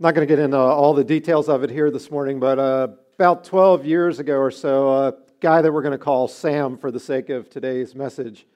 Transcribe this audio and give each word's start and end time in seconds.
I'm 0.00 0.04
not 0.04 0.14
going 0.14 0.28
to 0.28 0.32
get 0.32 0.38
into 0.40 0.56
all 0.56 0.94
the 0.94 1.02
details 1.02 1.48
of 1.48 1.64
it 1.64 1.70
here 1.70 1.90
this 1.90 2.08
morning, 2.08 2.38
but 2.38 2.56
uh, 2.56 2.86
about 3.16 3.42
12 3.42 3.84
years 3.84 4.20
ago 4.20 4.38
or 4.38 4.52
so, 4.52 4.92
a 4.92 5.14
guy 5.40 5.60
that 5.60 5.72
we're 5.72 5.82
going 5.82 5.90
to 5.90 5.98
call 5.98 6.28
Sam 6.28 6.78
for 6.78 6.92
the 6.92 7.00
sake 7.00 7.30
of 7.30 7.50
today's 7.50 7.96
message 7.96 8.46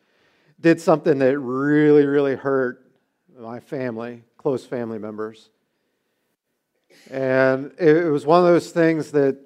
did 0.61 0.81
something 0.81 1.19
that 1.19 1.37
really, 1.41 2.07
really 2.07 2.37
hurt 2.37 2.87
my 3.37 3.59
family, 3.59 4.23
close 4.37 4.65
family 4.65 5.01
members. 5.01 5.51
And 7.11 7.73
it 7.77 8.09
was 8.09 8.25
one 8.25 8.39
of 8.39 8.45
those 8.45 8.71
things 8.71 9.11
that, 9.11 9.37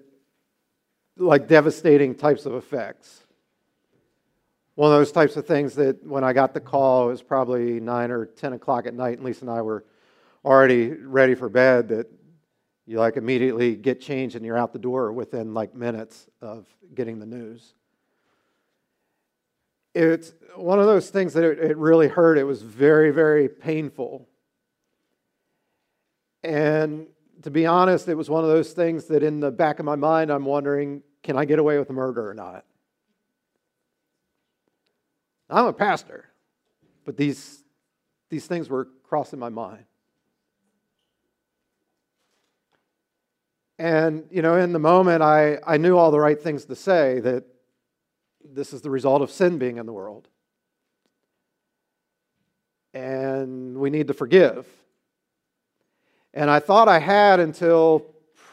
like 1.17 1.49
devastating 1.49 2.15
types 2.15 2.45
of 2.45 2.53
effects. 2.57 3.23
One 4.75 4.93
of 4.93 4.99
those 4.99 5.13
types 5.13 5.39
of 5.39 5.47
things 5.47 5.77
that 5.77 6.07
when 6.07 6.25
I 6.25 6.35
got 6.35 6.53
the 6.53 6.61
call, 6.61 7.07
it 7.07 7.13
was 7.13 7.23
probably 7.23 7.81
9 7.81 8.11
or 8.11 8.27
10 8.27 8.53
o'clock 8.53 8.87
at 8.87 8.93
night, 8.93 9.17
and 9.17 9.25
Lisa 9.25 9.47
and 9.47 9.51
I 9.51 9.63
were 9.63 9.87
already 10.47 10.91
ready 10.93 11.35
for 11.35 11.49
bed, 11.49 11.89
that 11.89 12.07
you 12.87 13.01
like 13.01 13.17
immediately 13.17 13.75
get 13.75 14.01
changed 14.01 14.37
and 14.37 14.47
you're 14.47 14.57
out 14.57 14.73
the 14.73 14.79
door 14.79 15.13
within 15.13 15.53
like 15.53 15.75
minutes 15.75 16.29
of 16.41 16.67
getting 16.95 17.19
the 17.19 17.27
news. 17.27 17.75
It's 19.93 20.33
one 20.55 20.79
of 20.79 20.87
those 20.87 21.11
things 21.11 21.33
that 21.33 21.43
it, 21.43 21.59
it 21.59 21.77
really 21.77 22.07
hurt. 22.07 22.39
It 22.39 22.45
was 22.45 22.63
very, 22.63 23.11
very 23.11 23.49
painful. 23.49 24.29
And 26.45 27.09
to 27.43 27.51
be 27.51 27.67
honest, 27.67 28.07
it 28.07 28.15
was 28.15 28.31
one 28.31 28.45
of 28.45 28.51
those 28.51 28.73
things 28.73 29.07
that 29.07 29.25
in 29.25 29.41
the 29.41 29.51
back 29.51 29.81
of 29.81 29.85
my 29.85 29.97
mind, 29.97 30.31
I'm 30.31 30.45
wondering 30.45 31.03
can 31.25 31.37
I 31.37 31.45
get 31.45 31.59
away 31.59 31.77
with 31.77 31.91
murder 31.91 32.31
or 32.31 32.35
not? 32.35 32.65
I'm 35.51 35.67
a 35.67 35.73
pastor, 35.73 36.27
but 37.05 37.17
these, 37.17 37.65
these 38.31 38.47
things 38.47 38.69
were 38.69 38.87
crossing 39.03 39.41
my 39.41 39.49
mind. 39.49 39.87
And, 43.79 44.27
you 44.31 44.43
know, 44.43 44.57
in 44.57 44.73
the 44.73 44.79
moment, 44.79 45.23
I, 45.23 45.59
I 45.67 45.77
knew 45.77 45.97
all 45.97 46.11
the 46.11 46.21
right 46.21 46.41
things 46.41 46.65
to 46.67 46.75
say 46.77 47.21
that 47.21 47.45
this 48.45 48.73
is 48.73 48.81
the 48.81 48.91
result 48.91 49.23
of 49.23 49.31
sin 49.31 49.59
being 49.59 49.77
in 49.77 49.87
the 49.87 49.93
world. 49.93 50.29
And 52.95 53.77
we 53.77 53.91
need 53.91 54.09
to 54.09 54.15
forgive. 54.15 54.67
And 56.33 56.51
I 56.51 56.61
thought 56.61 56.89
I 56.89 56.99
had 56.99 57.41
until 57.41 58.07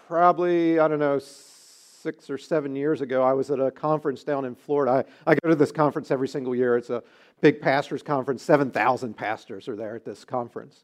probably, 0.08 0.80
I 0.80 0.88
don't 0.90 1.00
know, 1.00 1.20
six 1.20 2.30
or 2.30 2.38
seven 2.38 2.76
years 2.76 3.00
ago. 3.00 3.24
I 3.24 3.32
was 3.32 3.50
at 3.50 3.62
a 3.62 3.72
conference 3.72 4.26
down 4.26 4.44
in 4.44 4.56
Florida. 4.56 5.06
I, 5.26 5.32
I 5.32 5.36
go 5.36 5.50
to 5.50 5.56
this 5.56 5.72
conference 5.72 6.12
every 6.12 6.28
single 6.28 6.54
year. 6.54 6.76
It's 6.76 6.90
a 6.90 7.02
big 7.40 7.62
pastors' 7.62 8.04
conference. 8.04 8.44
7,000 8.44 9.14
pastors 9.16 9.70
are 9.70 9.76
there 9.78 9.96
at 9.96 10.04
this 10.04 10.26
conference. 10.26 10.84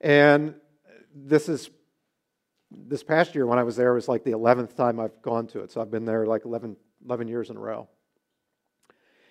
And 0.00 0.54
this 1.14 1.50
is 1.50 1.68
this 2.86 3.02
past 3.02 3.34
year 3.34 3.46
when 3.46 3.58
I 3.58 3.62
was 3.62 3.76
there 3.76 3.92
was 3.94 4.08
like 4.08 4.24
the 4.24 4.32
11th 4.32 4.74
time 4.74 5.00
I've 5.00 5.20
gone 5.22 5.46
to 5.48 5.60
it. 5.60 5.70
So 5.70 5.80
I've 5.80 5.90
been 5.90 6.04
there 6.04 6.26
like 6.26 6.44
11, 6.44 6.76
11 7.04 7.28
years 7.28 7.50
in 7.50 7.56
a 7.56 7.60
row. 7.60 7.88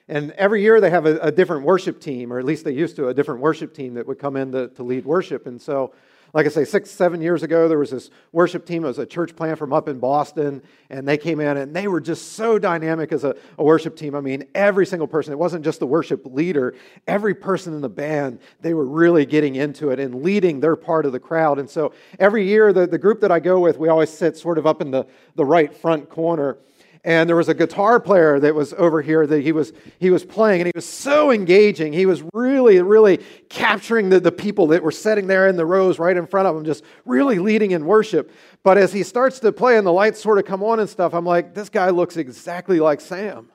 And 0.08 0.32
every 0.32 0.62
year 0.62 0.82
they 0.82 0.90
have 0.90 1.06
a, 1.06 1.18
a, 1.20 1.32
different 1.32 1.64
worship 1.66 2.02
team, 2.02 2.34
or 2.34 2.40
at 2.40 2.46
least 2.46 2.66
they 2.66 2.74
used 2.74 2.98
to, 2.98 3.08
a 3.08 3.14
different 3.14 3.40
worship 3.40 3.74
team 3.74 3.94
that 3.94 4.06
would 4.06 4.20
come 4.20 4.36
in 4.36 4.52
to, 4.52 4.68
to 4.70 4.84
lead 4.84 5.06
worship. 5.06 5.48
And 5.48 5.62
so 5.62 5.94
like 6.34 6.48
I 6.48 6.50
say, 6.50 6.66
six, 6.66 6.90
seven 6.90 7.22
years 7.22 7.44
ago, 7.44 7.68
there 7.68 7.78
was 7.78 7.92
this 7.92 8.10
worship 8.32 8.66
team. 8.66 8.84
It 8.84 8.88
was 8.88 8.98
a 8.98 9.06
church 9.06 9.36
plant 9.36 9.60
from 9.60 9.72
up 9.72 9.88
in 9.88 10.00
Boston, 10.00 10.64
and 10.90 11.08
they 11.08 11.16
came 11.16 11.40
in 11.40 11.58
and 11.58 11.76
they 11.76 11.88
were 11.88 12.02
just 12.02 12.34
so 12.34 12.58
dynamic 12.58 13.12
as 13.12 13.24
a, 13.24 13.36
a 13.60 13.64
worship 13.64 13.96
team. 13.96 14.16
I 14.16 14.20
mean, 14.20 14.48
every 14.56 14.88
single 14.88 15.08
person, 15.08 15.32
it 15.32 15.38
wasn't 15.38 15.64
just 15.64 15.80
the 15.80 15.86
worship 15.86 16.26
leader, 16.26 16.74
every 17.06 17.36
person 17.36 17.76
in 17.76 17.82
the 17.82 17.90
band, 17.90 18.40
they 18.62 18.74
were 18.74 18.86
really 18.86 19.28
getting 19.28 19.56
into 19.58 19.92
it 19.92 20.00
and 20.00 20.24
leading 20.24 20.60
their 20.60 20.76
part 20.76 21.06
of 21.06 21.12
the 21.12 21.20
crowd. 21.20 21.60
And 21.60 21.70
so 21.70 21.94
every 22.18 22.48
year, 22.48 22.74
the, 22.74 22.88
the 22.88 22.98
group 22.98 23.22
that 23.22 23.32
I 23.32 23.40
go 23.40 23.60
with, 23.60 23.78
we 23.78 23.90
always 23.90 24.10
sit 24.10 24.36
sort 24.36 24.58
of 24.58 24.66
up 24.66 24.82
in 24.82 24.90
the, 24.90 25.06
the 25.36 25.46
right 25.46 25.72
front 25.72 26.10
corner 26.10 26.58
and 27.06 27.28
there 27.28 27.36
was 27.36 27.50
a 27.50 27.54
guitar 27.54 28.00
player 28.00 28.40
that 28.40 28.56
was 28.56 28.74
over 28.74 29.02
here 29.02 29.28
that 29.28 29.42
he 29.42 29.52
was 29.52 29.74
he 30.00 30.10
was 30.10 30.24
playing 30.24 30.62
and 30.62 30.68
he 30.68 30.72
was 30.74 30.86
so 30.86 31.32
engaging. 31.32 31.92
He 31.92 32.06
was 32.06 32.24
really 32.34 32.82
really 32.82 33.18
capturing 33.50 34.10
the, 34.10 34.20
the 34.20 34.32
people 34.32 34.68
that 34.68 34.82
were 34.82 34.92
sitting 34.92 35.28
there 35.28 35.48
in 35.48 35.58
the 35.58 35.66
rows 35.66 36.00
right 36.00 36.16
in 36.16 36.26
front 36.26 36.48
of 36.48 36.56
him 36.56 36.64
just 36.64 36.84
really 37.06 37.40
leading 37.40 37.72
in 37.72 37.86
worship. 37.86 38.32
But 38.64 38.78
as 38.78 38.94
he 38.94 39.04
starts 39.04 39.40
to 39.42 39.52
play 39.52 39.78
and 39.78 39.86
the 39.86 39.92
lights 39.92 40.22
sort 40.22 40.38
of 40.38 40.46
come 40.46 40.64
on 40.64 40.80
and 40.80 40.90
stuff 40.90 41.14
i'm 41.14 41.26
like 41.26 41.54
this 41.54 41.70
guy 41.70 41.90
looks 41.90 42.16
exactly 42.16 42.80
like 42.80 43.02
sam. 43.02 43.50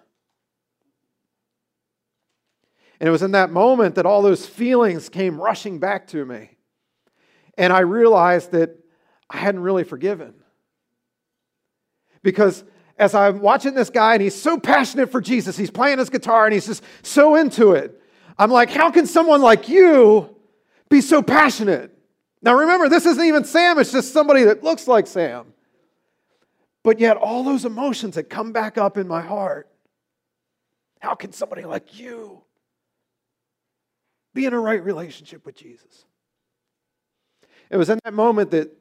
And 3.00 3.08
it 3.08 3.12
was 3.12 3.22
in 3.22 3.30
that 3.30 3.50
moment 3.50 3.94
that 3.94 4.06
all 4.06 4.22
those 4.22 4.44
feelings 4.44 5.08
came 5.08 5.40
rushing 5.40 5.78
back 5.78 6.08
to 6.08 6.24
me. 6.24 6.50
And 7.56 7.72
i 7.72 7.80
realized 7.80 8.52
that 8.52 8.76
i 9.30 9.38
hadn't 9.38 9.62
really 9.62 9.84
forgiven. 9.84 10.34
Because 12.22 12.64
as 12.98 13.14
I'm 13.14 13.40
watching 13.40 13.74
this 13.74 13.90
guy 13.90 14.14
and 14.14 14.22
he's 14.22 14.34
so 14.34 14.58
passionate 14.58 15.10
for 15.10 15.20
Jesus, 15.20 15.56
he's 15.56 15.70
playing 15.70 15.98
his 15.98 16.10
guitar 16.10 16.44
and 16.46 16.52
he's 16.52 16.66
just 16.66 16.82
so 17.02 17.36
into 17.36 17.72
it. 17.72 18.00
I'm 18.38 18.50
like, 18.50 18.70
how 18.70 18.90
can 18.90 19.06
someone 19.06 19.40
like 19.40 19.68
you 19.68 20.34
be 20.88 21.00
so 21.00 21.22
passionate? 21.22 21.96
Now 22.42 22.54
remember, 22.54 22.88
this 22.88 23.06
isn't 23.06 23.24
even 23.24 23.44
Sam, 23.44 23.78
it's 23.78 23.92
just 23.92 24.12
somebody 24.12 24.44
that 24.44 24.62
looks 24.62 24.88
like 24.88 25.06
Sam. 25.06 25.52
But 26.82 27.00
yet, 27.00 27.16
all 27.16 27.42
those 27.44 27.64
emotions 27.64 28.14
that 28.14 28.30
come 28.30 28.52
back 28.52 28.78
up 28.78 28.96
in 28.96 29.06
my 29.08 29.20
heart. 29.20 29.68
How 31.00 31.14
can 31.14 31.32
somebody 31.32 31.64
like 31.64 31.98
you 31.98 32.42
be 34.34 34.46
in 34.46 34.52
a 34.52 34.60
right 34.60 34.82
relationship 34.82 35.44
with 35.44 35.56
Jesus? 35.56 36.04
It 37.70 37.76
was 37.76 37.90
in 37.90 37.98
that 38.04 38.14
moment 38.14 38.50
that 38.52 38.74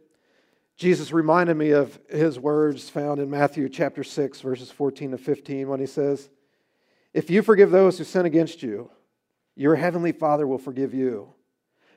Jesus 0.77 1.11
reminded 1.11 1.57
me 1.57 1.71
of 1.71 1.99
his 2.07 2.39
words 2.39 2.87
found 2.87 3.19
in 3.19 3.31
Matthew 3.31 3.67
chapter 3.67 4.03
6, 4.03 4.41
verses 4.41 4.69
14 4.69 5.11
to 5.11 5.17
15, 5.17 5.67
when 5.67 5.79
he 5.79 5.87
says, 5.87 6.29
If 7.15 7.31
you 7.31 7.41
forgive 7.41 7.71
those 7.71 7.97
who 7.97 8.03
sin 8.03 8.27
against 8.27 8.61
you, 8.61 8.91
your 9.55 9.75
heavenly 9.75 10.11
Father 10.11 10.45
will 10.45 10.59
forgive 10.59 10.93
you. 10.93 11.33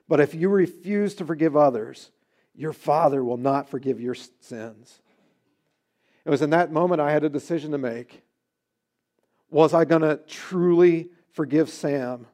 But 0.09 0.19
if 0.19 0.35
you 0.35 0.49
refuse 0.49 1.15
to 1.17 1.27
forgive 1.27 1.57
others, 1.57 2.11
your 2.55 2.73
Father 2.73 3.23
will 3.23 3.37
not 3.37 3.69
forgive 3.69 4.01
your 4.01 4.15
sins. 4.15 5.03
It 6.25 6.31
was 6.31 6.41
in 6.41 6.51
that 6.51 6.73
moment 6.73 7.03
I 7.03 7.13
had 7.13 7.23
a 7.23 7.29
decision 7.29 7.73
to 7.73 7.79
make. 7.79 8.23
Was 9.51 9.75
I 9.75 9.85
going 9.85 10.03
to 10.03 10.21
truly 10.27 11.11
forgive 11.33 11.69
Sam 11.69 12.27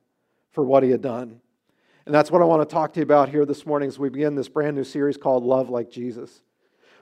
for 0.52 0.62
what 0.62 0.84
he 0.84 0.90
had 0.90 1.02
done? 1.02 1.40
And 2.06 2.14
that's 2.14 2.30
what 2.30 2.40
I 2.40 2.44
want 2.44 2.66
to 2.66 2.72
talk 2.72 2.92
to 2.92 3.00
you 3.00 3.02
about 3.02 3.30
here 3.30 3.44
this 3.44 3.66
morning 3.66 3.88
as 3.88 3.98
we 3.98 4.08
begin 4.08 4.36
this 4.36 4.48
brand 4.48 4.76
new 4.76 4.84
series 4.84 5.16
called 5.16 5.42
Love 5.42 5.70
Like 5.70 5.90
Jesus. 5.90 6.40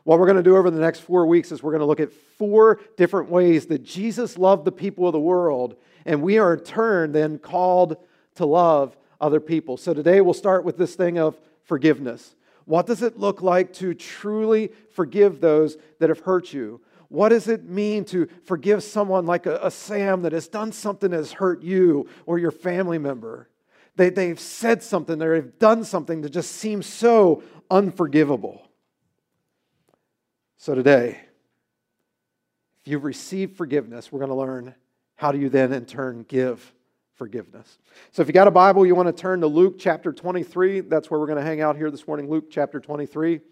What 0.05 0.19
we're 0.19 0.25
going 0.25 0.39
to 0.39 0.43
do 0.43 0.57
over 0.57 0.71
the 0.71 0.81
next 0.81 1.01
four 1.01 1.27
weeks 1.27 1.53
is 1.53 1.63
we're 1.63 1.73
going 1.73 1.81
to 1.81 1.87
look 1.87 2.01
at 2.01 2.11
four 2.11 2.81
different 2.97 3.29
ways 3.29 3.67
that 3.67 3.85
Jesus 3.85 4.39
loved 4.39 4.65
the 4.65 4.73
people 4.73 5.07
of 5.07 5.13
the 5.13 5.21
world, 5.21 5.77
and 6.07 6.23
we 6.23 6.39
are 6.39 6.55
in 6.55 6.61
turn 6.61 7.13
then 7.13 7.39
called 7.39 7.99
to 8.37 8.47
love 8.47 8.97
other 9.21 9.41
people. 9.41 9.77
So 9.77 9.93
today 9.93 10.23
we'll 10.23 10.33
start 10.33 10.65
with 10.65 10.79
this 10.79 10.95
thing 10.95 11.19
of 11.19 11.39
forgiveness. 11.65 12.35
What 12.65 12.87
does 12.87 13.03
it 13.03 13.19
look 13.19 13.43
like 13.43 13.75
to 13.75 13.93
truly 13.93 14.73
forgive 14.95 15.39
those 15.39 15.77
that 15.99 16.09
have 16.09 16.21
hurt 16.21 16.55
you? 16.55 16.81
What 17.09 17.29
does 17.29 17.47
it 17.47 17.65
mean 17.69 18.07
to 18.07 18.27
forgive 18.45 18.83
someone 18.83 19.27
like 19.27 19.45
a, 19.45 19.61
a 19.63 19.71
Sam 19.71 20.23
that 20.23 20.33
has 20.33 20.49
done 20.49 20.73
something 20.73 21.11
that 21.11 21.19
has 21.19 21.33
hurt 21.33 21.63
you 21.63 22.09
or 22.25 22.39
your 22.39 22.51
family 22.51 22.97
member? 22.97 23.51
They, 23.97 24.11
they've 24.11 24.41
said 24.41 24.83
something, 24.83 25.19
they've 25.19 25.59
done 25.59 25.85
something 25.85 26.23
that 26.23 26.31
just 26.31 26.53
seems 26.53 26.87
so 26.87 27.43
unforgivable. 27.71 28.67
So 30.57 30.75
today, 30.75 31.21
if 32.83 32.89
you've 32.91 33.05
received 33.05 33.57
forgiveness, 33.57 34.11
we're 34.11 34.19
going 34.19 34.31
to 34.31 34.35
learn 34.35 34.75
how 35.17 35.31
do 35.31 35.39
you 35.39 35.49
then 35.49 35.73
in 35.73 35.87
turn 35.87 36.25
give 36.29 36.73
forgiveness. 37.15 37.79
So 38.11 38.23
if 38.23 38.29
you 38.29 38.35
got 38.35 38.49
a 38.49 38.51
Bible, 38.51 38.85
you 38.85 38.95
want 38.95 39.15
to 39.15 39.21
turn 39.21 39.41
to 39.43 39.47
Luke 39.47 39.77
chapter 39.79 40.13
23. 40.13 40.81
That's 40.81 41.11
where 41.11 41.21
we're 41.21 41.27
going 41.27 41.39
to 41.39 41.45
hang 41.45 41.61
out 41.61 41.77
here 41.77 41.91
this 41.91 42.07
morning, 42.07 42.29
Luke 42.29 42.51
chapter 42.51 42.81
23. 42.81 43.35
If 43.35 43.43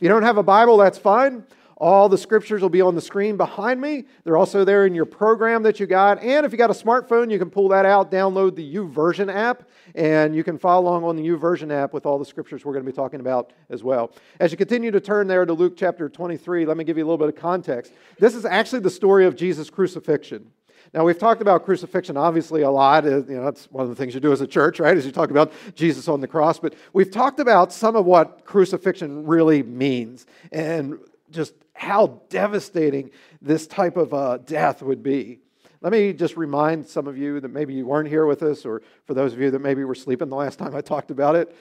you 0.00 0.08
don't 0.08 0.22
have 0.22 0.36
a 0.36 0.42
Bible, 0.42 0.76
that's 0.76 0.98
fine. 0.98 1.44
All 1.78 2.08
the 2.08 2.16
scriptures 2.16 2.62
will 2.62 2.70
be 2.70 2.80
on 2.80 2.94
the 2.94 3.02
screen 3.02 3.36
behind 3.36 3.80
me. 3.80 4.04
They're 4.24 4.38
also 4.38 4.64
there 4.64 4.86
in 4.86 4.94
your 4.94 5.04
program 5.04 5.62
that 5.64 5.78
you 5.78 5.86
got. 5.86 6.22
And 6.22 6.46
if 6.46 6.52
you 6.52 6.56
got 6.56 6.70
a 6.70 6.74
smartphone, 6.74 7.30
you 7.30 7.38
can 7.38 7.50
pull 7.50 7.68
that 7.68 7.84
out, 7.84 8.10
download 8.10 8.54
the 8.54 8.74
YouVersion 8.74 9.32
app, 9.32 9.68
and 9.94 10.34
you 10.34 10.42
can 10.42 10.58
follow 10.58 10.88
along 10.88 11.04
on 11.04 11.16
the 11.16 11.28
YouVersion 11.28 11.70
app 11.70 11.92
with 11.92 12.06
all 12.06 12.18
the 12.18 12.24
scriptures 12.24 12.64
we're 12.64 12.72
going 12.72 12.84
to 12.84 12.90
be 12.90 12.96
talking 12.96 13.20
about 13.20 13.52
as 13.68 13.84
well. 13.84 14.10
As 14.40 14.52
you 14.52 14.56
continue 14.56 14.90
to 14.90 15.00
turn 15.00 15.26
there 15.26 15.44
to 15.44 15.52
Luke 15.52 15.76
chapter 15.76 16.08
23, 16.08 16.64
let 16.64 16.78
me 16.78 16.84
give 16.84 16.96
you 16.96 17.04
a 17.04 17.06
little 17.06 17.18
bit 17.18 17.28
of 17.28 17.36
context. 17.36 17.92
This 18.18 18.34
is 18.34 18.46
actually 18.46 18.80
the 18.80 18.90
story 18.90 19.26
of 19.26 19.36
Jesus' 19.36 19.68
crucifixion. 19.68 20.50
Now, 20.94 21.04
we've 21.04 21.18
talked 21.18 21.42
about 21.42 21.66
crucifixion 21.66 22.16
obviously 22.16 22.62
a 22.62 22.70
lot. 22.70 23.04
Uh, 23.04 23.24
you 23.24 23.36
know, 23.36 23.44
that's 23.44 23.70
one 23.70 23.82
of 23.82 23.90
the 23.90 23.96
things 23.96 24.14
you 24.14 24.20
do 24.20 24.32
as 24.32 24.40
a 24.40 24.46
church, 24.46 24.80
right? 24.80 24.96
Is 24.96 25.04
you 25.04 25.12
talk 25.12 25.30
about 25.30 25.52
Jesus 25.74 26.08
on 26.08 26.22
the 26.22 26.28
cross. 26.28 26.58
But 26.58 26.74
we've 26.94 27.10
talked 27.10 27.38
about 27.38 27.70
some 27.70 27.96
of 27.96 28.06
what 28.06 28.46
crucifixion 28.46 29.26
really 29.26 29.62
means 29.62 30.24
and 30.52 30.98
just 31.30 31.54
how 31.76 32.20
devastating 32.28 33.10
this 33.40 33.66
type 33.66 33.96
of 33.96 34.14
uh, 34.14 34.38
death 34.38 34.82
would 34.82 35.02
be. 35.02 35.40
Let 35.82 35.92
me 35.92 36.12
just 36.12 36.36
remind 36.36 36.86
some 36.86 37.06
of 37.06 37.18
you 37.18 37.38
that 37.40 37.50
maybe 37.50 37.74
you 37.74 37.86
weren't 37.86 38.08
here 38.08 38.26
with 38.26 38.42
us, 38.42 38.64
or 38.64 38.82
for 39.04 39.14
those 39.14 39.32
of 39.32 39.40
you 39.40 39.50
that 39.50 39.60
maybe 39.60 39.84
were 39.84 39.94
sleeping 39.94 40.28
the 40.28 40.36
last 40.36 40.58
time 40.58 40.74
I 40.74 40.80
talked 40.80 41.10
about 41.10 41.36
it. 41.36 41.54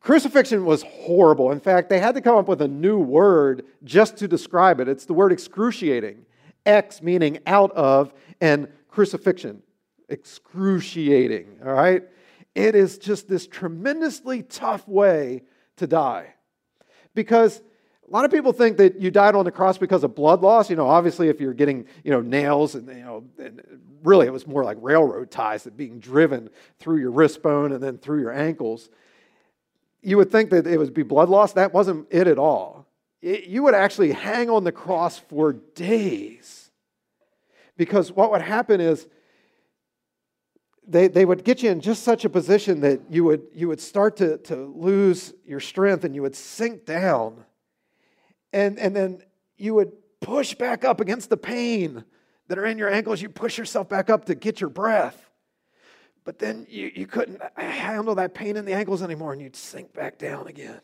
Crucifixion 0.00 0.64
was 0.64 0.82
horrible. 0.82 1.52
In 1.52 1.60
fact, 1.60 1.88
they 1.88 1.98
had 1.98 2.14
to 2.16 2.20
come 2.20 2.36
up 2.36 2.48
with 2.48 2.60
a 2.60 2.68
new 2.68 2.98
word 2.98 3.64
just 3.82 4.16
to 4.18 4.28
describe 4.28 4.80
it. 4.80 4.88
It's 4.88 5.04
the 5.04 5.14
word 5.14 5.32
excruciating. 5.32 6.26
Ex 6.64 7.00
meaning 7.00 7.38
out 7.46 7.70
of, 7.72 8.12
and 8.40 8.68
crucifixion, 8.88 9.62
excruciating, 10.08 11.60
all 11.64 11.72
right? 11.72 12.02
It 12.54 12.74
is 12.74 12.98
just 12.98 13.28
this 13.28 13.46
tremendously 13.46 14.42
tough 14.42 14.86
way 14.88 15.42
to 15.76 15.86
die. 15.86 16.34
Because 17.14 17.62
a 18.06 18.12
lot 18.12 18.24
of 18.24 18.30
people 18.30 18.52
think 18.52 18.76
that 18.76 19.00
you 19.00 19.10
died 19.10 19.34
on 19.34 19.44
the 19.44 19.50
cross 19.50 19.78
because 19.78 20.04
of 20.04 20.14
blood 20.14 20.40
loss. 20.40 20.70
You 20.70 20.76
know, 20.76 20.86
obviously, 20.86 21.28
if 21.28 21.40
you're 21.40 21.54
getting, 21.54 21.86
you 22.04 22.12
know, 22.12 22.20
nails 22.20 22.74
and, 22.76 22.86
you 22.88 23.02
know, 23.02 23.24
and 23.38 23.60
really 24.04 24.26
it 24.26 24.32
was 24.32 24.46
more 24.46 24.62
like 24.62 24.78
railroad 24.80 25.30
ties 25.30 25.64
that 25.64 25.76
being 25.76 25.98
driven 25.98 26.48
through 26.78 26.98
your 26.98 27.10
wrist 27.10 27.42
bone 27.42 27.72
and 27.72 27.82
then 27.82 27.98
through 27.98 28.20
your 28.20 28.32
ankles. 28.32 28.90
You 30.02 30.18
would 30.18 30.30
think 30.30 30.50
that 30.50 30.66
it 30.68 30.78
would 30.78 30.94
be 30.94 31.02
blood 31.02 31.28
loss. 31.28 31.54
That 31.54 31.74
wasn't 31.74 32.06
it 32.10 32.28
at 32.28 32.38
all. 32.38 32.86
It, 33.22 33.46
you 33.46 33.64
would 33.64 33.74
actually 33.74 34.12
hang 34.12 34.50
on 34.50 34.62
the 34.62 34.72
cross 34.72 35.18
for 35.18 35.54
days. 35.54 36.70
Because 37.76 38.12
what 38.12 38.30
would 38.30 38.42
happen 38.42 38.80
is 38.80 39.08
they, 40.86 41.08
they 41.08 41.24
would 41.24 41.42
get 41.42 41.62
you 41.62 41.70
in 41.70 41.80
just 41.80 42.04
such 42.04 42.24
a 42.24 42.28
position 42.28 42.80
that 42.82 43.00
you 43.10 43.24
would, 43.24 43.42
you 43.52 43.66
would 43.66 43.80
start 43.80 44.16
to, 44.18 44.38
to 44.38 44.72
lose 44.76 45.34
your 45.44 45.58
strength 45.58 46.04
and 46.04 46.14
you 46.14 46.22
would 46.22 46.36
sink 46.36 46.86
down. 46.86 47.44
And, 48.52 48.78
and 48.78 48.94
then 48.94 49.22
you 49.56 49.74
would 49.74 49.92
push 50.20 50.54
back 50.54 50.84
up 50.84 51.00
against 51.00 51.30
the 51.30 51.36
pain 51.36 52.04
that 52.48 52.58
are 52.58 52.66
in 52.66 52.78
your 52.78 52.92
ankles. 52.92 53.20
You 53.20 53.28
push 53.28 53.58
yourself 53.58 53.88
back 53.88 54.10
up 54.10 54.26
to 54.26 54.34
get 54.34 54.60
your 54.60 54.70
breath. 54.70 55.30
But 56.24 56.38
then 56.38 56.66
you, 56.68 56.90
you 56.94 57.06
couldn't 57.06 57.40
handle 57.56 58.16
that 58.16 58.34
pain 58.34 58.56
in 58.56 58.64
the 58.64 58.72
ankles 58.72 59.02
anymore 59.02 59.32
and 59.32 59.40
you'd 59.40 59.56
sink 59.56 59.92
back 59.92 60.18
down 60.18 60.48
again. 60.48 60.80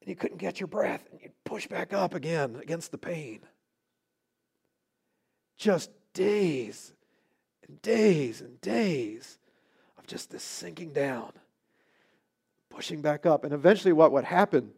And 0.00 0.08
you 0.08 0.16
couldn't 0.16 0.38
get 0.38 0.58
your 0.58 0.66
breath 0.66 1.06
and 1.10 1.20
you'd 1.20 1.32
push 1.44 1.68
back 1.68 1.92
up 1.92 2.14
again 2.14 2.56
against 2.60 2.90
the 2.90 2.98
pain. 2.98 3.40
Just 5.56 5.90
days 6.12 6.92
and 7.66 7.80
days 7.82 8.40
and 8.40 8.60
days 8.60 9.38
of 9.98 10.06
just 10.06 10.30
this 10.30 10.42
sinking 10.42 10.92
down, 10.92 11.32
pushing 12.70 13.00
back 13.02 13.24
up. 13.24 13.44
And 13.44 13.52
eventually, 13.52 13.92
what 13.92 14.12
would 14.12 14.24
happen 14.24 14.72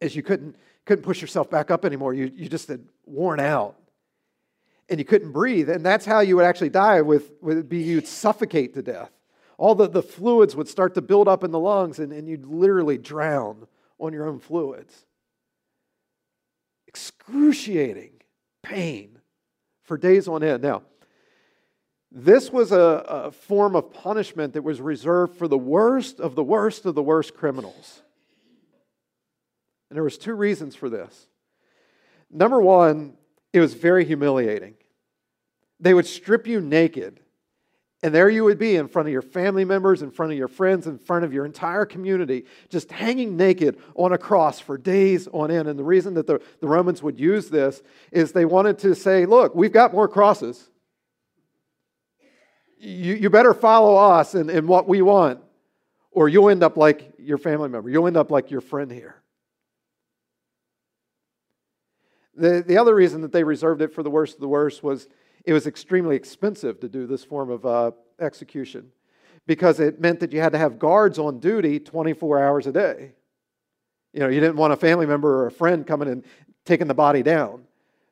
is 0.00 0.14
you 0.14 0.22
couldn't, 0.22 0.56
couldn't 0.84 1.02
push 1.02 1.20
yourself 1.20 1.50
back 1.50 1.70
up 1.70 1.84
anymore. 1.84 2.14
You, 2.14 2.30
you 2.34 2.48
just 2.48 2.68
had 2.68 2.84
worn 3.04 3.40
out 3.40 3.76
and 4.88 4.98
you 4.98 5.04
couldn't 5.04 5.32
breathe. 5.32 5.68
And 5.68 5.84
that's 5.84 6.04
how 6.04 6.20
you 6.20 6.36
would 6.36 6.44
actually 6.44 6.70
die 6.70 7.00
with, 7.00 7.32
with 7.40 7.68
be 7.68 7.78
you'd 7.78 8.06
suffocate 8.06 8.74
to 8.74 8.82
death. 8.82 9.10
All 9.58 9.74
the, 9.74 9.88
the 9.88 10.02
fluids 10.02 10.54
would 10.54 10.68
start 10.68 10.94
to 10.94 11.02
build 11.02 11.28
up 11.28 11.42
in 11.42 11.50
the 11.50 11.58
lungs 11.58 11.98
and, 11.98 12.12
and 12.12 12.28
you'd 12.28 12.46
literally 12.46 12.98
drown 12.98 13.66
on 13.98 14.12
your 14.12 14.26
own 14.26 14.38
fluids. 14.38 15.06
Excruciating 16.86 18.12
pain 18.62 19.18
for 19.82 19.96
days 19.96 20.28
on 20.28 20.42
end. 20.42 20.62
Now, 20.62 20.82
this 22.10 22.52
was 22.52 22.72
a, 22.72 22.76
a, 22.78 23.30
form 23.30 23.74
of 23.74 23.92
punishment 23.92 24.54
that 24.54 24.62
was 24.62 24.80
reserved 24.80 25.36
for 25.36 25.48
the 25.48 25.58
worst 25.58 26.20
of 26.20 26.34
the 26.34 26.42
worst 26.42 26.86
of 26.86 26.94
the 26.94 27.02
worst 27.02 27.34
criminals. 27.34 28.02
And 29.88 29.96
there 29.96 30.04
was 30.04 30.18
two 30.18 30.34
reasons 30.34 30.74
for 30.74 30.88
this. 30.88 31.26
Number 32.30 32.60
one, 32.60 33.14
it 33.52 33.60
was 33.60 33.74
very 33.74 34.04
humiliating. 34.04 34.74
They 35.78 35.94
would 35.94 36.06
strip 36.06 36.46
you 36.46 36.60
naked, 36.60 37.20
and 38.02 38.14
there 38.14 38.28
you 38.28 38.44
would 38.44 38.58
be 38.58 38.76
in 38.76 38.88
front 38.88 39.08
of 39.08 39.12
your 39.12 39.22
family 39.22 39.64
members, 39.64 40.02
in 40.02 40.10
front 40.10 40.32
of 40.32 40.38
your 40.38 40.48
friends, 40.48 40.86
in 40.86 40.98
front 40.98 41.24
of 41.24 41.32
your 41.32 41.44
entire 41.44 41.84
community, 41.84 42.46
just 42.68 42.90
hanging 42.90 43.36
naked 43.36 43.78
on 43.94 44.12
a 44.12 44.18
cross 44.18 44.58
for 44.58 44.76
days 44.76 45.28
on 45.28 45.50
end. 45.50 45.68
And 45.68 45.78
the 45.78 45.84
reason 45.84 46.14
that 46.14 46.26
the, 46.26 46.40
the 46.60 46.66
Romans 46.66 47.02
would 47.02 47.18
use 47.20 47.48
this 47.48 47.82
is 48.10 48.32
they 48.32 48.44
wanted 48.44 48.78
to 48.80 48.94
say, 48.94 49.26
look, 49.26 49.54
we've 49.54 49.72
got 49.72 49.92
more 49.92 50.08
crosses 50.08 50.70
you, 52.78 53.14
you 53.14 53.30
better 53.30 53.54
follow 53.54 53.96
us 53.96 54.34
and, 54.34 54.50
and 54.50 54.68
what 54.68 54.88
we 54.88 55.02
want, 55.02 55.40
or 56.10 56.28
you'll 56.28 56.50
end 56.50 56.62
up 56.62 56.76
like 56.76 57.14
your 57.18 57.38
family 57.38 57.68
member. 57.68 57.90
You'll 57.90 58.06
end 58.06 58.16
up 58.16 58.30
like 58.30 58.50
your 58.50 58.60
friend 58.60 58.90
here. 58.90 59.16
The, 62.36 62.62
the 62.66 62.78
other 62.78 62.94
reason 62.94 63.22
that 63.22 63.32
they 63.32 63.44
reserved 63.44 63.82
it 63.82 63.92
for 63.92 64.02
the 64.02 64.10
worst 64.10 64.34
of 64.34 64.40
the 64.40 64.48
worst 64.48 64.82
was 64.82 65.08
it 65.44 65.52
was 65.52 65.66
extremely 65.66 66.16
expensive 66.16 66.80
to 66.80 66.88
do 66.88 67.06
this 67.06 67.24
form 67.24 67.50
of 67.50 67.64
uh, 67.64 67.92
execution 68.20 68.90
because 69.46 69.80
it 69.80 70.00
meant 70.00 70.20
that 70.20 70.32
you 70.32 70.40
had 70.40 70.52
to 70.52 70.58
have 70.58 70.78
guards 70.78 71.18
on 71.18 71.38
duty 71.38 71.78
24 71.78 72.42
hours 72.42 72.66
a 72.66 72.72
day. 72.72 73.12
You 74.12 74.20
know, 74.20 74.28
you 74.28 74.40
didn't 74.40 74.56
want 74.56 74.72
a 74.72 74.76
family 74.76 75.06
member 75.06 75.42
or 75.42 75.46
a 75.46 75.52
friend 75.52 75.86
coming 75.86 76.08
and 76.08 76.24
taking 76.64 76.88
the 76.88 76.94
body 76.94 77.22
down. 77.22 77.62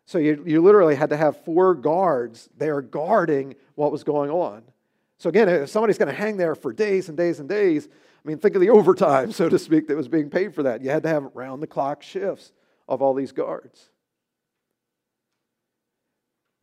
So 0.06 0.18
you, 0.18 0.42
you 0.46 0.62
literally 0.62 0.94
had 0.94 1.10
to 1.10 1.16
have 1.16 1.42
four 1.44 1.74
guards 1.74 2.48
there 2.56 2.80
guarding 2.82 3.56
what 3.74 3.90
was 3.90 4.04
going 4.04 4.30
on. 4.30 4.62
So 5.18 5.28
again, 5.28 5.48
if 5.48 5.70
somebody's 5.70 5.98
going 5.98 6.10
to 6.10 6.14
hang 6.14 6.36
there 6.36 6.54
for 6.54 6.72
days 6.72 7.08
and 7.08 7.16
days 7.16 7.40
and 7.40 7.48
days, 7.48 7.88
I 7.88 8.28
mean, 8.28 8.38
think 8.38 8.54
of 8.54 8.60
the 8.60 8.70
overtime, 8.78 9.32
so 9.32 9.48
to 9.48 9.58
speak, 9.58 9.88
that 9.88 9.96
was 9.96 10.08
being 10.08 10.30
paid 10.30 10.54
for 10.54 10.62
that. 10.64 10.82
You 10.82 10.90
had 10.90 11.02
to 11.04 11.08
have 11.08 11.30
round 11.34 11.62
the 11.62 11.66
clock 11.66 12.02
shifts 12.02 12.52
of 12.86 13.02
all 13.02 13.14
these 13.14 13.32
guards. 13.32 13.90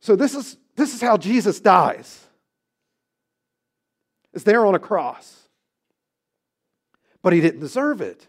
So 0.02 0.16
this 0.16 0.34
is, 0.34 0.56
this 0.74 0.94
is 0.94 1.00
how 1.00 1.16
Jesus 1.16 1.60
dies. 1.60 2.26
Is 4.34 4.42
there 4.42 4.66
on 4.66 4.74
a 4.74 4.80
cross. 4.80 5.48
But 7.22 7.32
he 7.32 7.40
didn't 7.40 7.60
deserve 7.60 8.00
it. 8.00 8.26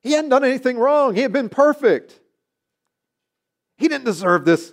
He 0.00 0.12
hadn't 0.12 0.30
done 0.30 0.44
anything 0.44 0.78
wrong. 0.78 1.14
He 1.14 1.22
had 1.22 1.32
been 1.32 1.48
perfect. 1.48 2.20
He 3.76 3.88
didn't 3.88 4.04
deserve 4.04 4.44
this, 4.44 4.72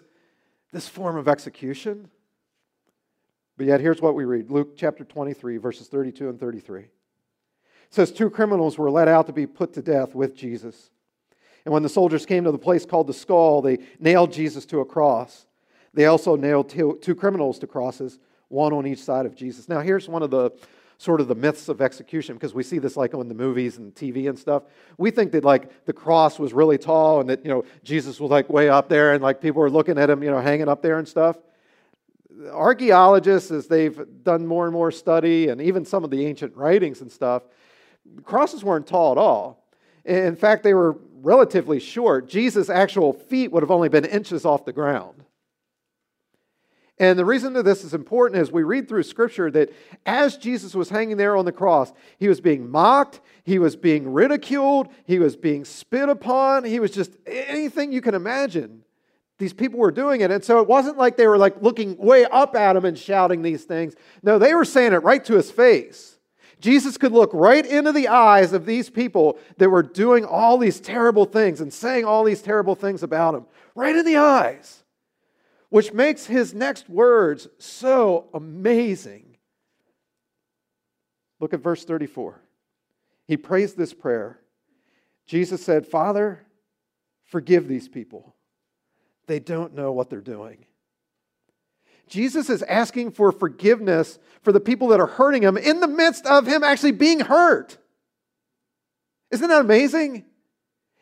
this 0.72 0.88
form 0.88 1.18
of 1.18 1.28
execution. 1.28 2.10
But 3.58 3.66
yet, 3.66 3.82
here's 3.82 4.02
what 4.04 4.14
we 4.14 4.24
read 4.26 4.52
Luke 4.52 4.78
chapter 4.78 5.04
23, 5.04 5.58
verses 5.58 5.88
32 5.88 6.30
and 6.30 6.40
33. 6.40 6.82
It 6.82 6.90
says, 7.90 8.12
Two 8.12 8.30
criminals 8.30 8.78
were 8.78 8.92
led 8.92 9.08
out 9.08 9.26
to 9.28 9.34
be 9.34 9.48
put 9.48 9.74
to 9.74 9.82
death 9.82 10.14
with 10.14 10.36
Jesus. 10.36 10.92
And 11.68 11.74
when 11.74 11.84
the 11.84 11.90
soldiers 11.90 12.26
came 12.26 12.46
to 12.46 12.52
the 12.54 12.58
place 12.58 12.86
called 12.86 13.08
the 13.08 13.14
skull, 13.14 13.62
they 13.62 13.80
nailed 14.00 14.32
Jesus 14.32 14.66
to 14.68 14.80
a 14.80 14.86
cross. 14.86 15.48
They 15.94 16.06
also 16.06 16.38
nailed 16.38 16.70
two, 16.70 16.98
two 17.02 17.14
criminals 17.14 17.60
to 17.60 17.68
crosses, 17.68 18.20
one 18.48 18.72
on 18.72 18.88
each 18.88 19.04
side 19.04 19.26
of 19.26 19.36
Jesus. 19.36 19.68
Now, 19.68 19.82
here's 19.82 20.08
one 20.08 20.24
of 20.24 20.32
the 20.32 20.52
sort 20.98 21.20
of 21.20 21.28
the 21.28 21.36
myths 21.36 21.68
of 21.68 21.82
execution 21.82 22.36
because 22.36 22.54
we 22.54 22.64
see 22.64 22.80
this 22.80 22.96
like 22.96 23.14
in 23.14 23.28
the 23.28 23.36
movies 23.36 23.80
and 23.80 23.94
TV 23.94 24.30
and 24.30 24.40
stuff. 24.40 24.64
We 24.98 25.12
think 25.12 25.34
that 25.34 25.44
like 25.44 25.84
the 25.84 25.92
cross 25.92 26.40
was 26.40 26.54
really 26.54 26.78
tall 26.78 27.20
and 27.20 27.30
that, 27.30 27.44
you 27.44 27.52
know, 27.52 27.66
Jesus 27.84 28.18
was 28.18 28.32
like 28.32 28.50
way 28.50 28.70
up 28.70 28.88
there 28.88 29.12
and 29.12 29.22
like 29.22 29.42
people 29.42 29.60
were 29.62 29.70
looking 29.70 29.98
at 29.98 30.10
him, 30.10 30.24
you 30.24 30.32
know, 30.32 30.40
hanging 30.40 30.70
up 30.70 30.82
there 30.82 31.00
and 31.00 31.06
stuff. 31.06 31.36
Archaeologists, 32.50 33.52
as 33.52 33.68
they've 33.68 34.06
done 34.24 34.48
more 34.48 34.64
and 34.64 34.74
more 34.74 34.90
study 34.90 35.50
and 35.50 35.60
even 35.60 35.84
some 35.84 36.06
of 36.06 36.12
the 36.12 36.26
ancient 36.26 36.56
writings 36.56 37.02
and 37.02 37.12
stuff, 37.12 37.44
crosses 38.24 38.64
weren't 38.64 38.88
tall 38.88 39.12
at 39.12 39.18
all. 39.18 39.67
In 40.08 40.38
fact, 40.38 40.64
they 40.64 40.74
were 40.74 40.98
relatively 41.22 41.80
short. 41.80 42.28
Jesus' 42.28 42.70
actual 42.70 43.14
feet 43.14 43.52
would 43.52 43.62
have 43.62 43.72
only 43.72 43.90
been 43.90 44.06
inches 44.06 44.46
off 44.46 44.66
the 44.66 44.74
ground. 44.74 45.26
And 47.00 47.20
the 47.20 47.26
reason 47.26 47.54
that 47.54 47.64
this 47.64 47.84
is 47.84 47.94
important 47.94 48.42
is 48.42 48.52
we 48.52 48.64
read 48.64 48.88
through 48.88 49.04
Scripture 49.04 49.52
that 49.52 49.70
as 50.06 50.38
Jesus 50.38 50.74
was 50.74 50.90
hanging 50.90 51.18
there 51.18 51.36
on 51.36 51.46
the 51.46 51.52
cross, 51.52 51.94
he 52.18 52.28
was 52.28 52.42
being 52.42 52.72
mocked, 52.72 53.22
he 53.44 53.60
was 53.60 53.76
being 53.76 54.12
ridiculed, 54.12 54.88
he 55.06 55.20
was 55.20 55.36
being 55.36 55.64
spit 55.64 56.10
upon, 56.10 56.64
he 56.64 56.80
was 56.80 56.90
just 56.90 57.12
anything 57.28 57.92
you 57.92 58.02
can 58.02 58.16
imagine. 58.16 58.84
These 59.38 59.54
people 59.54 59.80
were 59.80 59.92
doing 59.92 60.22
it. 60.22 60.32
And 60.32 60.44
so 60.44 60.60
it 60.60 60.68
wasn't 60.68 60.98
like 60.98 61.18
they 61.18 61.28
were 61.28 61.38
like 61.38 61.62
looking 61.62 61.98
way 61.98 62.26
up 62.26 62.56
at 62.56 62.76
him 62.76 62.86
and 62.86 62.98
shouting 62.98 63.44
these 63.44 63.66
things. 63.66 63.94
No, 64.24 64.40
they 64.40 64.56
were 64.56 64.66
saying 64.66 64.94
it 64.94 65.04
right 65.04 65.24
to 65.26 65.36
his 65.36 65.52
face. 65.52 66.17
Jesus 66.60 66.98
could 66.98 67.12
look 67.12 67.30
right 67.34 67.66
into 67.66 67.92
the 67.92 68.08
eyes 68.08 68.54
of 68.54 68.66
these 68.66 68.90
people 68.90 69.38
that 69.58 69.70
were 69.70 69.84
doing 69.84 70.26
all 70.26 70.58
these 70.58 70.80
terrible 70.80 71.26
things 71.26 71.62
and 71.62 71.72
saying 71.72 72.06
all 72.06 72.24
these 72.24 72.42
terrible 72.42 72.76
things 72.76 73.04
about 73.04 73.36
him, 73.36 73.46
right 73.76 73.96
in 73.96 74.06
the 74.06 74.18
eyes 74.18 74.84
which 75.70 75.94
makes 75.94 76.26
his 76.26 76.54
next 76.54 76.90
words 76.90 77.48
so 77.58 78.28
amazing. 78.34 79.38
Look 81.40 81.54
at 81.54 81.60
verse 81.60 81.84
34. 81.84 82.42
He 83.28 83.38
prays 83.38 83.74
this 83.74 83.94
prayer. 83.94 84.40
Jesus 85.26 85.64
said, 85.64 85.86
Father, 85.86 86.46
forgive 87.26 87.68
these 87.68 87.90
people. 87.90 88.34
They 89.28 89.40
don't 89.40 89.76
know 89.76 89.92
what 89.92 90.10
they're 90.10 90.22
doing. 90.22 90.66
Jesus 92.08 92.50
is 92.50 92.64
asking 92.64 93.12
for 93.12 93.32
forgiveness 93.32 94.20
for 94.42 94.52
the 94.52 94.60
people 94.60 94.90
that 94.90 95.00
are 95.00 95.08
hurting 95.08 95.44
him 95.44 95.58
in 95.58 95.80
the 95.80 95.88
midst 95.88 96.26
of 96.26 96.48
him 96.48 96.64
actually 96.64 96.94
being 96.94 97.20
hurt. 97.20 97.78
Isn't 99.32 99.50
that 99.50 99.62
amazing? 99.62 100.26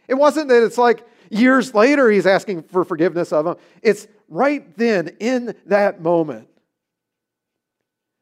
It 0.07 0.15
wasn't 0.15 0.49
that 0.49 0.63
it's 0.63 0.77
like 0.77 1.05
years 1.29 1.73
later 1.73 2.09
he's 2.09 2.25
asking 2.25 2.63
for 2.63 2.83
forgiveness 2.83 3.31
of 3.31 3.45
them. 3.45 3.55
It's 3.81 4.07
right 4.29 4.75
then, 4.77 5.15
in 5.19 5.55
that 5.67 6.01
moment. 6.01 6.47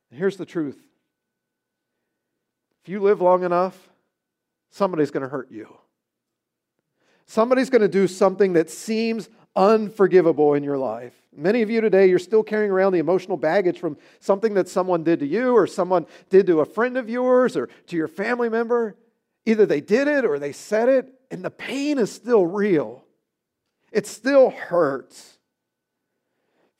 And 0.09 0.19
here's 0.19 0.37
the 0.37 0.45
truth 0.45 0.77
if 2.83 2.89
you 2.89 2.99
live 2.99 3.21
long 3.21 3.43
enough, 3.43 3.89
somebody's 4.71 5.11
going 5.11 5.23
to 5.23 5.29
hurt 5.29 5.49
you. 5.51 5.73
Somebody's 7.25 7.69
going 7.69 7.81
to 7.81 7.87
do 7.87 8.07
something 8.07 8.53
that 8.53 8.69
seems 8.69 9.29
unforgivable 9.55 10.53
in 10.53 10.63
your 10.63 10.77
life. 10.77 11.15
Many 11.35 11.61
of 11.61 11.69
you 11.69 11.81
today, 11.81 12.07
you're 12.07 12.19
still 12.19 12.43
carrying 12.43 12.71
around 12.71 12.93
the 12.93 12.99
emotional 12.99 13.37
baggage 13.37 13.79
from 13.79 13.97
something 14.19 14.53
that 14.53 14.69
someone 14.69 15.03
did 15.03 15.19
to 15.19 15.25
you 15.25 15.53
or 15.53 15.67
someone 15.67 16.05
did 16.29 16.47
to 16.47 16.61
a 16.61 16.65
friend 16.65 16.97
of 16.97 17.09
yours 17.09 17.57
or 17.57 17.69
to 17.87 17.95
your 17.95 18.07
family 18.07 18.49
member. 18.49 18.95
Either 19.45 19.65
they 19.65 19.81
did 19.81 20.07
it 20.07 20.25
or 20.25 20.39
they 20.39 20.51
said 20.51 20.89
it, 20.89 21.13
and 21.31 21.43
the 21.43 21.49
pain 21.51 21.97
is 21.97 22.11
still 22.11 22.45
real. 22.45 23.03
It 23.91 24.07
still 24.07 24.51
hurts. 24.51 25.37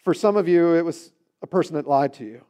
For 0.03 0.13
some 0.13 0.37
of 0.37 0.47
you, 0.47 0.75
it 0.75 0.85
was 0.85 1.11
a 1.41 1.47
person 1.47 1.75
that 1.75 1.87
lied 1.87 2.13
to 2.13 2.25
you. 2.25 2.43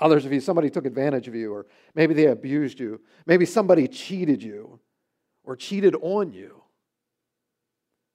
Others 0.00 0.24
of 0.24 0.32
you, 0.32 0.40
somebody 0.40 0.70
took 0.70 0.86
advantage 0.86 1.28
of 1.28 1.34
you, 1.34 1.52
or 1.52 1.66
maybe 1.94 2.14
they 2.14 2.26
abused 2.26 2.78
you. 2.78 3.00
Maybe 3.26 3.44
somebody 3.44 3.88
cheated 3.88 4.42
you 4.42 4.78
or 5.44 5.56
cheated 5.56 5.94
on 6.00 6.32
you. 6.32 6.62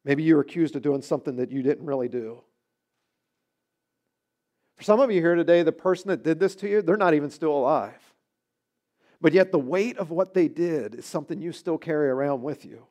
Maybe 0.05 0.23
you 0.23 0.35
were 0.35 0.41
accused 0.41 0.75
of 0.75 0.81
doing 0.81 1.01
something 1.01 1.35
that 1.37 1.51
you 1.51 1.61
didn't 1.61 1.85
really 1.85 2.09
do. 2.09 2.41
For 4.83 4.87
some 4.87 4.99
of 4.99 5.11
you 5.11 5.21
here 5.21 5.35
today, 5.35 5.63
the 5.63 5.71
person 5.71 6.09
that 6.09 6.23
did 6.23 6.41
this 6.41 6.55
to 6.55 6.67
you, 6.67 6.81
they're 6.81 6.97
not 6.97 7.13
even 7.13 7.29
still 7.29 7.55
alive. 7.55 8.13
But 9.21 9.31
yet, 9.31 9.53
the 9.53 9.57
weight 9.57 9.97
of 9.97 10.09
what 10.09 10.33
they 10.33 10.49
did 10.49 10.95
is 10.95 11.05
something 11.05 11.41
you 11.41 11.53
still 11.53 11.77
carry 11.77 12.09
around 12.09 12.41
with 12.41 12.65
you. 12.65 12.85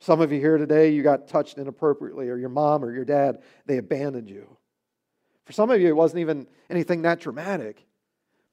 Some 0.00 0.20
of 0.20 0.32
you 0.32 0.40
here 0.40 0.58
today, 0.58 0.90
you 0.90 1.04
got 1.04 1.28
touched 1.28 1.58
inappropriately, 1.58 2.28
or 2.28 2.36
your 2.36 2.48
mom 2.48 2.84
or 2.84 2.92
your 2.92 3.04
dad, 3.04 3.38
they 3.66 3.76
abandoned 3.76 4.28
you. 4.28 4.56
For 5.44 5.52
some 5.52 5.70
of 5.70 5.80
you, 5.80 5.86
it 5.86 5.94
wasn't 5.94 6.22
even 6.22 6.48
anything 6.68 7.02
that 7.02 7.20
dramatic. 7.20 7.86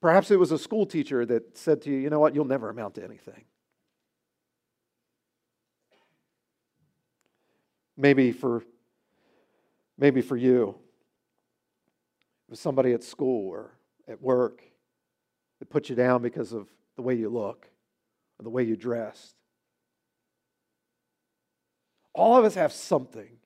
Perhaps 0.00 0.30
it 0.30 0.38
was 0.38 0.52
a 0.52 0.58
school 0.58 0.86
teacher 0.86 1.26
that 1.26 1.58
said 1.58 1.82
to 1.82 1.90
you, 1.90 1.96
you 1.96 2.08
know 2.08 2.20
what, 2.20 2.36
you'll 2.36 2.44
never 2.44 2.70
amount 2.70 2.94
to 2.94 3.04
anything. 3.04 3.46
Maybe 7.96 8.30
for, 8.30 8.62
maybe 9.98 10.22
for 10.22 10.36
you, 10.36 10.78
was 12.48 12.60
somebody 12.60 12.92
at 12.92 13.02
school 13.02 13.48
or 13.48 13.72
at 14.06 14.22
work 14.22 14.62
that 15.58 15.70
put 15.70 15.88
you 15.88 15.96
down 15.96 16.22
because 16.22 16.52
of 16.52 16.68
the 16.96 17.02
way 17.02 17.14
you 17.14 17.28
look 17.28 17.68
or 18.38 18.42
the 18.42 18.50
way 18.50 18.62
you 18.62 18.76
dressed. 18.76 19.34
All 22.14 22.36
of 22.36 22.44
us 22.44 22.54
have 22.54 22.72
something 22.72 23.38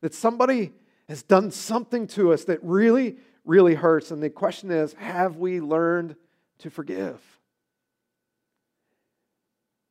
that 0.00 0.14
somebody 0.14 0.72
has 1.08 1.22
done 1.22 1.50
something 1.50 2.06
to 2.08 2.32
us 2.32 2.44
that 2.44 2.62
really, 2.62 3.16
really 3.44 3.74
hurts. 3.74 4.10
And 4.10 4.22
the 4.22 4.30
question 4.30 4.70
is 4.70 4.92
have 4.94 5.36
we 5.36 5.60
learned 5.60 6.16
to 6.58 6.70
forgive? 6.70 7.20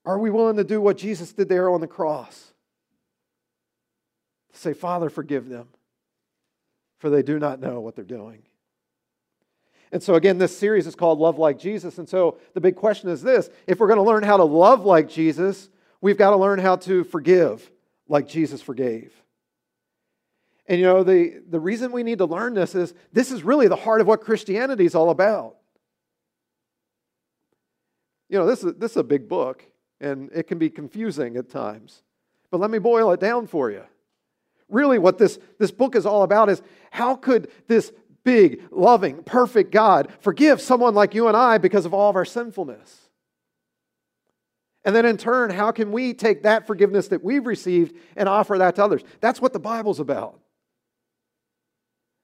Are 0.06 0.20
we 0.20 0.30
willing 0.30 0.58
to 0.58 0.64
do 0.64 0.80
what 0.80 0.98
Jesus 0.98 1.34
did 1.34 1.50
there 1.50 1.70
on 1.70 1.82
the 1.82 1.88
cross? 1.88 2.54
Say, 4.54 4.74
Father, 4.74 5.10
forgive 5.10 5.50
them, 5.50 5.68
for 7.06 7.12
they 7.12 7.22
do 7.22 7.38
not 7.38 7.60
know 7.60 7.82
what 7.82 7.96
they're 7.96 8.04
doing. 8.04 8.42
And 9.92 10.02
so, 10.02 10.16
again, 10.16 10.40
this 10.40 10.58
series 10.58 10.88
is 10.88 10.96
called 10.96 11.20
Love 11.20 11.38
Like 11.38 11.60
Jesus. 11.60 12.00
And 12.00 12.10
so, 12.10 12.40
the 12.56 12.60
big 12.60 12.76
question 12.76 13.10
is 13.10 13.22
this 13.22 13.48
if 13.68 13.80
we're 13.80 13.86
going 13.86 14.00
to 14.00 14.04
learn 14.04 14.24
how 14.24 14.38
to 14.38 14.44
love 14.44 14.86
like 14.86 15.08
Jesus, 15.08 15.70
we've 16.02 16.18
got 16.18 16.32
to 16.32 16.38
learn 16.38 16.58
how 16.58 16.78
to 16.78 17.04
forgive 17.04 17.70
like 18.08 18.28
Jesus 18.28 18.60
forgave. 18.60 19.14
And 20.66 20.80
you 20.80 20.88
know, 20.88 21.04
the, 21.04 21.44
the 21.48 21.60
reason 21.60 21.92
we 21.92 22.02
need 22.02 22.18
to 22.18 22.26
learn 22.26 22.56
this 22.56 22.74
is 22.74 22.96
this 23.14 23.32
is 23.32 23.44
really 23.44 23.68
the 23.68 23.76
heart 23.76 24.02
of 24.02 24.08
what 24.08 24.22
Christianity 24.22 24.86
is 24.86 24.96
all 24.96 25.12
about. 25.12 25.58
You 28.30 28.40
know, 28.40 28.48
this 28.48 28.64
is, 28.64 28.74
this 28.80 28.94
is 28.94 28.98
a 28.98 29.04
big 29.04 29.30
book, 29.30 29.64
and 30.02 30.32
it 30.34 30.48
can 30.48 30.58
be 30.58 30.72
confusing 30.72 31.38
at 31.38 31.52
times. 31.52 32.02
But 32.50 32.62
let 32.62 32.72
me 32.72 32.80
boil 32.80 33.12
it 33.12 33.20
down 33.20 33.46
for 33.46 33.70
you. 33.70 33.84
Really, 34.70 34.98
what 34.98 35.18
this, 35.18 35.38
this 35.60 35.72
book 35.72 35.96
is 35.96 36.06
all 36.06 36.24
about 36.24 36.50
is 36.50 36.62
how 36.92 37.16
could 37.16 37.52
this 37.68 37.92
big, 38.24 38.64
loving, 38.72 39.24
perfect 39.24 39.72
God 39.72 40.12
forgive 40.20 40.60
someone 40.60 40.96
like 40.96 41.14
you 41.14 41.28
and 41.28 41.38
I 41.38 41.58
because 41.58 41.86
of 41.86 41.94
all 41.94 42.10
of 42.10 42.16
our 42.16 42.26
sinfulness? 42.26 43.10
And 44.84 44.96
then 44.96 45.06
in 45.06 45.18
turn, 45.18 45.50
how 45.50 45.72
can 45.72 45.92
we 45.92 46.14
take 46.14 46.44
that 46.44 46.68
forgiveness 46.68 47.08
that 47.08 47.24
we've 47.24 47.46
received 47.46 47.96
and 48.16 48.30
offer 48.30 48.58
that 48.60 48.76
to 48.76 48.84
others? 48.84 49.02
That's 49.20 49.42
what 49.42 49.52
the 49.52 49.60
Bible's 49.60 50.00
about. 50.00 50.40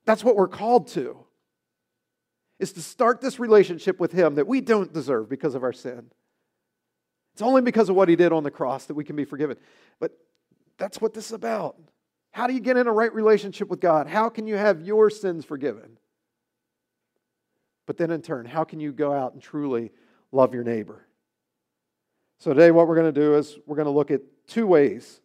That's 0.05 0.24
what 0.24 0.36
we're 0.36 0.48
called 0.48 0.88
to. 0.89 1.17
Is 2.60 2.74
to 2.74 2.81
start 2.81 3.21
this 3.21 3.39
relationship 3.39 4.00
with 4.00 4.12
him 4.12 4.36
that 4.36 4.48
we 4.48 4.62
don't 4.62 4.93
deserve 4.93 5.27
because 5.27 5.55
of 5.55 5.63
our 5.63 5.74
sin. 5.74 6.12
It's 7.33 7.41
only 7.41 7.62
because 7.62 7.89
of 7.89 7.95
what 7.95 8.10
he 8.10 8.15
did 8.15 8.31
on 8.31 8.43
the 8.43 8.51
cross 8.51 8.86
that 8.86 8.93
we 8.93 9.03
can 9.03 9.15
be 9.15 9.25
forgiven. 9.25 9.57
But 10.00 10.12
that's 10.77 11.01
what 11.01 11.15
this 11.15 11.27
is 11.27 11.31
about. 11.31 11.77
How 12.31 12.47
do 12.47 12.53
you 12.53 12.59
get 12.59 12.77
in 12.77 12.88
a 12.88 12.91
right 12.91 13.13
relationship 13.13 13.69
with 13.69 13.79
God? 13.79 14.07
How 14.07 14.29
can 14.29 14.47
you 14.47 14.55
have 14.55 14.81
your 14.81 15.09
sins 15.09 15.45
forgiven? 15.45 15.97
But 17.85 17.97
then 17.97 18.09
in 18.11 18.21
turn, 18.21 18.45
how 18.45 18.63
can 18.63 18.79
you 18.79 18.91
go 18.93 19.11
out 19.11 19.33
and 19.33 19.41
truly 19.41 19.91
love 20.31 20.53
your 20.53 20.63
neighbor? 20.63 21.05
So 22.39 22.53
today, 22.53 22.71
what 22.71 22.88
we're 22.88 22.95
going 22.95 23.13
to 23.13 23.19
do 23.19 23.35
is 23.35 23.57
we're 23.67 23.75
going 23.75 23.85
to 23.85 23.91
look 23.91 24.11
at 24.11 24.21
two 24.47 24.65
ways 24.65 25.19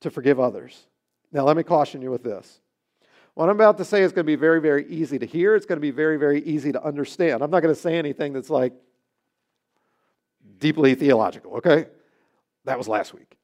to 0.00 0.10
forgive 0.10 0.40
others. 0.40 0.86
Now, 1.32 1.44
let 1.44 1.56
me 1.56 1.62
caution 1.62 2.02
you 2.02 2.10
with 2.10 2.24
this. 2.24 2.60
What 3.34 3.48
I'm 3.48 3.54
about 3.54 3.78
to 3.78 3.84
say 3.84 4.02
is 4.02 4.12
going 4.12 4.26
to 4.26 4.30
be 4.30 4.36
very, 4.36 4.60
very 4.60 4.86
easy 4.88 5.18
to 5.18 5.26
hear. 5.26 5.54
It's 5.54 5.64
going 5.64 5.78
to 5.78 5.80
be 5.80 5.92
very, 5.92 6.16
very 6.16 6.42
easy 6.42 6.72
to 6.72 6.84
understand. 6.84 7.42
I'm 7.42 7.50
not 7.50 7.60
going 7.60 7.74
to 7.74 7.80
say 7.80 7.96
anything 7.96 8.32
that's 8.32 8.50
like 8.50 8.72
deeply 10.58 10.94
theological, 10.94 11.54
okay? 11.54 11.86
That 12.64 12.76
was 12.76 12.88
last 12.88 13.14
week. 13.14 13.38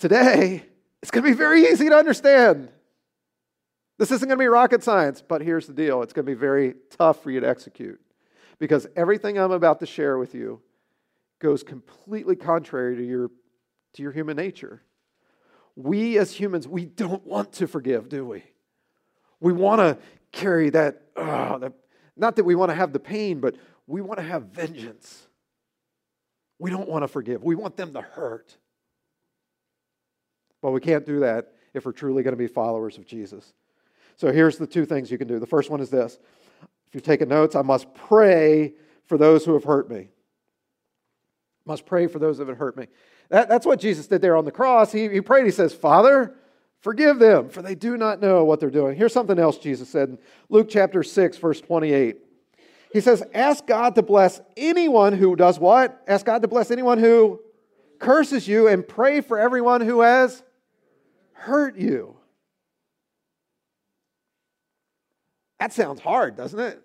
Today, 0.00 0.64
it's 1.02 1.10
going 1.10 1.24
to 1.24 1.30
be 1.30 1.36
very 1.36 1.68
easy 1.68 1.88
to 1.88 1.94
understand. 1.94 2.70
This 3.98 4.10
isn't 4.10 4.26
going 4.26 4.38
to 4.38 4.42
be 4.42 4.48
rocket 4.48 4.82
science, 4.82 5.22
but 5.22 5.42
here's 5.42 5.66
the 5.66 5.74
deal 5.74 6.02
it's 6.02 6.12
going 6.12 6.26
to 6.26 6.30
be 6.30 6.38
very 6.38 6.74
tough 6.90 7.22
for 7.22 7.30
you 7.30 7.40
to 7.40 7.48
execute 7.48 8.00
because 8.58 8.86
everything 8.96 9.38
I'm 9.38 9.52
about 9.52 9.80
to 9.80 9.86
share 9.86 10.18
with 10.18 10.34
you 10.34 10.60
goes 11.38 11.62
completely 11.62 12.34
contrary 12.34 12.96
to 12.96 13.06
your, 13.06 13.30
to 13.94 14.02
your 14.02 14.12
human 14.12 14.36
nature 14.36 14.82
we 15.76 16.18
as 16.18 16.32
humans, 16.32 16.66
we 16.68 16.84
don't 16.84 17.26
want 17.26 17.52
to 17.54 17.66
forgive, 17.66 18.08
do 18.08 18.24
we? 18.24 18.44
We 19.40 19.52
want 19.52 19.80
to 19.80 19.98
carry 20.32 20.70
that, 20.70 21.02
uh, 21.16 21.70
not 22.16 22.36
that 22.36 22.44
we 22.44 22.54
want 22.54 22.70
to 22.70 22.74
have 22.74 22.92
the 22.92 23.00
pain, 23.00 23.40
but 23.40 23.56
we 23.86 24.00
want 24.00 24.18
to 24.18 24.24
have 24.24 24.44
vengeance. 24.44 25.26
We 26.58 26.70
don't 26.70 26.88
want 26.88 27.04
to 27.04 27.08
forgive. 27.08 27.42
We 27.42 27.54
want 27.54 27.76
them 27.76 27.94
to 27.94 28.02
hurt. 28.02 28.56
But 30.62 30.72
we 30.72 30.80
can't 30.80 31.06
do 31.06 31.20
that 31.20 31.52
if 31.74 31.86
we're 31.86 31.92
truly 31.92 32.22
going 32.22 32.32
to 32.32 32.38
be 32.38 32.46
followers 32.46 32.98
of 32.98 33.06
Jesus. 33.06 33.52
So 34.16 34.30
here's 34.32 34.58
the 34.58 34.66
two 34.66 34.84
things 34.84 35.10
you 35.10 35.18
can 35.18 35.28
do. 35.28 35.38
The 35.38 35.46
first 35.46 35.70
one 35.70 35.80
is 35.80 35.90
this. 35.90 36.18
If 36.88 36.94
you're 36.94 37.00
taking 37.00 37.28
notes, 37.28 37.54
I 37.54 37.62
must 37.62 37.92
pray 37.94 38.74
for 39.06 39.16
those 39.16 39.44
who 39.44 39.54
have 39.54 39.64
hurt 39.64 39.90
me. 39.90 40.08
Must 41.64 41.86
pray 41.86 42.06
for 42.06 42.18
those 42.18 42.38
that 42.38 42.48
have 42.48 42.58
hurt 42.58 42.76
me. 42.76 42.88
That, 43.28 43.48
that's 43.48 43.64
what 43.64 43.80
Jesus 43.80 44.06
did 44.06 44.20
there 44.20 44.36
on 44.36 44.44
the 44.44 44.50
cross. 44.50 44.92
He, 44.92 45.08
he 45.08 45.20
prayed, 45.20 45.44
he 45.44 45.52
says, 45.52 45.72
Father, 45.72 46.34
forgive 46.80 47.18
them, 47.18 47.48
for 47.48 47.62
they 47.62 47.74
do 47.74 47.96
not 47.96 48.20
know 48.20 48.44
what 48.44 48.60
they're 48.60 48.70
doing. 48.70 48.96
Here's 48.96 49.12
something 49.12 49.38
else 49.38 49.56
Jesus 49.56 49.88
said 49.88 50.10
in 50.10 50.18
Luke 50.48 50.68
chapter 50.68 51.02
6, 51.02 51.36
verse 51.36 51.60
28. 51.60 52.16
He 52.92 53.00
says, 53.00 53.22
Ask 53.32 53.66
God 53.66 53.94
to 53.94 54.02
bless 54.02 54.40
anyone 54.56 55.12
who 55.12 55.36
does 55.36 55.60
what? 55.60 56.02
Ask 56.08 56.26
God 56.26 56.42
to 56.42 56.48
bless 56.48 56.70
anyone 56.70 56.98
who 56.98 57.40
curses 58.00 58.48
you 58.48 58.66
and 58.66 58.86
pray 58.86 59.20
for 59.20 59.38
everyone 59.38 59.80
who 59.80 60.00
has 60.00 60.42
hurt 61.40 61.76
you. 61.76 62.16
That 65.58 65.72
sounds 65.72 66.00
hard, 66.00 66.36
doesn't 66.36 66.58
it? 66.58 66.82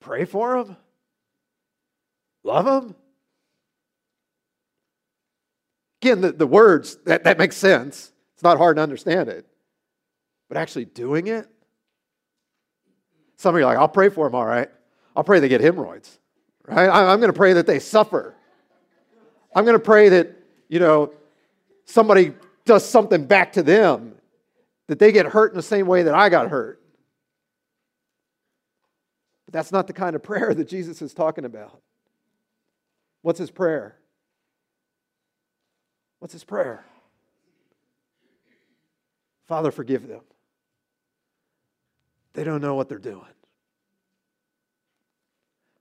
Pray 0.00 0.24
for 0.24 0.64
them? 0.64 0.76
Love 2.42 2.64
them? 2.64 2.94
Again, 6.02 6.20
the, 6.20 6.32
the 6.32 6.46
words, 6.46 6.96
that, 7.04 7.24
that 7.24 7.38
makes 7.38 7.56
sense. 7.56 8.12
It's 8.34 8.42
not 8.42 8.58
hard 8.58 8.76
to 8.76 8.82
understand 8.82 9.28
it. 9.28 9.46
But 10.48 10.56
actually 10.56 10.86
doing 10.86 11.28
it? 11.28 11.48
Some 13.36 13.54
of 13.54 13.60
you 13.60 13.64
are 13.66 13.70
like, 13.70 13.78
I'll 13.78 13.88
pray 13.88 14.08
for 14.08 14.26
them, 14.26 14.34
all 14.34 14.44
right. 14.44 14.68
I'll 15.14 15.24
pray 15.24 15.40
they 15.40 15.48
get 15.48 15.60
hemorrhoids, 15.60 16.18
right? 16.74 16.88
I'm 16.88 17.20
going 17.20 17.32
to 17.32 17.36
pray 17.36 17.54
that 17.54 17.66
they 17.66 17.78
suffer. 17.78 18.34
I'm 19.54 19.64
going 19.64 19.76
to 19.76 19.84
pray 19.84 20.08
that, 20.10 20.36
you 20.68 20.78
know, 20.78 21.12
somebody 21.84 22.34
does 22.64 22.84
something 22.88 23.26
back 23.26 23.52
to 23.54 23.62
them, 23.62 24.14
that 24.86 24.98
they 24.98 25.12
get 25.12 25.26
hurt 25.26 25.52
in 25.52 25.56
the 25.56 25.62
same 25.62 25.86
way 25.86 26.04
that 26.04 26.14
I 26.14 26.28
got 26.28 26.48
hurt. 26.48 26.80
But 29.46 29.54
that's 29.54 29.72
not 29.72 29.86
the 29.86 29.92
kind 29.92 30.16
of 30.16 30.22
prayer 30.22 30.54
that 30.54 30.68
Jesus 30.68 31.02
is 31.02 31.12
talking 31.12 31.44
about. 31.44 31.80
What's 33.22 33.38
his 33.38 33.50
prayer? 33.50 33.96
What's 36.18 36.32
his 36.32 36.44
prayer? 36.44 36.84
Father, 39.46 39.70
forgive 39.70 40.06
them. 40.06 40.22
They 42.32 42.44
don't 42.44 42.62
know 42.62 42.74
what 42.74 42.88
they're 42.88 42.98
doing. 42.98 43.26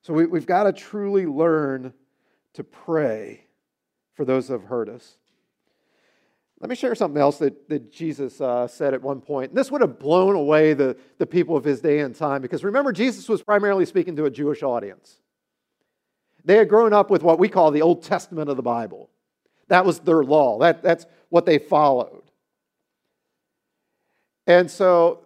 So 0.02 0.14
we, 0.14 0.24
have 0.24 0.46
got 0.46 0.64
to 0.64 0.74
truly 0.74 1.26
learn 1.26 1.94
to 2.54 2.64
pray 2.64 3.46
for 4.14 4.26
those 4.26 4.48
that 4.48 4.54
have 4.54 4.64
hurt 4.64 4.90
us. 4.90 5.18
Let 6.60 6.70
me 6.70 6.76
share 6.76 6.94
something 6.94 7.20
else 7.20 7.40
that, 7.40 7.70
that 7.70 7.92
Jesus 7.92 8.40
uh, 8.40 8.68
said 8.68 8.94
at 8.94 9.02
one 9.02 9.20
point. 9.20 9.50
And 9.50 9.58
this 9.58 9.72
would 9.72 9.82
have 9.82 9.98
blown 9.98 10.36
away 10.36 10.74
the, 10.74 10.96
the 11.18 11.26
people 11.26 11.58
of 11.58 11.64
his 11.64 11.82
day 11.82 12.00
and 12.00 12.16
time 12.16 12.42
because 12.42 12.64
remember, 12.64 12.92
Jesus 12.92 13.28
was 13.28 13.42
primarily 13.42 13.86
speaking 13.86 14.16
to 14.18 14.26
a 14.26 14.30
Jewish 14.30 14.62
audience. 14.62 15.18
They 16.46 16.58
had 16.58 16.70
grown 16.70 16.94
up 16.94 17.10
with 17.10 17.24
what 17.24 17.40
we 17.40 17.50
call 17.50 17.72
the 17.72 17.82
Old 17.82 18.04
Testament 18.04 18.50
of 18.50 18.58
the 18.58 18.64
Bible. 18.64 19.10
That 19.70 19.86
was 19.86 20.00
their 20.00 20.24
law, 20.24 20.60
that, 20.60 20.84
that's 20.84 21.06
what 21.30 21.46
they 21.46 21.58
followed. 21.58 22.24
And 24.46 24.70
so, 24.70 25.21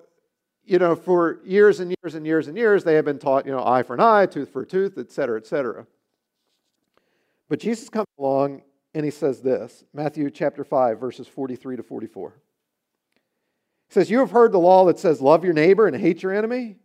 you 0.65 0.79
know, 0.79 0.95
for 0.95 1.39
years 1.45 1.79
and 1.79 1.95
years 2.01 2.15
and 2.15 2.25
years 2.25 2.47
and 2.47 2.57
years, 2.57 2.83
they 2.83 2.95
have 2.95 3.05
been 3.05 3.19
taught, 3.19 3.45
you 3.45 3.51
know, 3.51 3.65
eye 3.65 3.83
for 3.83 3.93
an 3.93 3.99
eye, 3.99 4.25
tooth 4.25 4.49
for 4.49 4.63
a 4.63 4.65
tooth, 4.65 4.97
et 4.97 5.11
cetera, 5.11 5.37
et 5.37 5.45
cetera. 5.45 5.85
But 7.47 7.59
Jesus 7.59 7.89
comes 7.89 8.07
along 8.17 8.63
and 8.93 9.05
he 9.05 9.11
says 9.11 9.41
this 9.41 9.83
Matthew 9.93 10.29
chapter 10.31 10.63
5, 10.63 10.99
verses 10.99 11.27
43 11.27 11.77
to 11.77 11.83
44. 11.83 12.33
He 13.89 13.93
says, 13.93 14.09
You 14.09 14.19
have 14.19 14.31
heard 14.31 14.51
the 14.51 14.59
law 14.59 14.85
that 14.85 14.97
says, 14.97 15.21
Love 15.21 15.43
your 15.43 15.53
neighbor 15.53 15.87
and 15.87 15.95
hate 15.95 16.23
your 16.23 16.33
enemy. 16.33 16.77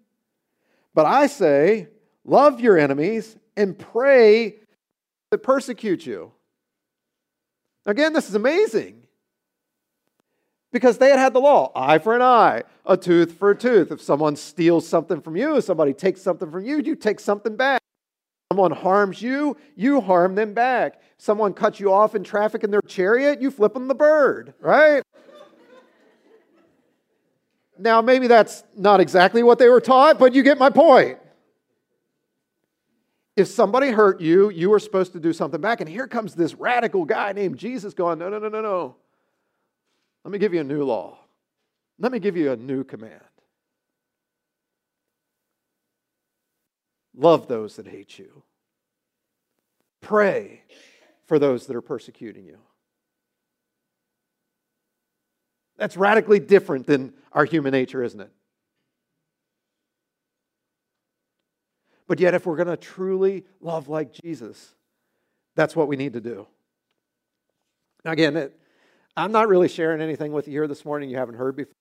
But 0.94 1.06
I 1.06 1.26
say, 1.26 1.88
Love 2.24 2.60
your 2.60 2.78
enemies 2.78 3.36
and 3.56 3.78
pray 3.78 4.56
that 5.30 5.42
persecute 5.42 6.04
you. 6.04 6.32
Again, 7.86 8.12
this 8.12 8.28
is 8.28 8.34
amazing. 8.34 9.02
Because 10.72 10.98
they 10.98 11.10
had 11.10 11.18
had 11.18 11.32
the 11.32 11.40
law 11.40 11.72
eye 11.74 11.98
for 11.98 12.14
an 12.14 12.22
eye, 12.22 12.62
a 12.86 12.96
tooth 12.96 13.32
for 13.32 13.50
a 13.50 13.56
tooth. 13.56 13.90
If 13.90 14.00
someone 14.00 14.36
steals 14.36 14.86
something 14.86 15.20
from 15.20 15.36
you, 15.36 15.56
if 15.56 15.64
somebody 15.64 15.92
takes 15.92 16.22
something 16.22 16.50
from 16.50 16.64
you, 16.64 16.80
you 16.80 16.94
take 16.94 17.18
something 17.18 17.56
back. 17.56 17.80
Someone 18.52 18.72
harms 18.72 19.20
you, 19.22 19.56
you 19.76 20.00
harm 20.00 20.34
them 20.34 20.54
back. 20.54 21.00
Someone 21.18 21.52
cuts 21.52 21.80
you 21.80 21.92
off 21.92 22.14
in 22.14 22.24
traffic 22.24 22.64
in 22.64 22.70
their 22.70 22.82
chariot, 22.82 23.40
you 23.40 23.50
flip 23.50 23.74
them 23.74 23.88
the 23.88 23.94
bird, 23.94 24.54
right? 24.60 25.02
now, 27.80 28.02
maybe 28.02 28.26
that's 28.26 28.62
not 28.76 29.00
exactly 29.00 29.42
what 29.42 29.58
they 29.58 29.68
were 29.68 29.80
taught, 29.80 30.18
but 30.18 30.34
you 30.34 30.42
get 30.42 30.58
my 30.58 30.70
point. 30.70 31.18
If 33.36 33.48
somebody 33.48 33.90
hurt 33.90 34.20
you, 34.20 34.50
you 34.50 34.68
were 34.68 34.78
supposed 34.78 35.12
to 35.12 35.20
do 35.20 35.32
something 35.32 35.60
back. 35.60 35.80
And 35.80 35.88
here 35.88 36.06
comes 36.06 36.34
this 36.34 36.54
radical 36.54 37.04
guy 37.04 37.32
named 37.32 37.56
Jesus 37.56 37.94
going, 37.94 38.18
No, 38.18 38.28
no, 38.28 38.38
no, 38.38 38.48
no, 38.48 38.60
no. 38.60 38.96
Let 40.24 40.32
me 40.32 40.38
give 40.38 40.54
you 40.54 40.60
a 40.60 40.64
new 40.64 40.84
law. 40.84 41.18
Let 41.98 42.12
me 42.12 42.18
give 42.18 42.36
you 42.36 42.52
a 42.52 42.56
new 42.56 42.84
command. 42.84 43.20
Love 47.16 47.48
those 47.48 47.76
that 47.76 47.86
hate 47.86 48.18
you. 48.18 48.42
Pray 50.00 50.62
for 51.26 51.38
those 51.38 51.66
that 51.66 51.76
are 51.76 51.82
persecuting 51.82 52.44
you. 52.44 52.58
That's 55.76 55.96
radically 55.96 56.40
different 56.40 56.86
than 56.86 57.14
our 57.32 57.44
human 57.44 57.72
nature, 57.72 58.02
isn't 58.02 58.20
it? 58.20 58.30
But 62.06 62.20
yet, 62.20 62.34
if 62.34 62.44
we're 62.44 62.56
going 62.56 62.68
to 62.68 62.76
truly 62.76 63.44
love 63.60 63.88
like 63.88 64.12
Jesus, 64.12 64.74
that's 65.54 65.76
what 65.76 65.88
we 65.88 65.96
need 65.96 66.14
to 66.14 66.20
do. 66.20 66.46
Now, 68.04 68.12
again, 68.12 68.36
it, 68.36 68.58
I'm 69.16 69.32
not 69.32 69.48
really 69.48 69.68
sharing 69.68 70.00
anything 70.00 70.32
with 70.32 70.46
you 70.46 70.52
here 70.52 70.66
this 70.68 70.84
morning 70.84 71.10
you 71.10 71.16
haven't 71.16 71.34
heard 71.34 71.56
before. 71.56 71.74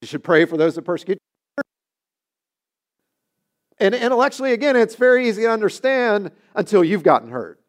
You 0.00 0.06
should 0.06 0.24
pray 0.24 0.46
for 0.46 0.56
those 0.56 0.76
that 0.76 0.82
persecute. 0.82 1.18
You. 1.58 1.62
And 3.78 3.94
intellectually, 3.94 4.52
again, 4.52 4.76
it's 4.76 4.94
very 4.94 5.28
easy 5.28 5.42
to 5.42 5.50
understand 5.50 6.30
until 6.54 6.82
you've 6.84 7.02
gotten 7.02 7.30
hurt. 7.30 7.60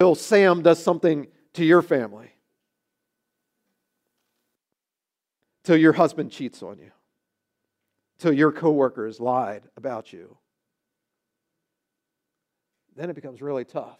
Until 0.00 0.14
Sam 0.14 0.62
does 0.62 0.82
something 0.82 1.28
to 1.54 1.64
your 1.64 1.82
family. 1.82 2.32
Till 5.62 5.76
your 5.76 5.92
husband 5.92 6.32
cheats 6.32 6.62
on 6.62 6.78
you. 6.78 6.90
Till 8.18 8.32
your 8.32 8.50
coworker 8.50 9.06
has 9.06 9.20
lied 9.20 9.62
about 9.76 10.12
you. 10.12 10.38
Then 13.00 13.08
it 13.08 13.14
becomes 13.14 13.40
really 13.40 13.64
tough. 13.64 13.98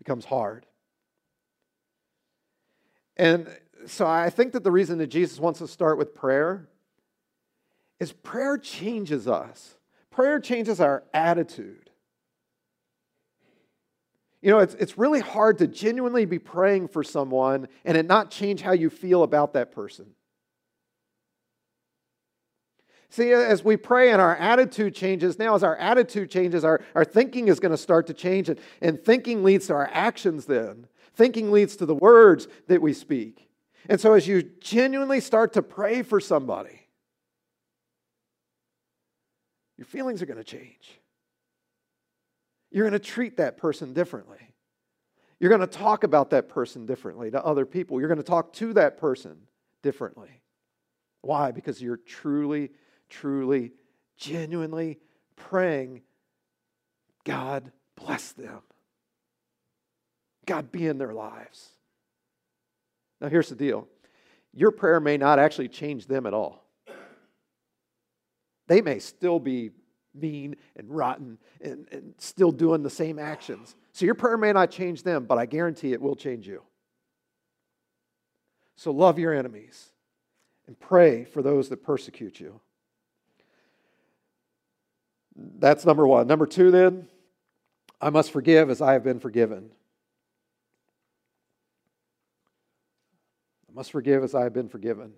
It 0.00 0.04
becomes 0.04 0.24
hard. 0.24 0.64
And 3.18 3.54
so 3.84 4.06
I 4.06 4.30
think 4.30 4.54
that 4.54 4.64
the 4.64 4.70
reason 4.70 4.96
that 4.96 5.08
Jesus 5.08 5.38
wants 5.38 5.58
to 5.58 5.68
start 5.68 5.98
with 5.98 6.14
prayer 6.14 6.70
is 8.00 8.12
prayer 8.12 8.56
changes 8.56 9.28
us. 9.28 9.74
Prayer 10.10 10.40
changes 10.40 10.80
our 10.80 11.04
attitude. 11.12 11.90
You 14.40 14.52
know, 14.52 14.60
it's, 14.60 14.72
it's 14.76 14.96
really 14.96 15.20
hard 15.20 15.58
to 15.58 15.66
genuinely 15.66 16.24
be 16.24 16.38
praying 16.38 16.88
for 16.88 17.04
someone 17.04 17.68
and 17.84 17.94
it 17.94 18.06
not 18.06 18.30
change 18.30 18.62
how 18.62 18.72
you 18.72 18.88
feel 18.88 19.22
about 19.22 19.52
that 19.52 19.70
person. 19.70 20.06
See, 23.08 23.32
uh, 23.32 23.38
as 23.38 23.64
we 23.64 23.76
pray 23.76 24.10
and 24.10 24.20
our 24.20 24.36
attitude 24.36 24.94
changes, 24.94 25.38
now 25.38 25.54
as 25.54 25.62
our 25.62 25.76
attitude 25.76 26.30
changes, 26.30 26.64
our, 26.64 26.80
our 26.94 27.04
thinking 27.04 27.48
is 27.48 27.60
going 27.60 27.70
to 27.70 27.78
start 27.78 28.06
to 28.08 28.14
change. 28.14 28.48
And, 28.48 28.58
and 28.80 29.02
thinking 29.02 29.44
leads 29.44 29.68
to 29.68 29.74
our 29.74 29.88
actions 29.92 30.46
then. 30.46 30.86
Thinking 31.14 31.50
leads 31.50 31.76
to 31.76 31.86
the 31.86 31.94
words 31.94 32.48
that 32.68 32.82
we 32.82 32.92
speak. 32.92 33.48
And 33.88 34.00
so 34.00 34.14
as 34.14 34.26
you 34.26 34.42
genuinely 34.42 35.20
start 35.20 35.52
to 35.54 35.62
pray 35.62 36.02
for 36.02 36.20
somebody, 36.20 36.88
your 39.78 39.86
feelings 39.86 40.22
are 40.22 40.26
going 40.26 40.38
to 40.38 40.44
change. 40.44 41.00
You're 42.70 42.88
going 42.88 42.92
to 42.92 42.98
treat 42.98 43.36
that 43.36 43.56
person 43.56 43.92
differently. 43.94 44.38
You're 45.38 45.50
going 45.50 45.60
to 45.60 45.66
talk 45.66 46.02
about 46.02 46.30
that 46.30 46.48
person 46.48 46.86
differently 46.86 47.30
to 47.30 47.44
other 47.44 47.66
people. 47.66 48.00
You're 48.00 48.08
going 48.08 48.18
to 48.18 48.24
talk 48.24 48.52
to 48.54 48.72
that 48.74 48.98
person 48.98 49.36
differently. 49.82 50.42
Why? 51.22 51.52
Because 51.52 51.80
you're 51.80 51.98
truly, 51.98 52.70
truly, 53.08 53.72
genuinely 54.16 54.98
praying, 55.36 56.02
God 57.24 57.72
bless 57.96 58.32
them. 58.32 58.60
God 60.46 60.70
be 60.70 60.86
in 60.86 60.98
their 60.98 61.12
lives. 61.12 61.70
Now, 63.20 63.28
here's 63.28 63.48
the 63.48 63.56
deal 63.56 63.88
your 64.52 64.70
prayer 64.70 65.00
may 65.00 65.16
not 65.16 65.38
actually 65.38 65.68
change 65.68 66.06
them 66.06 66.26
at 66.26 66.34
all. 66.34 66.64
They 68.68 68.80
may 68.80 68.98
still 68.98 69.38
be 69.38 69.70
mean 70.14 70.56
and 70.76 70.90
rotten 70.90 71.38
and, 71.60 71.86
and 71.92 72.14
still 72.18 72.50
doing 72.50 72.82
the 72.82 72.90
same 72.90 73.18
actions. 73.18 73.76
So 73.92 74.04
your 74.04 74.14
prayer 74.14 74.38
may 74.38 74.52
not 74.52 74.70
change 74.70 75.02
them, 75.02 75.24
but 75.24 75.38
I 75.38 75.46
guarantee 75.46 75.92
it 75.92 76.00
will 76.00 76.16
change 76.16 76.46
you. 76.46 76.62
So 78.76 78.90
love 78.90 79.18
your 79.18 79.34
enemies 79.34 79.90
and 80.66 80.78
pray 80.78 81.24
for 81.24 81.42
those 81.42 81.68
that 81.68 81.82
persecute 81.82 82.40
you. 82.40 82.60
That's 85.36 85.84
number 85.84 86.06
one. 86.06 86.26
Number 86.26 86.46
two, 86.46 86.70
then, 86.70 87.08
I 88.00 88.10
must 88.10 88.30
forgive 88.30 88.70
as 88.70 88.80
I 88.80 88.94
have 88.94 89.04
been 89.04 89.20
forgiven. 89.20 89.70
I 93.68 93.72
must 93.74 93.92
forgive 93.92 94.24
as 94.24 94.34
I 94.34 94.44
have 94.44 94.54
been 94.54 94.68
forgiven. 94.68 95.12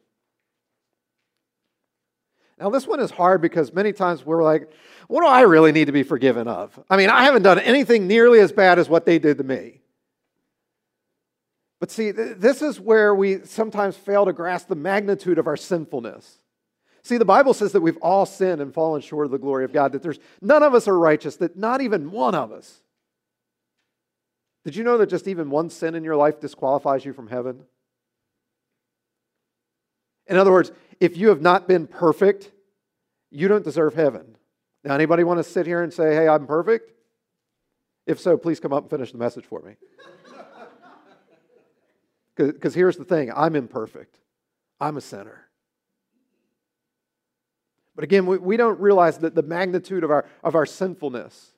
Now, 2.59 2.71
this 2.71 2.87
one 2.87 2.99
is 2.99 3.13
hard 3.13 3.41
because 3.41 3.73
many 3.73 3.93
times 3.93 4.27
we're 4.27 4.43
like, 4.43 4.69
what 5.07 5.21
do 5.21 5.29
I 5.29 5.43
really 5.43 5.71
need 5.71 5.85
to 5.85 5.93
be 5.93 6.03
forgiven 6.03 6.49
of? 6.49 6.79
I 6.91 6.97
mean, 6.97 7.09
I 7.09 7.25
haven't 7.25 7.43
done 7.43 7.61
anything 7.61 8.09
nearly 8.09 8.41
as 8.41 8.51
bad 8.51 8.81
as 8.81 8.89
what 8.89 9.07
they 9.07 9.21
did 9.21 9.39
to 9.39 9.45
me. 9.45 9.81
But 11.79 11.93
see, 11.93 12.11
this 12.11 12.61
is 12.61 12.81
where 12.81 13.15
we 13.15 13.45
sometimes 13.45 13.97
fail 13.97 14.25
to 14.25 14.33
grasp 14.33 14.67
the 14.67 14.75
magnitude 14.75 15.39
of 15.39 15.47
our 15.47 15.57
sinfulness. 15.57 16.38
See, 17.09 17.17
the 17.17 17.25
Bible 17.25 17.55
says 17.55 17.73
that 17.73 17.81
we've 17.81 17.97
all 18.03 18.27
sinned 18.27 18.61
and 18.61 18.75
fallen 18.75 19.01
short 19.01 19.25
of 19.25 19.31
the 19.33 19.39
glory 19.39 19.65
of 19.65 19.73
God, 19.73 19.93
that 19.93 20.03
there's 20.03 20.19
none 20.43 20.63
of 20.63 20.75
us 20.75 20.87
are 20.87 20.99
righteous, 20.99 21.37
that 21.37 21.57
not 21.57 21.81
even 21.81 22.11
one 22.11 22.35
of 22.35 22.53
us. 22.53 22.83
Did 24.67 24.77
you 24.77 24.85
know 24.85 24.99
that 24.99 25.09
just 25.09 25.27
even 25.27 25.49
one 25.49 25.71
sin 25.71 25.95
in 25.95 26.05
your 26.05 26.17
life 26.17 26.39
disqualifies 26.39 27.07
you 27.07 27.15
from 27.15 27.29
heaven? 27.29 27.65
In 30.27 30.37
other 30.37 30.53
words, 30.53 30.71
if 31.01 31.17
you 31.17 31.31
have 31.31 31.41
not 31.41 31.67
been 31.67 31.87
perfect, 31.87 32.51
you 33.31 33.49
don't 33.49 33.65
deserve 33.65 33.95
heaven. 33.95 34.37
Now, 34.85 34.95
anybody 34.95 35.25
want 35.25 35.39
to 35.39 35.45
sit 35.45 35.65
here 35.65 35.83
and 35.83 35.91
say, 35.91 36.15
hey, 36.15 36.29
I'm 36.29 36.47
perfect? 36.47 36.93
If 38.07 38.21
so, 38.21 38.37
please 38.37 38.61
come 38.61 38.75
up 38.75 38.83
and 38.83 38.91
finish 38.91 39.13
the 39.13 39.19
message 39.19 39.47
for 39.47 39.63
me. 39.63 39.77
Because 42.37 42.75
here's 42.75 42.99
the 42.99 43.05
thing 43.05 43.33
I'm 43.35 43.57
imperfect, 43.57 44.21
I'm 44.79 44.99
a 44.99 45.01
sinner. 45.01 45.48
But 47.99 48.05
again, 48.05 48.27
we, 48.27 48.39
we 48.39 48.57
don't 48.57 48.79
realize 48.79 49.19
that 49.19 49.35
the 49.35 49.43
magnitude 49.43 50.05
of 50.05 50.13
our, 50.13 50.25
of 50.45 50.55
our 50.55 50.67
sinfulness. 50.67 51.51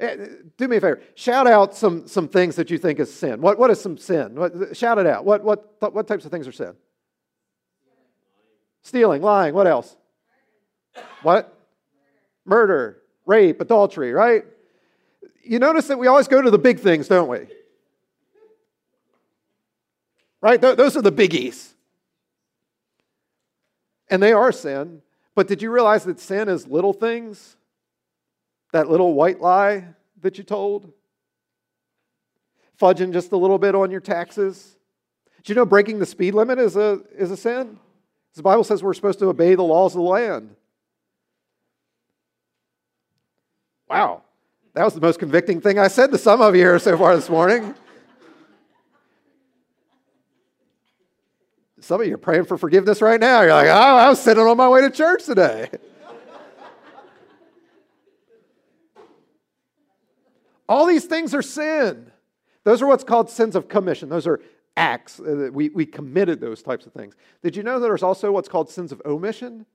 Eh, 0.00 0.16
do 0.56 0.66
me 0.66 0.78
a 0.78 0.80
favor. 0.80 1.00
Shout 1.14 1.46
out 1.46 1.76
some, 1.76 2.08
some 2.08 2.26
things 2.26 2.56
that 2.56 2.72
you 2.72 2.76
think 2.76 2.98
is 2.98 3.14
sin. 3.14 3.40
What, 3.40 3.56
what 3.56 3.70
is 3.70 3.80
some 3.80 3.96
sin? 3.96 4.34
What, 4.34 4.76
shout 4.76 4.98
it 4.98 5.06
out. 5.06 5.24
What, 5.24 5.44
what, 5.44 5.80
what 5.94 6.08
types 6.08 6.24
of 6.24 6.32
things 6.32 6.48
are 6.48 6.52
sin? 6.52 6.72
Stealing, 8.82 9.22
lying. 9.22 9.54
What 9.54 9.68
else? 9.68 9.96
What? 11.22 11.56
Murder, 12.44 13.00
rape, 13.26 13.60
adultery, 13.60 14.12
right? 14.12 14.44
You 15.44 15.60
notice 15.60 15.86
that 15.86 16.00
we 16.00 16.08
always 16.08 16.26
go 16.26 16.42
to 16.42 16.50
the 16.50 16.58
big 16.58 16.80
things, 16.80 17.06
don't 17.06 17.28
we? 17.28 17.46
Right? 20.40 20.60
Th- 20.60 20.76
those 20.76 20.96
are 20.96 21.02
the 21.02 21.12
biggies. 21.12 21.74
And 24.10 24.22
they 24.22 24.32
are 24.32 24.52
sin. 24.52 25.02
But 25.34 25.48
did 25.48 25.62
you 25.62 25.70
realize 25.70 26.04
that 26.04 26.20
sin 26.20 26.48
is 26.48 26.66
little 26.66 26.92
things? 26.92 27.56
That 28.72 28.90
little 28.90 29.14
white 29.14 29.40
lie 29.40 29.84
that 30.20 30.36
you 30.36 30.44
told? 30.44 30.92
Fudging 32.80 33.12
just 33.12 33.32
a 33.32 33.36
little 33.36 33.58
bit 33.58 33.74
on 33.74 33.90
your 33.90 34.00
taxes? 34.00 34.76
Do 35.42 35.52
you 35.52 35.54
know 35.54 35.64
breaking 35.64 35.98
the 35.98 36.06
speed 36.06 36.34
limit 36.34 36.58
is 36.58 36.76
a, 36.76 37.00
is 37.16 37.30
a 37.30 37.36
sin? 37.36 37.78
The 38.34 38.42
Bible 38.42 38.64
says 38.64 38.82
we're 38.82 38.94
supposed 38.94 39.18
to 39.20 39.28
obey 39.28 39.54
the 39.54 39.62
laws 39.62 39.94
of 39.94 40.02
the 40.02 40.08
land. 40.08 40.54
Wow, 43.88 44.22
that 44.74 44.84
was 44.84 44.94
the 44.94 45.00
most 45.00 45.18
convicting 45.18 45.60
thing 45.60 45.78
I 45.78 45.88
said 45.88 46.12
to 46.12 46.18
some 46.18 46.40
of 46.40 46.54
you 46.54 46.62
here 46.62 46.78
so 46.78 46.96
far 46.96 47.16
this 47.16 47.28
morning. 47.28 47.74
Some 51.80 52.00
of 52.00 52.06
you 52.06 52.14
are 52.14 52.18
praying 52.18 52.44
for 52.44 52.56
forgiveness 52.58 53.02
right 53.02 53.18
now. 53.20 53.42
You're 53.42 53.52
like, 53.54 53.68
oh, 53.68 53.70
I 53.70 54.08
was 54.08 54.20
sitting 54.20 54.42
on 54.42 54.56
my 54.56 54.68
way 54.68 54.82
to 54.82 54.90
church 54.90 55.24
today. 55.24 55.70
All 60.68 60.86
these 60.86 61.06
things 61.06 61.34
are 61.34 61.42
sin. 61.42 62.12
Those 62.64 62.82
are 62.82 62.86
what's 62.86 63.04
called 63.04 63.30
sins 63.30 63.56
of 63.56 63.68
commission. 63.68 64.08
Those 64.08 64.26
are 64.26 64.40
acts. 64.76 65.18
Uh, 65.18 65.48
we, 65.52 65.70
we 65.70 65.86
committed 65.86 66.40
those 66.40 66.62
types 66.62 66.86
of 66.86 66.92
things. 66.92 67.14
Did 67.42 67.56
you 67.56 67.62
know 67.62 67.80
that 67.80 67.86
there's 67.86 68.02
also 68.02 68.30
what's 68.30 68.48
called 68.48 68.70
sins 68.70 68.92
of 68.92 69.00
omission? 69.04 69.66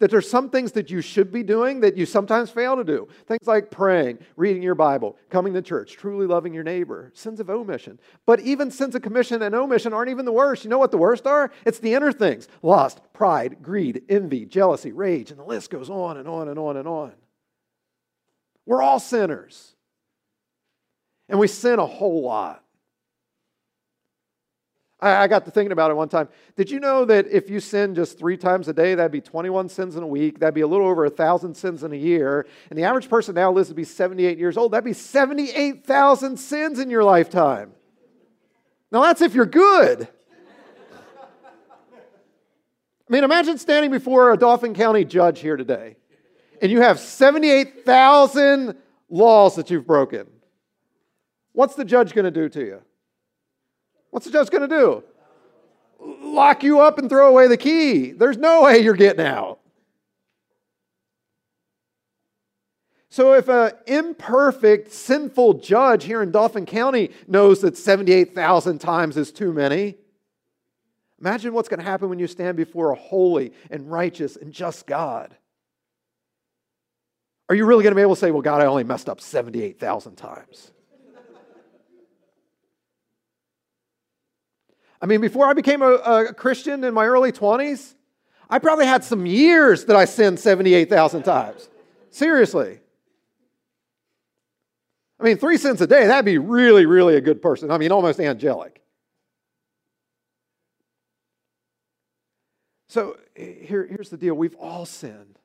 That 0.00 0.10
there's 0.10 0.28
some 0.28 0.50
things 0.50 0.72
that 0.72 0.90
you 0.90 1.00
should 1.00 1.30
be 1.30 1.42
doing 1.42 1.80
that 1.80 1.96
you 1.96 2.04
sometimes 2.06 2.50
fail 2.50 2.76
to 2.76 2.84
do. 2.84 3.08
Things 3.26 3.46
like 3.46 3.70
praying, 3.70 4.18
reading 4.36 4.62
your 4.62 4.74
Bible, 4.74 5.16
coming 5.30 5.54
to 5.54 5.62
church, 5.62 5.92
truly 5.92 6.26
loving 6.26 6.52
your 6.52 6.64
neighbor. 6.64 7.12
Sins 7.14 7.38
of 7.38 7.48
omission. 7.48 8.00
But 8.26 8.40
even 8.40 8.70
sins 8.70 8.94
of 8.94 9.02
commission 9.02 9.42
and 9.42 9.54
omission 9.54 9.92
aren't 9.92 10.10
even 10.10 10.24
the 10.24 10.32
worst. 10.32 10.64
You 10.64 10.70
know 10.70 10.78
what 10.78 10.90
the 10.90 10.98
worst 10.98 11.26
are? 11.26 11.52
It's 11.64 11.78
the 11.78 11.94
inner 11.94 12.12
things 12.12 12.48
lust, 12.62 13.00
pride, 13.12 13.58
greed, 13.62 14.02
envy, 14.08 14.46
jealousy, 14.46 14.92
rage, 14.92 15.30
and 15.30 15.38
the 15.38 15.44
list 15.44 15.70
goes 15.70 15.90
on 15.90 16.16
and 16.16 16.28
on 16.28 16.48
and 16.48 16.58
on 16.58 16.76
and 16.76 16.88
on. 16.88 17.12
We're 18.66 18.82
all 18.82 18.98
sinners. 18.98 19.74
And 21.28 21.38
we 21.38 21.46
sin 21.46 21.78
a 21.78 21.86
whole 21.86 22.22
lot. 22.22 22.63
I, 25.04 25.26
got 25.26 25.44
to 25.44 25.50
thinking 25.50 25.72
about 25.72 25.90
it 25.90 25.94
one 25.94 26.08
time. 26.08 26.28
Did 26.56 26.70
you 26.70 26.80
know 26.80 27.04
that 27.04 27.26
if 27.26 27.50
you 27.50 27.60
sin 27.60 27.94
just 27.94 28.18
three 28.18 28.36
times 28.36 28.68
a 28.68 28.72
day, 28.72 28.94
that'd 28.94 29.12
be 29.12 29.20
21 29.20 29.68
sins 29.68 29.96
in 29.96 30.02
a 30.02 30.06
week? 30.06 30.38
That'd 30.38 30.54
be 30.54 30.62
a 30.62 30.66
little 30.66 30.86
over 30.86 31.04
a 31.04 31.10
thousand 31.10 31.54
sins 31.54 31.84
in 31.84 31.92
a 31.92 31.96
year. 31.96 32.46
And 32.70 32.78
the 32.78 32.84
average 32.84 33.10
person 33.10 33.34
now 33.34 33.52
lives 33.52 33.68
to 33.68 33.74
be 33.74 33.84
78 33.84 34.38
years 34.38 34.56
old. 34.56 34.72
That'd 34.72 34.84
be 34.84 34.94
78,000 34.94 36.38
sins 36.38 36.78
in 36.78 36.88
your 36.88 37.04
lifetime. 37.04 37.72
Now, 38.90 39.02
that's 39.02 39.20
if 39.20 39.34
you're 39.34 39.44
good. 39.44 40.08
I 43.06 43.12
mean, 43.12 43.24
imagine 43.24 43.58
standing 43.58 43.90
before 43.90 44.32
a 44.32 44.36
Dauphin 44.38 44.72
County 44.72 45.04
judge 45.04 45.40
here 45.40 45.56
today, 45.56 45.96
and 46.62 46.72
you 46.72 46.80
have 46.80 46.98
78,000 46.98 48.76
laws 49.10 49.56
that 49.56 49.70
you've 49.70 49.86
broken. 49.86 50.26
What's 51.52 51.74
the 51.74 51.84
judge 51.84 52.14
going 52.14 52.24
to 52.24 52.30
do 52.30 52.48
to 52.48 52.60
you? 52.60 52.82
What's 54.14 54.26
the 54.26 54.32
judge 54.32 54.48
going 54.48 54.68
to 54.68 54.68
do? 54.68 55.02
Lock 55.98 56.62
you 56.62 56.78
up 56.78 56.98
and 56.98 57.10
throw 57.10 57.26
away 57.26 57.48
the 57.48 57.56
key. 57.56 58.12
There's 58.12 58.36
no 58.36 58.62
way 58.62 58.78
you're 58.78 58.94
getting 58.94 59.26
out. 59.26 59.58
So, 63.08 63.32
if 63.32 63.48
an 63.48 63.72
imperfect, 63.88 64.92
sinful 64.92 65.54
judge 65.54 66.04
here 66.04 66.22
in 66.22 66.30
Dauphin 66.30 66.64
County 66.64 67.10
knows 67.26 67.60
that 67.62 67.76
78,000 67.76 68.78
times 68.78 69.16
is 69.16 69.32
too 69.32 69.52
many, 69.52 69.96
imagine 71.20 71.52
what's 71.52 71.68
going 71.68 71.80
to 71.80 71.84
happen 71.84 72.08
when 72.08 72.20
you 72.20 72.28
stand 72.28 72.56
before 72.56 72.92
a 72.92 72.96
holy 72.96 73.52
and 73.68 73.90
righteous 73.90 74.36
and 74.36 74.52
just 74.52 74.86
God. 74.86 75.36
Are 77.48 77.56
you 77.56 77.66
really 77.66 77.82
going 77.82 77.90
to 77.90 77.96
be 77.96 78.02
able 78.02 78.14
to 78.14 78.20
say, 78.20 78.30
Well, 78.30 78.42
God, 78.42 78.62
I 78.62 78.66
only 78.66 78.84
messed 78.84 79.08
up 79.08 79.20
78,000 79.20 80.14
times? 80.14 80.70
I 85.04 85.06
mean, 85.06 85.20
before 85.20 85.46
I 85.46 85.52
became 85.52 85.82
a, 85.82 85.96
a 85.96 86.32
Christian 86.32 86.82
in 86.82 86.94
my 86.94 87.04
early 87.04 87.30
20s, 87.30 87.92
I 88.48 88.58
probably 88.58 88.86
had 88.86 89.04
some 89.04 89.26
years 89.26 89.84
that 89.84 89.96
I 89.96 90.06
sinned 90.06 90.40
78,000 90.40 91.24
times. 91.24 91.68
Seriously. 92.08 92.80
I 95.20 95.24
mean, 95.24 95.36
three 95.36 95.58
sins 95.58 95.82
a 95.82 95.86
day, 95.86 96.06
that'd 96.06 96.24
be 96.24 96.38
really, 96.38 96.86
really 96.86 97.16
a 97.16 97.20
good 97.20 97.42
person. 97.42 97.70
I 97.70 97.76
mean, 97.76 97.92
almost 97.92 98.18
angelic. 98.18 98.80
So 102.88 103.18
here, 103.34 103.86
here's 103.86 104.08
the 104.08 104.16
deal 104.16 104.34
we've 104.34 104.56
all 104.56 104.86
sinned, 104.86 105.38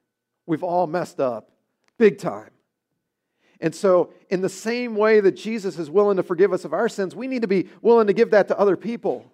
we've 0.45 0.63
all 0.63 0.87
messed 0.87 1.19
up 1.19 1.51
big 1.97 2.17
time. 2.17 2.51
And 3.59 3.75
so, 3.75 4.13
in 4.29 4.39
the 4.39 4.47
same 4.47 4.95
way 4.95 5.19
that 5.19 5.33
Jesus 5.33 5.77
is 5.77 5.89
willing 5.89 6.15
to 6.15 6.23
forgive 6.23 6.53
us 6.53 6.63
of 6.63 6.71
our 6.71 6.87
sins, 6.87 7.13
we 7.13 7.27
need 7.27 7.41
to 7.41 7.47
be 7.49 7.67
willing 7.81 8.07
to 8.07 8.13
give 8.13 8.31
that 8.31 8.47
to 8.47 8.57
other 8.57 8.77
people. 8.77 9.29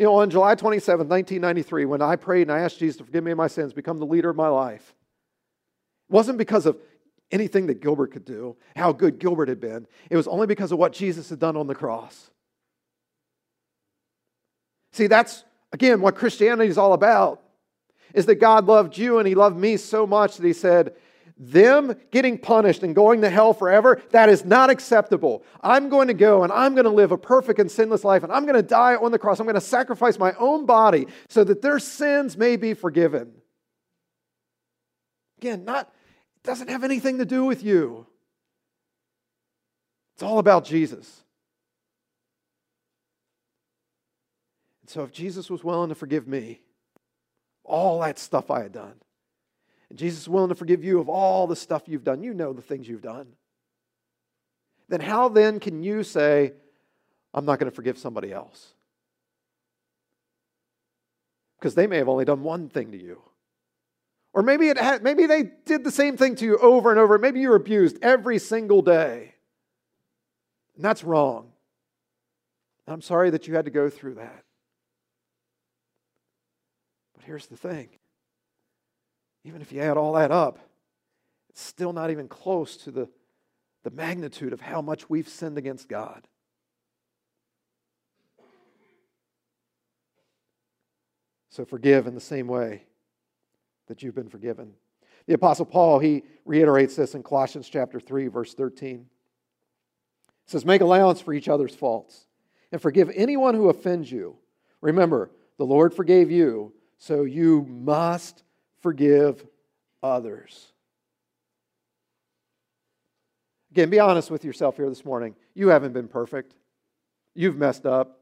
You 0.00 0.06
know, 0.06 0.14
on 0.14 0.30
July 0.30 0.54
27, 0.54 1.08
1993, 1.10 1.84
when 1.84 2.00
I 2.00 2.16
prayed 2.16 2.48
and 2.48 2.52
I 2.52 2.60
asked 2.60 2.78
Jesus 2.78 2.96
to 2.96 3.04
forgive 3.04 3.22
me 3.22 3.32
of 3.32 3.36
my 3.36 3.48
sins, 3.48 3.74
become 3.74 3.98
the 3.98 4.06
leader 4.06 4.30
of 4.30 4.36
my 4.36 4.48
life, 4.48 4.94
it 6.08 6.12
wasn't 6.14 6.38
because 6.38 6.64
of 6.64 6.78
anything 7.30 7.66
that 7.66 7.82
Gilbert 7.82 8.10
could 8.10 8.24
do, 8.24 8.56
how 8.74 8.92
good 8.92 9.18
Gilbert 9.18 9.50
had 9.50 9.60
been. 9.60 9.86
It 10.08 10.16
was 10.16 10.26
only 10.26 10.46
because 10.46 10.72
of 10.72 10.78
what 10.78 10.94
Jesus 10.94 11.28
had 11.28 11.38
done 11.38 11.54
on 11.54 11.66
the 11.66 11.74
cross. 11.74 12.30
See, 14.94 15.06
that's, 15.06 15.44
again, 15.70 16.00
what 16.00 16.14
Christianity 16.14 16.70
is 16.70 16.78
all 16.78 16.94
about, 16.94 17.42
is 18.14 18.24
that 18.24 18.36
God 18.36 18.64
loved 18.64 18.96
you 18.96 19.18
and 19.18 19.28
he 19.28 19.34
loved 19.34 19.58
me 19.58 19.76
so 19.76 20.06
much 20.06 20.38
that 20.38 20.46
he 20.46 20.54
said, 20.54 20.94
them 21.40 21.94
getting 22.10 22.36
punished 22.36 22.82
and 22.82 22.94
going 22.94 23.22
to 23.22 23.30
hell 23.30 23.54
forever, 23.54 24.00
that 24.10 24.28
is 24.28 24.44
not 24.44 24.68
acceptable. 24.68 25.42
I'm 25.62 25.88
going 25.88 26.08
to 26.08 26.14
go 26.14 26.44
and 26.44 26.52
I'm 26.52 26.74
going 26.74 26.84
to 26.84 26.90
live 26.90 27.12
a 27.12 27.18
perfect 27.18 27.58
and 27.58 27.70
sinless 27.70 28.04
life 28.04 28.22
and 28.22 28.30
I'm 28.30 28.44
going 28.44 28.56
to 28.56 28.62
die 28.62 28.94
on 28.94 29.10
the 29.10 29.18
cross. 29.18 29.40
I'm 29.40 29.46
going 29.46 29.54
to 29.54 29.60
sacrifice 29.60 30.18
my 30.18 30.34
own 30.34 30.66
body 30.66 31.06
so 31.28 31.42
that 31.44 31.62
their 31.62 31.78
sins 31.78 32.36
may 32.36 32.56
be 32.56 32.74
forgiven. 32.74 33.32
Again, 35.38 35.64
not 35.64 35.90
it 36.36 36.46
doesn't 36.46 36.68
have 36.68 36.84
anything 36.84 37.18
to 37.18 37.24
do 37.24 37.46
with 37.46 37.64
you. 37.64 38.06
It's 40.14 40.22
all 40.22 40.38
about 40.38 40.66
Jesus. 40.66 41.22
And 44.82 44.90
so 44.90 45.02
if 45.04 45.12
Jesus 45.12 45.48
was 45.48 45.64
willing 45.64 45.88
to 45.88 45.94
forgive 45.94 46.28
me, 46.28 46.60
all 47.64 48.00
that 48.00 48.18
stuff 48.18 48.50
I 48.50 48.62
had 48.62 48.72
done, 48.72 48.94
and 49.90 49.98
Jesus 49.98 50.20
is 50.20 50.28
willing 50.28 50.48
to 50.48 50.54
forgive 50.54 50.84
you 50.84 51.00
of 51.00 51.08
all 51.08 51.46
the 51.46 51.56
stuff 51.56 51.82
you've 51.86 52.04
done. 52.04 52.22
You 52.22 52.32
know 52.32 52.52
the 52.52 52.62
things 52.62 52.88
you've 52.88 53.02
done. 53.02 53.26
Then 54.88 55.00
how 55.00 55.28
then 55.28 55.60
can 55.60 55.82
you 55.82 56.02
say, 56.02 56.52
I'm 57.34 57.44
not 57.44 57.58
going 57.58 57.70
to 57.70 57.74
forgive 57.74 57.98
somebody 57.98 58.32
else? 58.32 58.74
Because 61.58 61.74
they 61.74 61.86
may 61.86 61.98
have 61.98 62.08
only 62.08 62.24
done 62.24 62.42
one 62.42 62.68
thing 62.68 62.92
to 62.92 63.00
you. 63.00 63.20
Or 64.32 64.42
maybe, 64.42 64.68
it 64.68 64.78
had, 64.78 65.02
maybe 65.02 65.26
they 65.26 65.50
did 65.66 65.82
the 65.82 65.90
same 65.90 66.16
thing 66.16 66.36
to 66.36 66.44
you 66.44 66.56
over 66.58 66.90
and 66.90 66.98
over. 66.98 67.18
Maybe 67.18 67.40
you 67.40 67.50
were 67.50 67.56
abused 67.56 67.98
every 68.00 68.38
single 68.38 68.80
day. 68.80 69.34
And 70.76 70.84
that's 70.84 71.02
wrong. 71.02 71.52
I'm 72.86 73.02
sorry 73.02 73.30
that 73.30 73.46
you 73.46 73.54
had 73.54 73.66
to 73.66 73.70
go 73.70 73.90
through 73.90 74.14
that. 74.14 74.44
But 77.14 77.24
here's 77.24 77.46
the 77.46 77.56
thing 77.56 77.88
even 79.44 79.62
if 79.62 79.72
you 79.72 79.80
add 79.80 79.96
all 79.96 80.12
that 80.14 80.30
up, 80.30 80.58
it's 81.48 81.62
still 81.62 81.92
not 81.92 82.10
even 82.10 82.28
close 82.28 82.76
to 82.78 82.90
the, 82.90 83.08
the 83.82 83.90
magnitude 83.90 84.52
of 84.52 84.60
how 84.60 84.80
much 84.80 85.08
we've 85.08 85.28
sinned 85.28 85.58
against 85.58 85.88
God. 85.88 86.26
So 91.48 91.64
forgive 91.64 92.06
in 92.06 92.14
the 92.14 92.20
same 92.20 92.46
way 92.46 92.84
that 93.88 94.02
you've 94.02 94.14
been 94.14 94.28
forgiven. 94.28 94.72
The 95.26 95.34
Apostle 95.34 95.66
Paul, 95.66 95.98
he 95.98 96.22
reiterates 96.44 96.96
this 96.96 97.14
in 97.14 97.22
Colossians 97.22 97.68
chapter 97.68 97.98
3, 97.98 98.28
verse 98.28 98.54
13. 98.54 98.98
He 98.98 99.06
says, 100.46 100.64
Make 100.64 100.80
allowance 100.80 101.20
for 101.20 101.32
each 101.32 101.48
other's 101.48 101.74
faults 101.74 102.26
and 102.72 102.80
forgive 102.80 103.10
anyone 103.14 103.54
who 103.54 103.68
offends 103.68 104.10
you. 104.10 104.36
Remember, 104.80 105.30
the 105.58 105.66
Lord 105.66 105.92
forgave 105.92 106.30
you, 106.30 106.72
so 106.98 107.24
you 107.24 107.66
must 107.68 108.44
forgive 108.80 109.46
others. 110.02 110.72
Again, 113.70 113.90
be 113.90 114.00
honest 114.00 114.30
with 114.30 114.44
yourself 114.44 114.76
here 114.76 114.88
this 114.88 115.04
morning. 115.04 115.36
You 115.54 115.68
haven't 115.68 115.92
been 115.92 116.08
perfect, 116.08 116.54
you've 117.34 117.56
messed 117.56 117.86
up, 117.86 118.20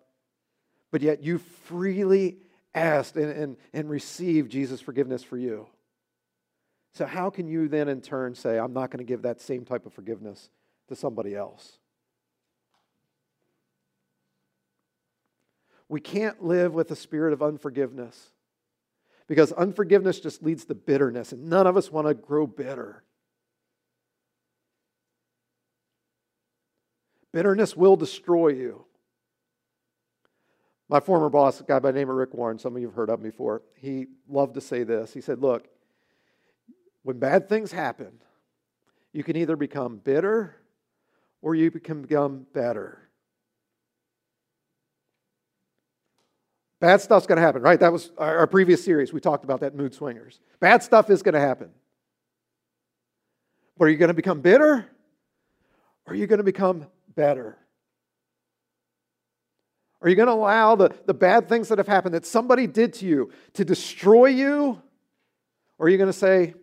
but 0.91 1.01
yet 1.01 1.23
you 1.23 1.39
freely 1.39 2.39
asked 2.75 3.17
and, 3.17 3.31
and, 3.31 3.57
and 3.73 3.89
received 3.89 4.51
Jesus' 4.51 4.81
forgiveness 4.81 5.23
for 5.23 5.39
you. 5.39 5.67
So, 6.95 7.07
how 7.07 7.31
can 7.31 7.47
you 7.47 7.69
then 7.69 7.89
in 7.89 8.01
turn 8.01 8.35
say, 8.35 8.59
I'm 8.59 8.73
not 8.73 8.91
going 8.91 8.99
to 8.99 9.05
give 9.05 9.23
that 9.23 9.41
same 9.41 9.65
type 9.65 9.87
of 9.87 9.93
forgiveness 9.93 10.51
to 10.89 10.97
somebody 10.97 11.35
else? 11.35 11.79
We 15.89 16.01
can't 16.01 16.43
live 16.45 16.75
with 16.75 16.91
a 16.91 16.97
spirit 16.97 17.33
of 17.33 17.43
unforgiveness 17.43 18.33
because 19.29 19.53
unforgiveness 19.53 20.19
just 20.19 20.43
leads 20.43 20.65
to 20.65 20.75
bitterness, 20.75 21.33
and 21.33 21.49
none 21.49 21.67
of 21.67 21.77
us 21.77 21.93
want 21.93 22.09
to 22.09 22.15
grow 22.15 22.47
bitter. 22.47 23.05
Bitterness 27.33 27.77
will 27.77 27.95
destroy 27.95 28.49
you. 28.49 28.87
My 30.89 31.01
former 31.01 31.29
boss, 31.29 31.61
a 31.61 31.65
guy 31.65 31.79
by 31.79 31.93
the 31.93 31.99
name 31.99 32.09
of 32.09 32.17
Rick 32.17 32.33
Warren, 32.33 32.59
some 32.59 32.75
of 32.75 32.81
you 32.81 32.89
have 32.89 32.97
heard 32.97 33.11
of 33.11 33.21
him 33.21 33.25
before, 33.25 33.61
he 33.77 34.07
loved 34.27 34.55
to 34.55 34.63
say 34.63 34.83
this. 34.83 35.13
He 35.13 35.21
said, 35.21 35.41
Look, 35.41 35.69
when 37.03 37.19
bad 37.19 37.51
things 37.51 37.71
happen, 37.71 38.13
you 39.13 39.23
can 39.23 39.37
either 39.37 39.57
become 39.57 39.99
bitter 39.99 40.57
or 41.43 41.55
you 41.55 41.71
can 41.71 42.01
become 42.03 42.47
better. 42.55 43.08
Bad 46.81 47.01
stuff's 47.01 47.27
going 47.27 47.37
to 47.37 47.43
happen, 47.43 47.63
right? 47.63 47.81
That 47.81 47.93
was 47.93 48.13
our, 48.19 48.47
previous 48.47 48.85
series. 48.85 49.13
We 49.13 49.21
talked 49.21 49.45
about 49.45 49.61
that 49.61 49.75
mood 49.75 49.95
swingers. 49.95 50.39
Bad 50.61 50.83
stuff 50.83 51.11
is 51.11 51.23
going 51.23 51.35
to 51.35 51.41
happen. 51.41 51.71
But 53.77 53.87
are 53.87 53.89
you 53.89 53.97
going 53.97 54.09
to 54.09 54.15
become 54.15 54.41
bitter 54.41 54.87
or 56.07 56.13
are 56.13 56.15
you 56.15 56.27
going 56.27 56.39
to 56.39 56.45
become 56.45 56.87
better? 57.15 57.57
Are 60.01 60.09
you 60.09 60.15
going 60.15 60.29
to 60.29 60.33
allow 60.33 60.77
the, 60.77 60.95
the 61.07 61.15
bad 61.15 61.49
things 61.49 61.69
that 61.69 61.79
have 61.79 61.89
happened 61.89 62.15
that 62.15 62.25
somebody 62.25 62.69
did 62.69 62.93
to 62.95 63.07
you 63.07 63.33
to 63.55 63.65
destroy 63.65 64.27
you? 64.27 64.81
Or 65.79 65.87
are 65.87 65.89
you 65.89 65.97
going 65.97 66.09
to 66.09 66.13
say, 66.17 66.55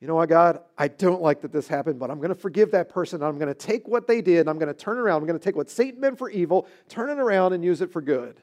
you 0.00 0.08
know 0.08 0.16
what, 0.16 0.28
God, 0.28 0.60
I 0.76 0.88
don't 0.88 1.22
like 1.22 1.42
that 1.42 1.52
this 1.52 1.68
happened, 1.68 2.00
but 2.00 2.10
I'm 2.10 2.18
going 2.18 2.30
to 2.30 2.34
forgive 2.34 2.72
that 2.72 2.88
person. 2.88 3.22
I'm 3.22 3.38
going 3.38 3.48
to 3.48 3.54
take 3.54 3.86
what 3.86 4.08
they 4.08 4.20
did 4.22 4.40
and 4.40 4.50
I'm 4.50 4.58
going 4.58 4.72
to 4.72 4.74
turn 4.74 4.98
around. 4.98 5.18
I'm 5.20 5.26
going 5.26 5.38
to 5.38 5.44
take 5.44 5.56
what 5.56 5.70
Satan 5.70 6.00
meant 6.00 6.18
for 6.18 6.28
evil, 6.30 6.66
turn 6.88 7.10
it 7.10 7.20
around, 7.20 7.52
and 7.52 7.64
use 7.64 7.80
it 7.80 7.92
for 7.92 8.00
good. 8.00 8.42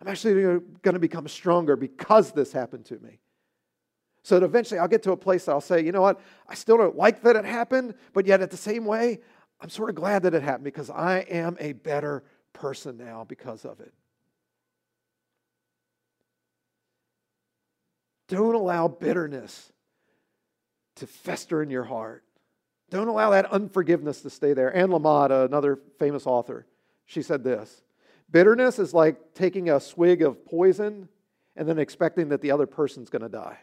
I'm 0.00 0.08
actually 0.08 0.60
going 0.82 0.94
to 0.94 0.98
become 0.98 1.26
stronger 1.28 1.76
because 1.76 2.32
this 2.32 2.52
happened 2.52 2.84
to 2.86 2.98
me. 3.00 3.18
So 4.22 4.38
that 4.38 4.44
eventually 4.44 4.78
I'll 4.78 4.88
get 4.88 5.02
to 5.04 5.12
a 5.12 5.16
place 5.16 5.46
that 5.46 5.52
I'll 5.52 5.60
say, 5.60 5.84
you 5.84 5.92
know 5.92 6.02
what, 6.02 6.20
I 6.48 6.54
still 6.54 6.76
don't 6.76 6.96
like 6.96 7.22
that 7.22 7.34
it 7.36 7.44
happened, 7.44 7.94
but 8.12 8.26
yet 8.26 8.40
at 8.40 8.50
the 8.50 8.56
same 8.56 8.84
way, 8.84 9.20
I'm 9.60 9.70
sort 9.70 9.90
of 9.90 9.96
glad 9.96 10.22
that 10.22 10.34
it 10.34 10.42
happened 10.42 10.64
because 10.64 10.90
I 10.90 11.20
am 11.20 11.56
a 11.58 11.72
better 11.72 12.24
person 12.52 12.96
now 12.96 13.24
because 13.24 13.64
of 13.64 13.80
it. 13.80 13.92
Don't 18.28 18.54
allow 18.54 18.88
bitterness 18.88 19.72
to 20.96 21.06
fester 21.06 21.62
in 21.62 21.70
your 21.70 21.84
heart. 21.84 22.24
Don't 22.90 23.08
allow 23.08 23.30
that 23.30 23.46
unforgiveness 23.46 24.20
to 24.22 24.30
stay 24.30 24.52
there. 24.52 24.74
Anne 24.74 24.90
Lamott, 24.90 25.30
another 25.30 25.78
famous 25.98 26.26
author, 26.26 26.66
she 27.06 27.22
said 27.22 27.42
this 27.42 27.82
Bitterness 28.30 28.78
is 28.78 28.92
like 28.92 29.34
taking 29.34 29.70
a 29.70 29.80
swig 29.80 30.22
of 30.22 30.44
poison 30.44 31.08
and 31.56 31.68
then 31.68 31.78
expecting 31.78 32.28
that 32.28 32.40
the 32.40 32.50
other 32.50 32.66
person's 32.66 33.10
going 33.10 33.22
to 33.22 33.28
die. 33.28 33.58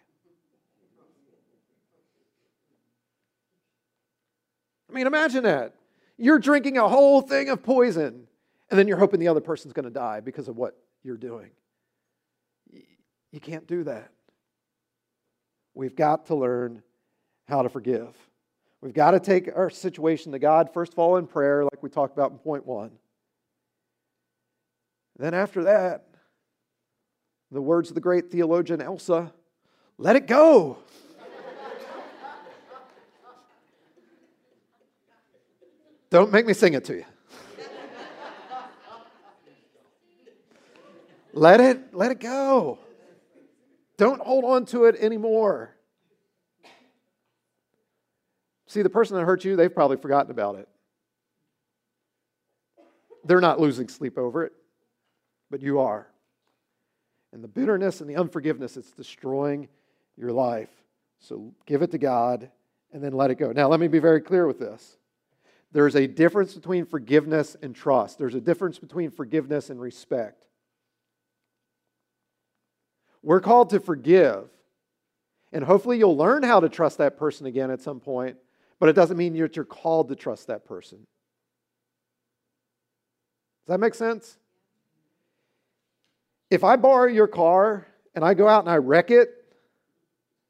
I 4.90 4.94
mean, 4.94 5.08
imagine 5.08 5.44
that. 5.44 5.76
You're 6.18 6.40
drinking 6.40 6.78
a 6.78 6.88
whole 6.88 7.22
thing 7.22 7.50
of 7.50 7.62
poison, 7.62 8.28
and 8.70 8.80
then 8.80 8.88
you're 8.88 8.98
hoping 8.98 9.20
the 9.20 9.28
other 9.28 9.42
person's 9.42 9.74
going 9.74 9.86
to 9.86 9.92
die 9.92 10.22
because 10.22 10.48
of 10.48 10.56
what 10.56 10.78
you're 11.04 11.18
doing. 11.18 11.52
You 13.32 13.40
can't 13.42 13.68
do 13.68 13.84
that. 13.84 14.12
We've 15.74 15.96
got 15.96 16.28
to 16.28 16.36
learn 16.36 16.82
how 17.48 17.62
to 17.62 17.70
forgive. 17.70 18.16
We've 18.80 18.94
got 18.94 19.12
to 19.12 19.20
take 19.20 19.50
our 19.54 19.70
situation 19.70 20.32
to 20.32 20.40
God, 20.40 20.72
first 20.74 20.94
of 20.94 21.00
all, 21.00 21.18
in 21.18 21.28
prayer, 21.28 21.64
like 21.64 21.84
we 21.84 21.90
talked 21.90 22.14
about 22.14 22.32
in 22.32 22.38
point 22.38 22.66
one. 22.66 22.92
Then 25.18 25.34
after 25.34 25.64
that, 25.64 26.04
the 27.52 27.62
words 27.62 27.90
of 27.90 27.96
the 27.96 28.02
great 28.02 28.30
theologian 28.30 28.82
Elsa, 28.82 29.32
let 29.98 30.18
it 30.18 30.28
go. 30.28 30.78
Don't 36.10 36.30
make 36.32 36.46
me 36.46 36.54
sing 36.54 36.74
it 36.74 36.84
to 36.86 36.96
you. 36.96 37.06
let 41.34 41.62
it 41.62 41.94
let 41.94 42.12
it 42.12 42.20
go. 42.20 42.80
Don't 43.98 44.22
hold 44.22 44.44
on 44.44 44.66
to 44.66 44.84
it 44.86 44.98
anymore. 44.98 45.74
See, 48.68 48.82
the 48.82 48.90
person 48.90 49.16
that 49.16 49.24
hurt 49.24 49.46
you, 49.46 49.56
they've 49.56 49.74
probably 49.74 49.96
forgotten 49.96 50.32
about 50.32 50.56
it. 50.56 50.68
They're 53.24 53.40
not 53.40 53.62
losing 53.62 53.88
sleep 53.88 54.18
over 54.18 54.44
it 54.44 54.52
but 55.56 55.62
you 55.62 55.80
are. 55.80 56.06
And 57.32 57.42
the 57.42 57.48
bitterness 57.48 58.02
and 58.02 58.10
the 58.10 58.18
unforgiveness, 58.18 58.76
it's 58.76 58.92
destroying 58.92 59.70
your 60.18 60.34
life. 60.34 60.68
So 61.22 61.54
give 61.66 61.82
it 61.82 61.92
to 61.92 61.98
God 61.98 62.52
and 62.92 63.02
then 63.02 63.14
let 63.14 63.32
it 63.32 63.36
go. 63.36 63.54
Now, 63.54 63.70
let 63.70 63.80
me 63.80 63.88
be 63.88 64.00
very 64.00 64.20
clear 64.20 64.48
with 64.48 64.60
this. 64.60 64.98
There's 65.72 65.96
a 65.96 66.08
difference 66.08 66.56
between 66.56 66.86
forgiveness 66.86 67.56
and 67.62 67.74
trust, 67.74 68.20
there's 68.20 68.36
a 68.36 68.42
difference 68.42 68.80
between 68.80 69.12
forgiveness 69.12 69.70
and 69.70 69.80
respect. 69.80 70.46
We're 73.24 73.40
called 73.40 73.70
to 73.70 73.80
forgive. 73.80 74.50
And 75.54 75.64
hopefully, 75.64 75.98
you'll 75.98 76.18
learn 76.18 76.44
how 76.44 76.60
to 76.60 76.68
trust 76.68 76.98
that 76.98 77.16
person 77.16 77.46
again 77.46 77.72
at 77.72 77.80
some 77.80 78.02
point, 78.02 78.36
but 78.78 78.90
it 78.90 78.94
doesn't 78.94 79.16
mean 79.16 79.32
that 79.38 79.56
you're 79.56 79.64
called 79.64 80.10
to 80.10 80.18
trust 80.18 80.48
that 80.48 80.66
person. 80.66 80.98
Does 83.66 83.68
that 83.68 83.80
make 83.80 83.96
sense? 83.96 84.38
If 86.50 86.64
I 86.64 86.76
borrow 86.76 87.08
your 87.08 87.28
car 87.28 87.88
and 88.14 88.24
I 88.24 88.34
go 88.34 88.48
out 88.48 88.64
and 88.64 88.70
I 88.70 88.78
wreck 88.78 89.12
it, 89.12 89.30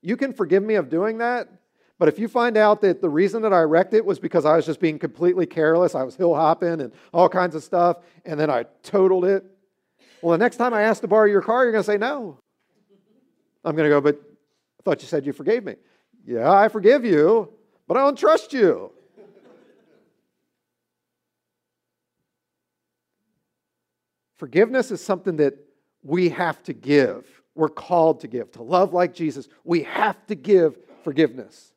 you 0.01 0.17
can 0.17 0.34
forgive 0.34 0.63
me 0.63 0.75
of 0.75 0.89
doing 0.89 1.19
that. 1.19 1.49
But 1.97 2.10
if 2.10 2.19
you 2.19 2.27
find 2.27 2.58
out 2.58 2.81
that 2.81 3.01
the 3.01 3.10
reason 3.10 3.41
that 3.43 3.53
I 3.53 3.62
wrecked 3.62 3.93
it 3.93 4.05
was 4.05 4.19
because 4.19 4.45
I 4.45 4.55
was 4.55 4.65
just 4.65 4.81
being 4.81 4.99
completely 4.99 5.45
careless, 5.45 5.95
I 5.95 6.03
was 6.03 6.15
hill 6.15 6.36
hopping 6.36 6.81
and 6.81 6.91
all 7.13 7.29
kinds 7.29 7.55
of 7.55 7.63
stuff, 7.63 7.97
and 8.25 8.38
then 8.39 8.49
I 8.49 8.65
totaled 8.84 9.25
it, 9.25 9.45
well, 10.21 10.34
the 10.34 10.38
next 10.38 10.58
time 10.58 10.73
I 10.73 10.81
ask 10.81 11.01
to 11.01 11.08
borrow 11.08 11.25
your 11.25 11.41
car, 11.41 11.63
you're 11.63 11.71
going 11.71 11.84
to 11.84 11.89
say 11.89 11.97
no. 11.97 12.39
I'm 13.63 13.75
going 13.75 13.89
to 13.89 13.95
go, 13.95 14.01
but 14.01 14.21
I 14.79 14.84
thought 14.84 15.01
you 15.01 15.08
said 15.08 15.25
you 15.25 15.34
forgave 15.34 15.63
me. 15.63 15.75
Yeah, 16.25 16.51
I 16.51 16.67
forgive 16.67 17.05
you, 17.05 17.53
but 17.88 17.95
I 17.95 18.01
don't 18.01 18.17
trust 18.17 18.51
you. 18.51 18.91
Forgiveness 24.36 24.91
is 24.91 25.01
something 25.01 25.38
that 25.38 25.58
we 26.05 26.29
have 26.29 26.61
to 26.63 26.73
give. 26.73 27.25
We're 27.55 27.67
called 27.67 28.21
to 28.21 28.27
give. 28.27 28.51
To 28.51 28.63
love 28.63 28.93
like 28.93 29.13
Jesus, 29.13 29.49
we 29.63 29.83
have 29.83 30.23
to 30.27 30.35
give 30.35 30.77
forgiveness. 31.03 31.73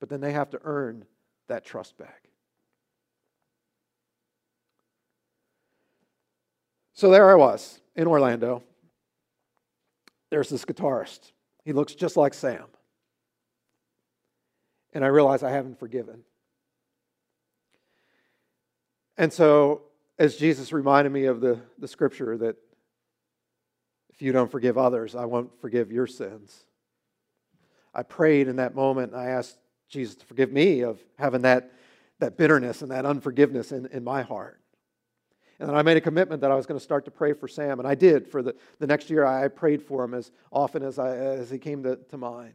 But 0.00 0.08
then 0.08 0.20
they 0.20 0.32
have 0.32 0.50
to 0.50 0.60
earn 0.64 1.04
that 1.46 1.64
trust 1.64 1.96
back. 1.96 2.24
So 6.92 7.10
there 7.10 7.30
I 7.30 7.36
was 7.36 7.80
in 7.94 8.08
Orlando. 8.08 8.64
There's 10.30 10.48
this 10.48 10.64
guitarist. 10.64 11.32
He 11.64 11.72
looks 11.72 11.94
just 11.94 12.16
like 12.16 12.34
Sam. 12.34 12.64
And 14.92 15.04
I 15.04 15.08
realize 15.08 15.44
I 15.44 15.50
haven't 15.50 15.78
forgiven. 15.78 16.24
And 19.16 19.32
so 19.32 19.82
as 20.18 20.36
Jesus 20.36 20.72
reminded 20.72 21.12
me 21.12 21.24
of 21.26 21.40
the, 21.40 21.60
the 21.78 21.88
scripture 21.88 22.36
that 22.38 22.56
if 24.10 24.22
you 24.22 24.32
don't 24.32 24.50
forgive 24.50 24.76
others, 24.76 25.14
I 25.14 25.24
won't 25.26 25.60
forgive 25.60 25.92
your 25.92 26.06
sins. 26.06 26.64
I 27.94 28.02
prayed 28.02 28.48
in 28.48 28.56
that 28.56 28.74
moment 28.74 29.12
and 29.12 29.20
I 29.20 29.26
asked 29.26 29.58
Jesus 29.88 30.16
to 30.16 30.26
forgive 30.26 30.52
me 30.52 30.80
of 30.80 30.98
having 31.18 31.42
that, 31.42 31.72
that 32.18 32.36
bitterness 32.36 32.82
and 32.82 32.90
that 32.90 33.06
unforgiveness 33.06 33.72
in, 33.72 33.86
in 33.86 34.02
my 34.02 34.22
heart. 34.22 34.60
And 35.60 35.68
then 35.68 35.76
I 35.76 35.82
made 35.82 35.96
a 35.96 36.00
commitment 36.00 36.40
that 36.42 36.50
I 36.50 36.54
was 36.54 36.66
going 36.66 36.78
to 36.78 36.84
start 36.84 37.04
to 37.06 37.10
pray 37.10 37.32
for 37.32 37.48
Sam, 37.48 37.80
and 37.80 37.88
I 37.88 37.96
did. 37.96 38.28
For 38.28 38.42
the, 38.42 38.54
the 38.78 38.86
next 38.86 39.10
year, 39.10 39.24
I 39.24 39.48
prayed 39.48 39.82
for 39.82 40.04
him 40.04 40.14
as 40.14 40.30
often 40.52 40.84
as, 40.84 40.98
I, 41.00 41.16
as 41.16 41.50
he 41.50 41.58
came 41.58 41.82
to, 41.82 41.96
to 41.96 42.16
mind. 42.16 42.54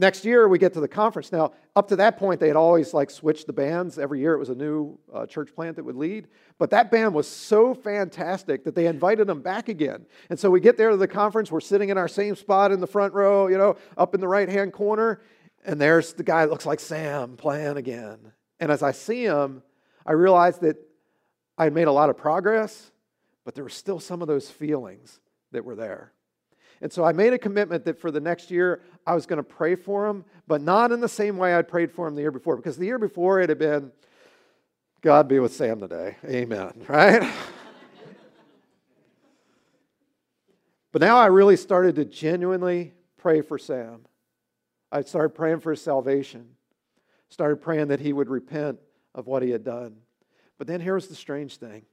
Next 0.00 0.24
year, 0.24 0.48
we 0.48 0.58
get 0.58 0.72
to 0.72 0.80
the 0.80 0.88
conference. 0.88 1.30
Now, 1.30 1.52
up 1.76 1.88
to 1.88 1.96
that 1.96 2.16
point, 2.16 2.40
they 2.40 2.46
had 2.46 2.56
always 2.56 2.94
like 2.94 3.10
switched 3.10 3.46
the 3.46 3.52
bands. 3.52 3.98
Every 3.98 4.18
year, 4.18 4.32
it 4.32 4.38
was 4.38 4.48
a 4.48 4.54
new 4.54 4.98
uh, 5.12 5.26
church 5.26 5.54
plant 5.54 5.76
that 5.76 5.84
would 5.84 5.94
lead. 5.94 6.26
But 6.56 6.70
that 6.70 6.90
band 6.90 7.12
was 7.12 7.28
so 7.28 7.74
fantastic 7.74 8.64
that 8.64 8.74
they 8.74 8.86
invited 8.86 9.26
them 9.26 9.42
back 9.42 9.68
again. 9.68 10.06
And 10.30 10.40
so 10.40 10.50
we 10.50 10.58
get 10.58 10.78
there 10.78 10.88
to 10.88 10.96
the 10.96 11.06
conference. 11.06 11.52
We're 11.52 11.60
sitting 11.60 11.90
in 11.90 11.98
our 11.98 12.08
same 12.08 12.34
spot 12.34 12.72
in 12.72 12.80
the 12.80 12.86
front 12.86 13.12
row, 13.12 13.48
you 13.48 13.58
know, 13.58 13.76
up 13.98 14.14
in 14.14 14.22
the 14.22 14.26
right 14.26 14.48
hand 14.48 14.72
corner. 14.72 15.20
And 15.66 15.78
there's 15.78 16.14
the 16.14 16.22
guy 16.22 16.46
that 16.46 16.50
looks 16.50 16.64
like 16.64 16.80
Sam 16.80 17.36
playing 17.36 17.76
again. 17.76 18.32
And 18.58 18.72
as 18.72 18.82
I 18.82 18.92
see 18.92 19.24
him, 19.24 19.62
I 20.06 20.12
realize 20.12 20.60
that 20.60 20.78
I 21.58 21.64
had 21.64 21.74
made 21.74 21.88
a 21.88 21.92
lot 21.92 22.08
of 22.08 22.16
progress, 22.16 22.90
but 23.44 23.54
there 23.54 23.64
were 23.64 23.68
still 23.68 24.00
some 24.00 24.22
of 24.22 24.28
those 24.28 24.48
feelings 24.48 25.20
that 25.52 25.62
were 25.62 25.76
there. 25.76 26.14
And 26.82 26.92
so 26.92 27.04
I 27.04 27.12
made 27.12 27.32
a 27.32 27.38
commitment 27.38 27.84
that 27.84 28.00
for 28.00 28.10
the 28.10 28.20
next 28.20 28.50
year, 28.50 28.80
I 29.06 29.14
was 29.14 29.26
going 29.26 29.36
to 29.36 29.42
pray 29.42 29.74
for 29.74 30.06
him, 30.06 30.24
but 30.46 30.62
not 30.62 30.92
in 30.92 31.00
the 31.00 31.08
same 31.08 31.36
way 31.36 31.54
I'd 31.54 31.68
prayed 31.68 31.92
for 31.92 32.08
him 32.08 32.14
the 32.14 32.22
year 32.22 32.30
before, 32.30 32.56
because 32.56 32.76
the 32.76 32.86
year 32.86 32.98
before 32.98 33.40
it 33.40 33.50
had 33.50 33.58
been, 33.58 33.92
God 35.02 35.28
be 35.28 35.38
with 35.38 35.54
Sam 35.54 35.80
today. 35.80 36.16
Amen. 36.24 36.72
Right? 36.88 37.30
but 40.92 41.02
now 41.02 41.18
I 41.18 41.26
really 41.26 41.56
started 41.56 41.94
to 41.96 42.04
genuinely 42.04 42.94
pray 43.16 43.42
for 43.42 43.58
Sam. 43.58 44.06
I 44.90 45.02
started 45.02 45.30
praying 45.30 45.60
for 45.60 45.70
his 45.70 45.80
salvation, 45.80 46.48
started 47.28 47.56
praying 47.56 47.88
that 47.88 48.00
he 48.00 48.12
would 48.12 48.28
repent 48.28 48.80
of 49.14 49.26
what 49.26 49.42
he 49.42 49.50
had 49.50 49.62
done. 49.62 49.96
But 50.58 50.66
then 50.66 50.80
here's 50.80 51.06
the 51.06 51.14
strange 51.14 51.58
thing 51.58 51.84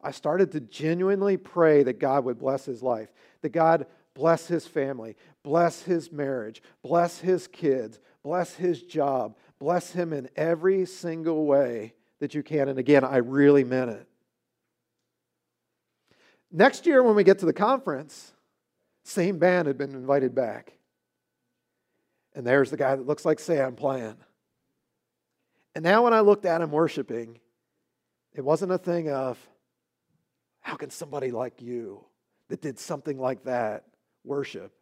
I 0.00 0.10
started 0.10 0.52
to 0.52 0.60
genuinely 0.60 1.36
pray 1.36 1.82
that 1.82 1.98
God 1.98 2.24
would 2.26 2.38
bless 2.38 2.64
his 2.64 2.82
life, 2.82 3.08
that 3.40 3.52
God 3.52 3.86
bless 4.14 4.46
his 4.46 4.66
family, 4.66 5.16
bless 5.42 5.82
his 5.82 6.10
marriage, 6.12 6.62
bless 6.82 7.18
his 7.18 7.46
kids, 7.46 7.98
bless 8.22 8.54
his 8.54 8.82
job, 8.82 9.36
bless 9.58 9.92
him 9.92 10.12
in 10.12 10.28
every 10.36 10.86
single 10.86 11.46
way 11.46 11.94
that 12.20 12.34
you 12.34 12.42
can. 12.42 12.68
And 12.68 12.78
again, 12.78 13.04
I 13.04 13.18
really 13.18 13.64
meant 13.64 13.90
it. 13.90 14.08
Next 16.50 16.86
year, 16.86 17.02
when 17.02 17.16
we 17.16 17.24
get 17.24 17.40
to 17.40 17.46
the 17.46 17.52
conference, 17.52 18.32
same 19.02 19.38
band 19.38 19.66
had 19.66 19.76
been 19.76 19.94
invited 19.94 20.34
back. 20.34 20.72
And 22.34 22.46
there's 22.46 22.70
the 22.70 22.76
guy 22.76 22.94
that 22.94 23.06
looks 23.06 23.24
like 23.24 23.40
Sam 23.40 23.74
playing. 23.74 24.16
And 25.74 25.82
now, 25.82 26.04
when 26.04 26.14
I 26.14 26.20
looked 26.20 26.46
at 26.46 26.60
him 26.60 26.70
worshiping, 26.70 27.40
it 28.32 28.44
wasn't 28.44 28.70
a 28.70 28.78
thing 28.78 29.10
of, 29.10 29.38
how 30.60 30.76
can 30.76 30.90
somebody 30.90 31.32
like 31.32 31.60
you 31.60 32.04
that 32.48 32.62
did 32.62 32.78
something 32.78 33.18
like 33.18 33.44
that 33.44 33.84
worship? 34.24 34.72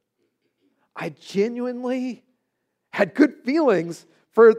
I 0.94 1.11
genuinely 1.11 2.24
had 2.90 3.14
good 3.14 3.35
feelings 3.44 4.07
for 4.31 4.55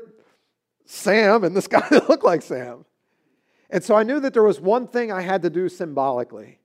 Sam 0.85 1.43
and 1.43 1.55
this 1.55 1.67
guy 1.75 1.87
that 1.89 2.09
looked 2.09 2.23
like 2.23 2.41
Sam. 2.41 2.85
And 3.69 3.83
so 3.83 3.95
I 3.95 4.03
knew 4.03 4.19
that 4.19 4.33
there 4.33 4.43
was 4.43 4.59
one 4.59 4.87
thing 4.87 5.11
I 5.11 5.21
had 5.21 5.41
to 5.43 5.49
do 5.49 5.67
symbolically. 5.67 6.59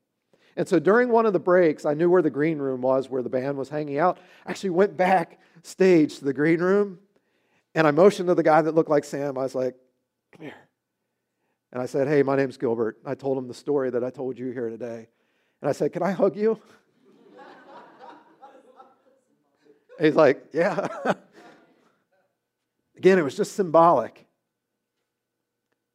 And 0.56 0.68
so 0.68 0.78
during 0.78 1.08
one 1.08 1.24
of 1.24 1.32
the 1.32 1.38
breaks, 1.38 1.84
I 1.86 1.94
knew 1.94 2.10
where 2.10 2.20
the 2.20 2.30
green 2.30 2.58
room 2.58 2.82
was, 2.82 3.08
where 3.08 3.22
the 3.22 3.28
band 3.28 3.56
was 3.56 3.68
hanging 3.68 3.98
out. 3.98 4.18
I 4.44 4.50
actually 4.50 4.70
went 4.70 4.96
back 4.96 5.40
stage 5.62 6.18
to 6.18 6.24
the 6.24 6.32
green 6.32 6.60
room 6.60 6.98
and 7.74 7.86
I 7.86 7.92
motioned 7.92 8.28
to 8.28 8.34
the 8.34 8.42
guy 8.42 8.60
that 8.60 8.74
looked 8.74 8.90
like 8.90 9.04
Sam. 9.04 9.38
I 9.38 9.42
was 9.42 9.54
like, 9.54 9.76
come 10.32 10.46
here. 10.46 10.54
And 11.72 11.80
I 11.80 11.86
said, 11.86 12.08
hey, 12.08 12.22
my 12.22 12.34
name's 12.34 12.56
Gilbert. 12.56 12.98
I 13.04 13.14
told 13.14 13.38
him 13.38 13.46
the 13.46 13.54
story 13.54 13.90
that 13.90 14.02
I 14.02 14.10
told 14.10 14.38
you 14.38 14.50
here 14.50 14.68
today. 14.68 15.08
And 15.60 15.68
I 15.68 15.72
said, 15.72 15.92
can 15.92 16.02
I 16.02 16.10
hug 16.10 16.36
you? 16.36 16.60
He's 20.00 20.14
like, 20.14 20.44
yeah. 20.52 20.86
Again, 22.96 23.18
it 23.18 23.22
was 23.22 23.36
just 23.36 23.52
symbolic. 23.52 24.26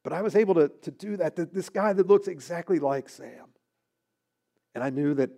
But 0.03 0.13
I 0.13 0.21
was 0.21 0.35
able 0.35 0.55
to, 0.55 0.69
to 0.69 0.91
do 0.91 1.17
that. 1.17 1.35
This 1.35 1.69
guy 1.69 1.93
that 1.93 2.07
looks 2.07 2.27
exactly 2.27 2.79
like 2.79 3.09
Sam. 3.09 3.47
And 4.75 4.83
I 4.83 4.89
knew 4.89 5.13
that 5.15 5.29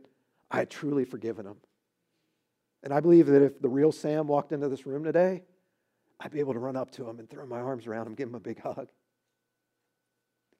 I 0.49 0.57
had 0.57 0.69
truly 0.69 1.05
forgiven 1.05 1.45
him. 1.45 1.57
And 2.83 2.93
I 2.93 2.99
believe 2.99 3.27
that 3.27 3.41
if 3.41 3.59
the 3.59 3.69
real 3.69 3.91
Sam 3.91 4.27
walked 4.27 4.51
into 4.51 4.69
this 4.69 4.85
room 4.85 5.03
today, 5.03 5.43
I'd 6.19 6.31
be 6.31 6.39
able 6.39 6.53
to 6.53 6.59
run 6.59 6.75
up 6.75 6.91
to 6.91 7.07
him 7.07 7.19
and 7.19 7.29
throw 7.29 7.45
my 7.45 7.59
arms 7.59 7.87
around 7.87 8.07
him, 8.07 8.15
give 8.15 8.29
him 8.29 8.35
a 8.35 8.39
big 8.39 8.61
hug. 8.61 8.89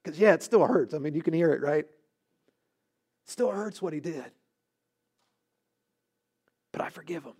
Because, 0.02 0.18
yeah, 0.18 0.34
it 0.34 0.42
still 0.42 0.64
hurts. 0.64 0.94
I 0.94 0.98
mean, 0.98 1.14
you 1.14 1.22
can 1.22 1.34
hear 1.34 1.52
it, 1.52 1.62
right? 1.62 1.84
It 1.84 3.30
still 3.30 3.50
hurts 3.50 3.80
what 3.80 3.92
he 3.92 4.00
did. 4.00 4.30
But 6.72 6.82
I 6.82 6.90
forgive 6.90 7.24
him. 7.24 7.34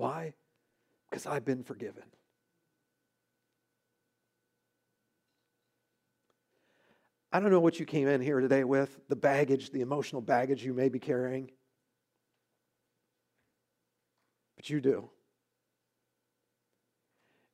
Why? 0.00 0.32
Because 1.10 1.26
I've 1.26 1.44
been 1.44 1.62
forgiven. 1.62 2.04
I 7.30 7.38
don't 7.38 7.50
know 7.50 7.60
what 7.60 7.78
you 7.78 7.84
came 7.84 8.08
in 8.08 8.22
here 8.22 8.40
today 8.40 8.64
with, 8.64 8.98
the 9.10 9.16
baggage, 9.16 9.72
the 9.72 9.82
emotional 9.82 10.22
baggage 10.22 10.64
you 10.64 10.72
may 10.72 10.88
be 10.88 10.98
carrying. 10.98 11.50
But 14.56 14.70
you 14.70 14.80
do. 14.80 15.10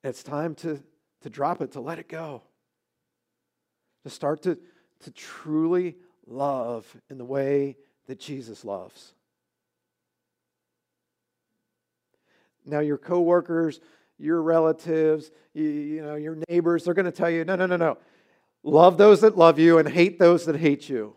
It's 0.04 0.22
time 0.22 0.54
to, 0.56 0.80
to 1.22 1.28
drop 1.28 1.60
it, 1.60 1.72
to 1.72 1.80
let 1.80 1.98
it 1.98 2.08
go, 2.08 2.42
to 4.04 4.08
start 4.08 4.42
to, 4.42 4.56
to 5.00 5.10
truly 5.10 5.96
love 6.28 6.86
in 7.10 7.18
the 7.18 7.24
way 7.24 7.76
that 8.06 8.20
Jesus 8.20 8.64
loves. 8.64 9.15
Now, 12.66 12.80
your 12.80 12.98
coworkers, 12.98 13.80
your 14.18 14.42
relatives, 14.42 15.30
you, 15.54 15.64
you 15.64 16.02
know, 16.02 16.16
your 16.16 16.36
neighbors, 16.48 16.84
they're 16.84 16.94
going 16.94 17.06
to 17.06 17.12
tell 17.12 17.30
you, 17.30 17.44
no, 17.44 17.56
no, 17.56 17.66
no, 17.66 17.76
no. 17.76 17.98
Love 18.62 18.98
those 18.98 19.20
that 19.20 19.38
love 19.38 19.58
you 19.58 19.78
and 19.78 19.88
hate 19.88 20.18
those 20.18 20.44
that 20.46 20.56
hate 20.56 20.88
you. 20.88 21.14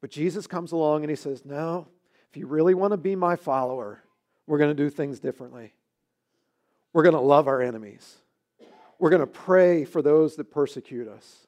But 0.00 0.10
Jesus 0.10 0.46
comes 0.46 0.72
along 0.72 1.02
and 1.02 1.10
he 1.10 1.16
says, 1.16 1.44
No, 1.44 1.88
if 2.30 2.36
you 2.36 2.46
really 2.46 2.74
want 2.74 2.92
to 2.92 2.96
be 2.96 3.16
my 3.16 3.36
follower, 3.36 4.02
we're 4.46 4.58
going 4.58 4.74
to 4.74 4.82
do 4.82 4.88
things 4.88 5.20
differently. 5.20 5.74
We're 6.92 7.02
going 7.02 7.14
to 7.14 7.20
love 7.20 7.48
our 7.48 7.60
enemies. 7.60 8.16
We're 8.98 9.10
going 9.10 9.20
to 9.20 9.26
pray 9.26 9.84
for 9.84 10.00
those 10.00 10.36
that 10.36 10.50
persecute 10.50 11.08
us. 11.08 11.46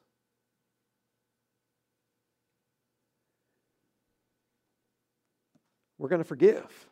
We're 5.97 6.09
going 6.09 6.21
to 6.21 6.27
forgive, 6.27 6.88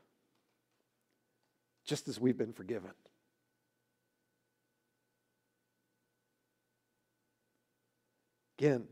just 1.88 2.08
as 2.08 2.20
we've 2.20 2.38
been 2.38 2.54
forgiven. 2.54 2.92
Again, 8.60 8.86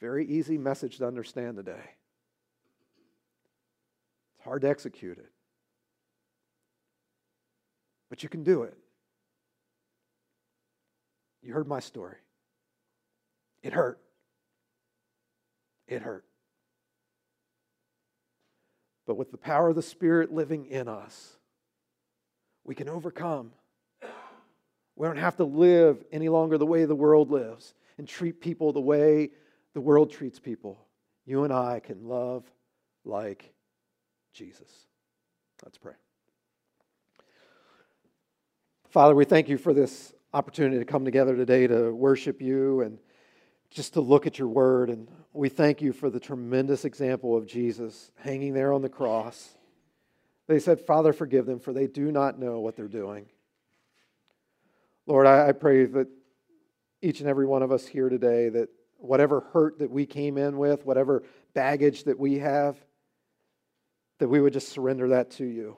very 0.00 0.26
easy 0.26 0.58
message 0.58 0.98
to 0.98 1.06
understand 1.06 1.56
today. 1.56 1.94
It's 4.34 4.44
hard 4.44 4.62
to 4.62 4.68
execute 4.68 5.18
it. 5.18 5.32
But 8.10 8.22
you 8.22 8.28
can 8.28 8.44
do 8.44 8.62
it. 8.62 8.76
You 11.42 11.54
heard 11.54 11.66
my 11.66 11.80
story. 11.80 12.16
It 13.62 13.72
hurt. 13.72 14.00
It 15.88 16.02
hurt. 16.02 16.24
But 19.06 19.16
with 19.16 19.30
the 19.30 19.38
power 19.38 19.68
of 19.70 19.76
the 19.76 19.82
Spirit 19.82 20.32
living 20.32 20.66
in 20.66 20.88
us, 20.88 21.38
we 22.66 22.74
can 22.74 22.88
overcome. 22.88 23.52
We 24.96 25.06
don't 25.06 25.18
have 25.18 25.36
to 25.36 25.44
live 25.44 26.02
any 26.10 26.28
longer 26.28 26.58
the 26.58 26.66
way 26.66 26.84
the 26.84 26.94
world 26.94 27.30
lives 27.30 27.74
and 27.96 28.08
treat 28.08 28.40
people 28.40 28.72
the 28.72 28.80
way 28.80 29.30
the 29.72 29.80
world 29.80 30.10
treats 30.10 30.38
people. 30.38 30.84
You 31.24 31.44
and 31.44 31.52
I 31.52 31.80
can 31.80 32.08
love 32.08 32.44
like 33.04 33.52
Jesus. 34.32 34.68
Let's 35.64 35.78
pray. 35.78 35.94
Father, 38.90 39.14
we 39.14 39.24
thank 39.24 39.48
you 39.48 39.58
for 39.58 39.72
this 39.72 40.12
opportunity 40.34 40.78
to 40.78 40.84
come 40.84 41.04
together 41.04 41.36
today 41.36 41.66
to 41.66 41.94
worship 41.94 42.42
you 42.42 42.80
and 42.80 42.98
just 43.70 43.94
to 43.94 44.00
look 44.00 44.26
at 44.26 44.38
your 44.38 44.48
word. 44.48 44.90
And 44.90 45.08
we 45.32 45.48
thank 45.48 45.82
you 45.82 45.92
for 45.92 46.10
the 46.10 46.20
tremendous 46.20 46.84
example 46.84 47.36
of 47.36 47.46
Jesus 47.46 48.10
hanging 48.16 48.54
there 48.54 48.72
on 48.72 48.82
the 48.82 48.88
cross. 48.88 49.56
They 50.46 50.58
said, 50.58 50.80
Father, 50.80 51.12
forgive 51.12 51.46
them, 51.46 51.58
for 51.58 51.72
they 51.72 51.86
do 51.86 52.12
not 52.12 52.38
know 52.38 52.60
what 52.60 52.76
they're 52.76 52.86
doing. 52.86 53.26
Lord, 55.06 55.26
I, 55.26 55.48
I 55.48 55.52
pray 55.52 55.84
that 55.86 56.08
each 57.02 57.20
and 57.20 57.28
every 57.28 57.46
one 57.46 57.62
of 57.62 57.72
us 57.72 57.86
here 57.86 58.08
today 58.08 58.48
that 58.48 58.68
whatever 58.98 59.40
hurt 59.52 59.78
that 59.78 59.90
we 59.90 60.06
came 60.06 60.38
in 60.38 60.56
with, 60.56 60.84
whatever 60.84 61.22
baggage 61.54 62.04
that 62.04 62.18
we 62.18 62.38
have, 62.38 62.76
that 64.18 64.28
we 64.28 64.40
would 64.40 64.52
just 64.52 64.68
surrender 64.68 65.08
that 65.08 65.30
to 65.32 65.44
you. 65.44 65.76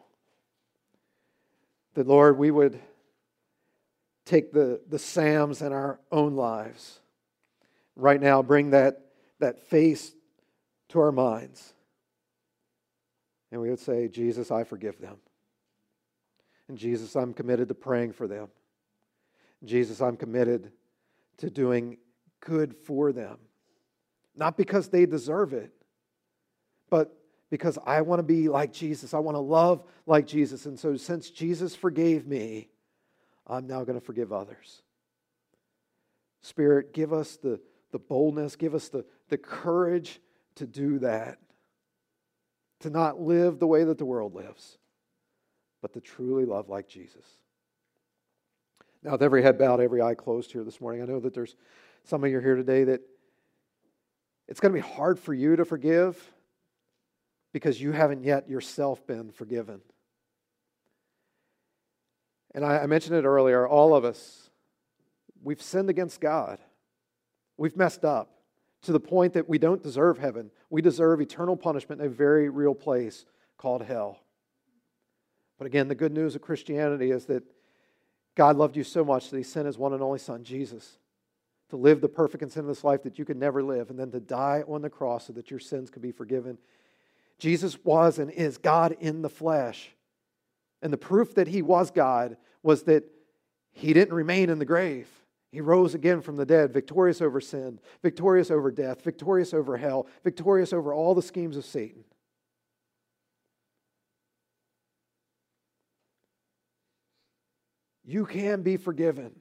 That, 1.95 2.07
Lord, 2.07 2.39
we 2.39 2.51
would 2.51 2.81
take 4.25 4.53
the, 4.53 4.81
the 4.89 4.99
Sams 4.99 5.63
in 5.63 5.73
our 5.73 5.99
own 6.13 6.37
lives. 6.37 7.01
Right 7.97 8.21
now, 8.21 8.43
bring 8.43 8.71
that, 8.71 9.01
that 9.41 9.59
face 9.59 10.15
to 10.91 11.01
our 11.01 11.11
minds. 11.11 11.73
And 13.51 13.61
we 13.61 13.71
would 13.71 13.81
say, 13.81 14.09
Jesus, 14.09 14.51
I 14.51 14.65
forgive 14.65 15.01
them. 15.01 15.17
And 16.69 16.77
Jesus, 16.77 17.17
I'm 17.17 17.33
committed 17.33 17.69
to 17.69 17.75
praying 17.75 18.13
for 18.13 18.27
them. 18.27 18.49
Jesus, 19.65 20.01
I'm 20.01 20.17
committed 20.17 20.71
to 21.39 21.51
doing 21.51 21.99
good 22.41 22.75
for 22.85 23.13
them. 23.13 23.39
Not 24.37 24.57
because 24.57 24.89
they 24.89 25.07
deserve 25.07 25.53
it, 25.53 25.73
but 26.91 27.15
because 27.51 27.79
I 27.85 28.03
want 28.03 28.19
to 28.19 28.25
be 28.25 28.49
like 28.49 28.73
Jesus. 28.73 29.15
I 29.15 29.19
want 29.19 29.35
to 29.35 29.41
love 29.41 29.83
like 30.07 30.27
Jesus. 30.27 30.67
And 30.67 30.79
so, 30.79 30.97
since 30.97 31.31
Jesus 31.31 31.75
forgave 31.75 32.27
me, 32.27 32.69
I'm 33.47 33.67
now 33.67 33.85
going 33.85 33.99
to 33.99 34.05
forgive 34.05 34.33
others. 34.33 34.83
Spirit, 36.43 36.93
give 36.93 37.13
us 37.13 37.37
the, 37.37 37.59
the 37.91 37.99
boldness, 37.99 38.55
give 38.57 38.75
us 38.75 38.89
the, 38.89 39.05
the 39.29 39.39
courage 39.39 40.21
to 40.57 40.67
do 40.67 40.99
that, 41.01 41.39
to 42.81 42.91
not 42.91 43.21
live 43.21 43.59
the 43.59 43.67
way 43.67 43.85
that 43.85 43.99
the 43.99 44.05
world 44.05 44.35
lives, 44.35 44.79
but 45.83 45.93
to 45.95 46.01
truly 46.01 46.45
love 46.45 46.69
like 46.69 46.89
Jesus. 46.89 47.25
Now, 49.03 49.13
with 49.13 49.23
every 49.23 49.43
head 49.43 49.59
bowed, 49.59 49.81
every 49.81 50.03
eye 50.03 50.15
closed 50.15 50.53
here 50.53 50.65
this 50.65 50.81
morning, 50.81 51.03
I 51.03 51.07
know 51.07 51.21
that 51.21 51.35
there's 51.35 51.55
some 52.05 52.25
of 52.25 52.31
you 52.31 52.41
here 52.41 52.57
today 52.57 52.85
that 52.85 53.01
it's 54.49 54.61
going 54.61 54.75
to 54.75 54.81
be 54.81 54.87
hard 54.87 55.19
for 55.19 55.35
you 55.35 55.57
to 55.57 55.65
forgive 55.65 56.33
because 57.53 57.81
you 57.81 57.93
haven't 57.93 58.25
yet 58.25 58.49
yourself 58.49 59.07
been 59.07 59.31
forgiven. 59.31 59.81
And 62.55 62.65
I, 62.65 62.79
I 62.79 62.87
mentioned 62.87 63.17
it 63.17 63.25
earlier 63.25 63.67
all 63.67 63.95
of 63.95 64.05
us, 64.05 64.51
we've 65.43 65.63
sinned 65.63 65.91
against 65.91 66.21
God. 66.21 66.59
We've 67.57 67.77
messed 67.77 68.05
up 68.05 68.38
to 68.89 68.93
the 68.93 68.99
point 68.99 69.35
that 69.35 69.47
we 69.47 69.59
don't 69.59 69.83
deserve 69.83 70.17
heaven. 70.17 70.51
We 70.71 70.81
deserve 70.81 71.21
eternal 71.21 71.59
punishment 71.59 72.01
in 72.01 72.07
a 72.07 72.11
very 72.11 72.49
real 72.49 72.75
place 72.75 73.27
called 73.59 73.83
hell. 73.83 74.23
But 75.59 75.67
again, 75.67 75.89
the 75.89 75.95
good 75.95 76.15
news 76.15 76.35
of 76.35 76.41
Christianity 76.41 77.11
is 77.11 77.27
that 77.27 77.43
God 78.35 78.57
loved 78.57 78.79
you 78.79 78.85
so 78.85 79.05
much 79.05 79.29
that 79.29 79.37
he 79.37 79.43
sent 79.43 79.67
his 79.67 79.77
one 79.77 79.93
and 79.93 80.03
only 80.03 80.19
Son, 80.19 80.43
Jesus, 80.43 80.97
to 81.69 81.77
live 81.77 82.01
the 82.01 82.09
perfect 82.09 82.43
and 82.43 82.51
sinless 82.51 82.83
life 82.83 83.03
that 83.03 83.19
you 83.19 83.27
could 83.27 83.37
never 83.37 83.63
live, 83.63 83.91
and 83.91 83.99
then 83.99 84.11
to 84.11 84.21
die 84.21 84.65
on 84.67 84.81
the 84.81 84.89
cross 84.89 85.27
so 85.27 85.35
that 85.35 85.51
your 85.51 85.61
sins 85.61 85.91
could 85.91 86.01
be 86.01 86.11
forgiven. 86.11 86.57
Jesus 87.39 87.77
was 87.85 88.19
and 88.19 88.31
is 88.31 88.57
God 88.57 88.97
in 89.01 89.21
the 89.21 89.29
flesh. 89.29 89.91
And 90.81 90.91
the 90.91 90.97
proof 90.97 91.35
that 91.35 91.49
he 91.49 91.61
was 91.61 91.91
God 91.91 92.39
was 92.63 92.85
that 92.85 93.05
he 93.71 93.93
didn't 93.93 94.15
remain 94.15 94.49
in 94.49 94.59
the 94.59 94.65
grave. 94.65 95.09
He 95.51 95.61
rose 95.61 95.95
again 95.95 96.21
from 96.21 96.37
the 96.37 96.45
dead, 96.45 96.73
victorious 96.73 97.23
over 97.23 97.41
sin, 97.41 97.81
victorious 98.03 98.51
over 98.51 98.71
death, 98.71 99.03
victorious 99.03 99.55
over 99.55 99.77
hell, 99.79 100.07
victorious 100.23 100.73
over 100.73 100.93
all 100.93 101.15
the 101.15 101.23
schemes 101.23 101.57
of 101.57 101.65
Satan. 101.65 102.05
You 108.05 108.25
can 108.25 108.63
be 108.63 108.77
forgiven 108.77 109.33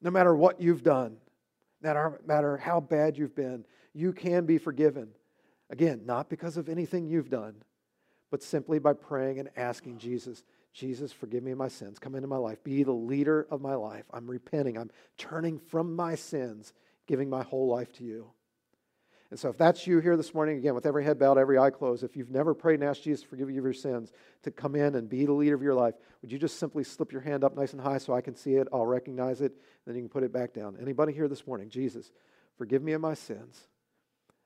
no 0.00 0.10
matter 0.10 0.34
what 0.34 0.60
you've 0.60 0.82
done, 0.82 1.16
no 1.82 2.16
matter 2.24 2.56
how 2.56 2.80
bad 2.80 3.16
you've 3.18 3.34
been. 3.34 3.64
You 3.92 4.12
can 4.12 4.44
be 4.44 4.58
forgiven. 4.58 5.08
Again, 5.70 6.02
not 6.04 6.28
because 6.28 6.56
of 6.56 6.68
anything 6.68 7.06
you've 7.06 7.30
done, 7.30 7.54
but 8.30 8.42
simply 8.42 8.78
by 8.78 8.92
praying 8.92 9.40
and 9.40 9.50
asking 9.56 9.98
Jesus 9.98 10.44
Jesus, 10.76 11.10
forgive 11.10 11.42
me 11.42 11.52
of 11.52 11.58
my 11.58 11.68
sins. 11.68 11.98
Come 11.98 12.14
into 12.14 12.28
my 12.28 12.36
life. 12.36 12.62
Be 12.62 12.82
the 12.82 12.92
leader 12.92 13.46
of 13.50 13.62
my 13.62 13.74
life. 13.74 14.04
I'm 14.12 14.26
repenting. 14.26 14.76
I'm 14.76 14.90
turning 15.16 15.58
from 15.58 15.96
my 15.96 16.16
sins, 16.16 16.74
giving 17.06 17.30
my 17.30 17.42
whole 17.42 17.66
life 17.66 17.94
to 17.94 18.04
you. 18.04 18.30
And 19.30 19.40
so, 19.40 19.48
if 19.48 19.56
that's 19.56 19.86
you 19.86 20.00
here 20.00 20.18
this 20.18 20.34
morning, 20.34 20.58
again, 20.58 20.74
with 20.74 20.84
every 20.84 21.02
head 21.02 21.18
bowed, 21.18 21.38
every 21.38 21.58
eye 21.58 21.70
closed, 21.70 22.04
if 22.04 22.14
you've 22.14 22.30
never 22.30 22.52
prayed 22.52 22.80
and 22.80 22.84
asked 22.84 23.04
Jesus 23.04 23.22
to 23.22 23.28
forgive 23.28 23.50
you 23.50 23.58
of 23.58 23.64
your 23.64 23.72
sins, 23.72 24.12
to 24.42 24.50
come 24.50 24.76
in 24.76 24.96
and 24.96 25.08
be 25.08 25.24
the 25.24 25.32
leader 25.32 25.54
of 25.54 25.62
your 25.62 25.74
life, 25.74 25.94
would 26.20 26.30
you 26.30 26.38
just 26.38 26.58
simply 26.58 26.84
slip 26.84 27.10
your 27.10 27.22
hand 27.22 27.42
up 27.42 27.56
nice 27.56 27.72
and 27.72 27.80
high 27.80 27.98
so 27.98 28.12
I 28.12 28.20
can 28.20 28.36
see 28.36 28.56
it? 28.56 28.68
I'll 28.70 28.84
recognize 28.84 29.40
it, 29.40 29.54
then 29.86 29.96
you 29.96 30.02
can 30.02 30.10
put 30.10 30.24
it 30.24 30.32
back 30.32 30.52
down. 30.52 30.76
Anybody 30.78 31.14
here 31.14 31.26
this 31.26 31.46
morning? 31.46 31.70
Jesus, 31.70 32.12
forgive 32.58 32.82
me 32.82 32.92
of 32.92 33.00
my 33.00 33.14
sins. 33.14 33.66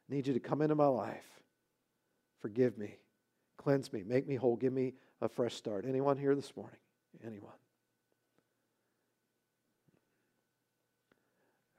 I 0.09 0.15
need 0.15 0.29
you 0.29 0.35
to 0.35 0.41
come 0.41 0.63
into 0.63 0.77
my 0.77 0.87
life. 0.87 1.27
Forgive 2.41 2.79
me. 2.79 2.99
Cleanse 3.59 3.93
me. 3.93 4.05
Make 4.07 4.29
me 4.29 4.37
whole. 4.37 4.57
Give 4.57 4.73
me 4.73 4.95
a 5.21 5.29
fresh 5.29 5.55
start. 5.55 5.85
Anyone 5.87 6.17
here 6.17 6.35
this 6.35 6.55
morning? 6.57 6.79
Anyone? 7.25 7.53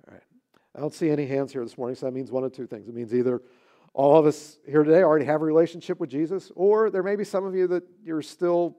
All 0.07 0.13
right. 0.13 0.23
I 0.75 0.79
don't 0.79 0.93
see 0.93 1.09
any 1.09 1.25
hands 1.25 1.51
here 1.51 1.63
this 1.63 1.77
morning, 1.77 1.95
so 1.95 2.05
that 2.05 2.13
means 2.13 2.31
one 2.31 2.43
of 2.43 2.51
two 2.53 2.67
things. 2.67 2.87
It 2.87 2.95
means 2.95 3.13
either 3.13 3.41
all 3.93 4.17
of 4.17 4.25
us 4.25 4.57
here 4.65 4.83
today 4.83 5.03
already 5.03 5.25
have 5.25 5.41
a 5.41 5.45
relationship 5.45 5.99
with 5.99 6.09
Jesus, 6.09 6.51
or 6.55 6.89
there 6.89 7.03
may 7.03 7.15
be 7.15 7.23
some 7.23 7.45
of 7.45 7.55
you 7.55 7.67
that 7.67 7.83
you're 8.03 8.21
still 8.21 8.77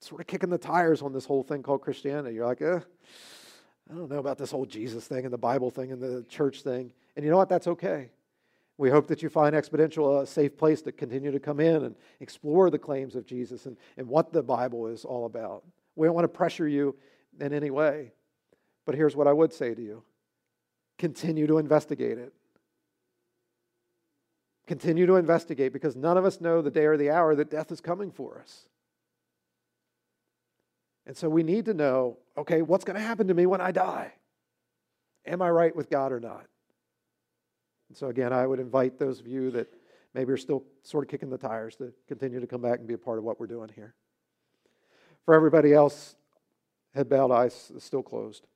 sort 0.00 0.20
of 0.20 0.26
kicking 0.26 0.50
the 0.50 0.58
tires 0.58 1.02
on 1.02 1.12
this 1.12 1.24
whole 1.24 1.42
thing 1.42 1.62
called 1.62 1.82
Christianity. 1.82 2.34
You're 2.34 2.46
like, 2.46 2.62
eh, 2.62 2.80
I 3.90 3.94
don't 3.94 4.10
know 4.10 4.18
about 4.18 4.38
this 4.38 4.50
whole 4.50 4.64
Jesus 4.64 5.06
thing 5.06 5.24
and 5.24 5.32
the 5.32 5.38
Bible 5.38 5.70
thing 5.70 5.92
and 5.92 6.00
the 6.00 6.24
church 6.28 6.62
thing. 6.62 6.92
And 7.14 7.24
you 7.24 7.30
know 7.30 7.36
what? 7.36 7.48
That's 7.48 7.66
okay. 7.66 8.10
We 8.82 8.90
hope 8.90 9.06
that 9.06 9.22
you 9.22 9.28
find 9.28 9.54
Exponential 9.54 10.22
a 10.22 10.26
safe 10.26 10.58
place 10.58 10.82
to 10.82 10.90
continue 10.90 11.30
to 11.30 11.38
come 11.38 11.60
in 11.60 11.84
and 11.84 11.94
explore 12.18 12.68
the 12.68 12.80
claims 12.80 13.14
of 13.14 13.24
Jesus 13.24 13.66
and, 13.66 13.76
and 13.96 14.08
what 14.08 14.32
the 14.32 14.42
Bible 14.42 14.88
is 14.88 15.04
all 15.04 15.24
about. 15.24 15.62
We 15.94 16.08
don't 16.08 16.16
want 16.16 16.24
to 16.24 16.36
pressure 16.36 16.66
you 16.66 16.96
in 17.38 17.52
any 17.52 17.70
way. 17.70 18.10
But 18.84 18.96
here's 18.96 19.14
what 19.14 19.28
I 19.28 19.32
would 19.32 19.52
say 19.52 19.72
to 19.72 19.80
you 19.80 20.02
continue 20.98 21.46
to 21.46 21.58
investigate 21.58 22.18
it. 22.18 22.32
Continue 24.66 25.06
to 25.06 25.14
investigate 25.14 25.72
because 25.72 25.94
none 25.94 26.16
of 26.16 26.24
us 26.24 26.40
know 26.40 26.60
the 26.60 26.68
day 26.68 26.86
or 26.86 26.96
the 26.96 27.10
hour 27.10 27.36
that 27.36 27.52
death 27.52 27.70
is 27.70 27.80
coming 27.80 28.10
for 28.10 28.40
us. 28.40 28.66
And 31.06 31.16
so 31.16 31.28
we 31.28 31.44
need 31.44 31.66
to 31.66 31.74
know 31.74 32.18
okay, 32.36 32.62
what's 32.62 32.82
going 32.82 32.96
to 32.96 33.00
happen 33.00 33.28
to 33.28 33.34
me 33.34 33.46
when 33.46 33.60
I 33.60 33.70
die? 33.70 34.14
Am 35.24 35.40
I 35.40 35.50
right 35.50 35.76
with 35.76 35.88
God 35.88 36.10
or 36.10 36.18
not? 36.18 36.46
And 37.92 37.96
so, 37.98 38.08
again, 38.08 38.32
I 38.32 38.46
would 38.46 38.58
invite 38.58 38.98
those 38.98 39.20
of 39.20 39.26
you 39.26 39.50
that 39.50 39.70
maybe 40.14 40.32
are 40.32 40.38
still 40.38 40.64
sort 40.82 41.04
of 41.04 41.10
kicking 41.10 41.28
the 41.28 41.36
tires 41.36 41.76
to 41.76 41.92
continue 42.08 42.40
to 42.40 42.46
come 42.46 42.62
back 42.62 42.78
and 42.78 42.88
be 42.88 42.94
a 42.94 42.98
part 42.98 43.18
of 43.18 43.24
what 43.24 43.38
we're 43.38 43.46
doing 43.46 43.68
here. 43.74 43.92
For 45.26 45.34
everybody 45.34 45.74
else, 45.74 46.16
head 46.94 47.10
bowed, 47.10 47.30
eyes 47.30 47.70
still 47.80 48.02
closed. 48.02 48.46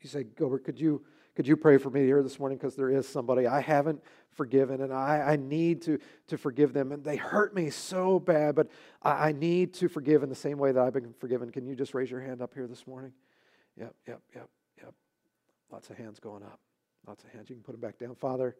You 0.00 0.08
say, 0.08 0.24
Gilbert, 0.36 0.64
could 0.64 0.80
you, 0.80 1.04
could 1.36 1.46
you 1.46 1.56
pray 1.56 1.78
for 1.78 1.90
me 1.90 2.06
here 2.06 2.20
this 2.24 2.40
morning? 2.40 2.58
Because 2.58 2.74
there 2.74 2.90
is 2.90 3.06
somebody 3.06 3.46
I 3.46 3.60
haven't 3.60 4.02
forgiven 4.32 4.80
and 4.80 4.92
I, 4.92 5.20
I 5.20 5.36
need 5.36 5.82
to, 5.82 6.00
to 6.26 6.36
forgive 6.36 6.72
them. 6.72 6.90
And 6.90 7.04
they 7.04 7.14
hurt 7.14 7.54
me 7.54 7.70
so 7.70 8.18
bad, 8.18 8.56
but 8.56 8.68
I, 9.00 9.28
I 9.28 9.32
need 9.32 9.74
to 9.74 9.86
forgive 9.86 10.24
in 10.24 10.28
the 10.28 10.34
same 10.34 10.58
way 10.58 10.72
that 10.72 10.82
I've 10.82 10.92
been 10.92 11.14
forgiven. 11.20 11.52
Can 11.52 11.68
you 11.68 11.76
just 11.76 11.94
raise 11.94 12.10
your 12.10 12.20
hand 12.20 12.42
up 12.42 12.52
here 12.52 12.66
this 12.66 12.84
morning? 12.84 13.12
Yep, 13.76 13.94
yep, 14.08 14.20
yep, 14.34 14.48
yep. 14.82 14.94
Lots 15.70 15.88
of 15.88 15.96
hands 15.96 16.18
going 16.18 16.42
up. 16.42 16.58
Lots 17.08 17.24
of 17.24 17.30
hands. 17.30 17.48
You 17.48 17.56
can 17.56 17.62
put 17.62 17.72
them 17.72 17.80
back 17.80 17.98
down. 17.98 18.14
Father, 18.16 18.54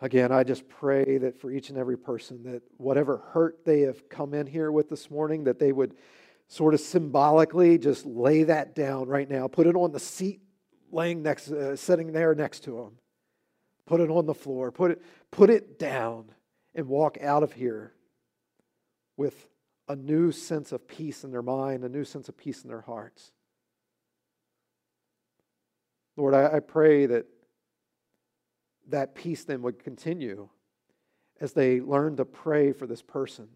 again, 0.00 0.30
I 0.30 0.44
just 0.44 0.68
pray 0.68 1.18
that 1.18 1.40
for 1.40 1.50
each 1.50 1.70
and 1.70 1.76
every 1.76 1.98
person, 1.98 2.44
that 2.44 2.62
whatever 2.76 3.16
hurt 3.32 3.64
they 3.64 3.80
have 3.80 4.08
come 4.08 4.32
in 4.32 4.46
here 4.46 4.70
with 4.70 4.88
this 4.88 5.10
morning, 5.10 5.42
that 5.44 5.58
they 5.58 5.72
would 5.72 5.96
sort 6.46 6.74
of 6.74 6.80
symbolically 6.80 7.78
just 7.78 8.06
lay 8.06 8.44
that 8.44 8.76
down 8.76 9.08
right 9.08 9.28
now. 9.28 9.48
Put 9.48 9.66
it 9.66 9.74
on 9.74 9.90
the 9.90 9.98
seat 9.98 10.40
laying 10.92 11.20
next, 11.20 11.50
uh, 11.50 11.74
sitting 11.74 12.12
there 12.12 12.32
next 12.36 12.60
to 12.60 12.76
them. 12.76 12.92
Put 13.84 14.00
it 14.00 14.08
on 14.08 14.26
the 14.26 14.34
floor. 14.34 14.70
Put 14.70 14.92
it, 14.92 15.02
put 15.32 15.50
it 15.50 15.80
down 15.80 16.30
and 16.76 16.86
walk 16.86 17.18
out 17.20 17.42
of 17.42 17.54
here 17.54 17.92
with 19.16 19.48
a 19.88 19.96
new 19.96 20.30
sense 20.30 20.70
of 20.70 20.86
peace 20.86 21.24
in 21.24 21.32
their 21.32 21.42
mind, 21.42 21.82
a 21.82 21.88
new 21.88 22.04
sense 22.04 22.28
of 22.28 22.36
peace 22.36 22.62
in 22.62 22.68
their 22.68 22.82
hearts. 22.82 23.32
Lord, 26.18 26.34
I, 26.34 26.56
I 26.56 26.60
pray 26.60 27.06
that 27.06 27.26
that 28.88 29.14
peace 29.14 29.44
then 29.44 29.62
would 29.62 29.78
continue 29.78 30.48
as 31.40 31.52
they 31.52 31.80
learn 31.80 32.16
to 32.16 32.24
pray 32.24 32.72
for 32.72 32.88
this 32.88 33.02
person 33.02 33.48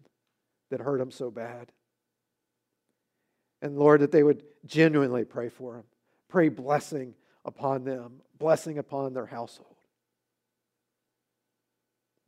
that 0.69 0.79
hurt 0.79 0.99
them 0.99 1.11
so 1.11 1.29
bad. 1.29 1.73
And 3.61 3.77
Lord, 3.77 3.99
that 3.99 4.13
they 4.13 4.23
would 4.23 4.43
genuinely 4.65 5.25
pray 5.25 5.49
for 5.49 5.73
them, 5.73 5.83
pray 6.29 6.47
blessing 6.47 7.15
upon 7.43 7.83
them, 7.83 8.21
blessing 8.39 8.77
upon 8.77 9.13
their 9.13 9.25
household. 9.25 9.75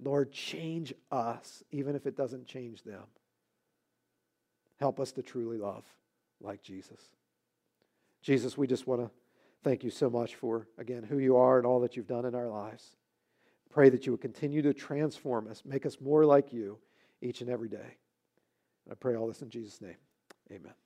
Lord, 0.04 0.34
change 0.34 0.94
us, 1.12 1.64
even 1.72 1.96
if 1.96 2.06
it 2.06 2.18
doesn't 2.18 2.46
change 2.46 2.84
them. 2.84 3.04
Help 4.82 5.00
us 5.00 5.14
to 5.14 5.22
truly 5.22 5.58
love 5.58 5.86
like 6.42 6.62
Jesus. 6.62 7.00
Jesus, 8.22 8.58
we 8.58 8.68
just 8.68 8.86
want 8.86 9.00
to 9.00 9.10
thank 9.66 9.84
you 9.84 9.90
so 9.90 10.12
much 10.12 10.36
for, 10.36 10.68
again, 10.78 11.02
who 11.02 11.18
you 11.18 11.36
are 11.36 11.58
and 11.58 11.66
all 11.66 11.80
that 11.80 11.98
you've 11.98 12.08
done 12.08 12.24
in 12.24 12.36
our 12.36 12.48
lives. 12.48 12.96
Pray 13.72 13.90
that 13.90 14.06
you 14.06 14.14
would 14.14 14.22
continue 14.22 14.62
to 14.62 14.74
transform 14.74 15.50
us, 15.50 15.64
make 15.66 15.88
us 15.88 15.98
more 16.00 16.24
like 16.24 16.54
you 16.54 16.78
each 17.22 17.42
and 17.42 17.50
every 17.50 17.68
day. 17.68 17.98
And 18.86 18.92
I 18.92 18.94
pray 18.94 19.16
all 19.16 19.28
this 19.28 19.42
in 19.42 19.50
Jesus' 19.50 19.82
name. 19.82 19.98
Amen. 20.52 20.85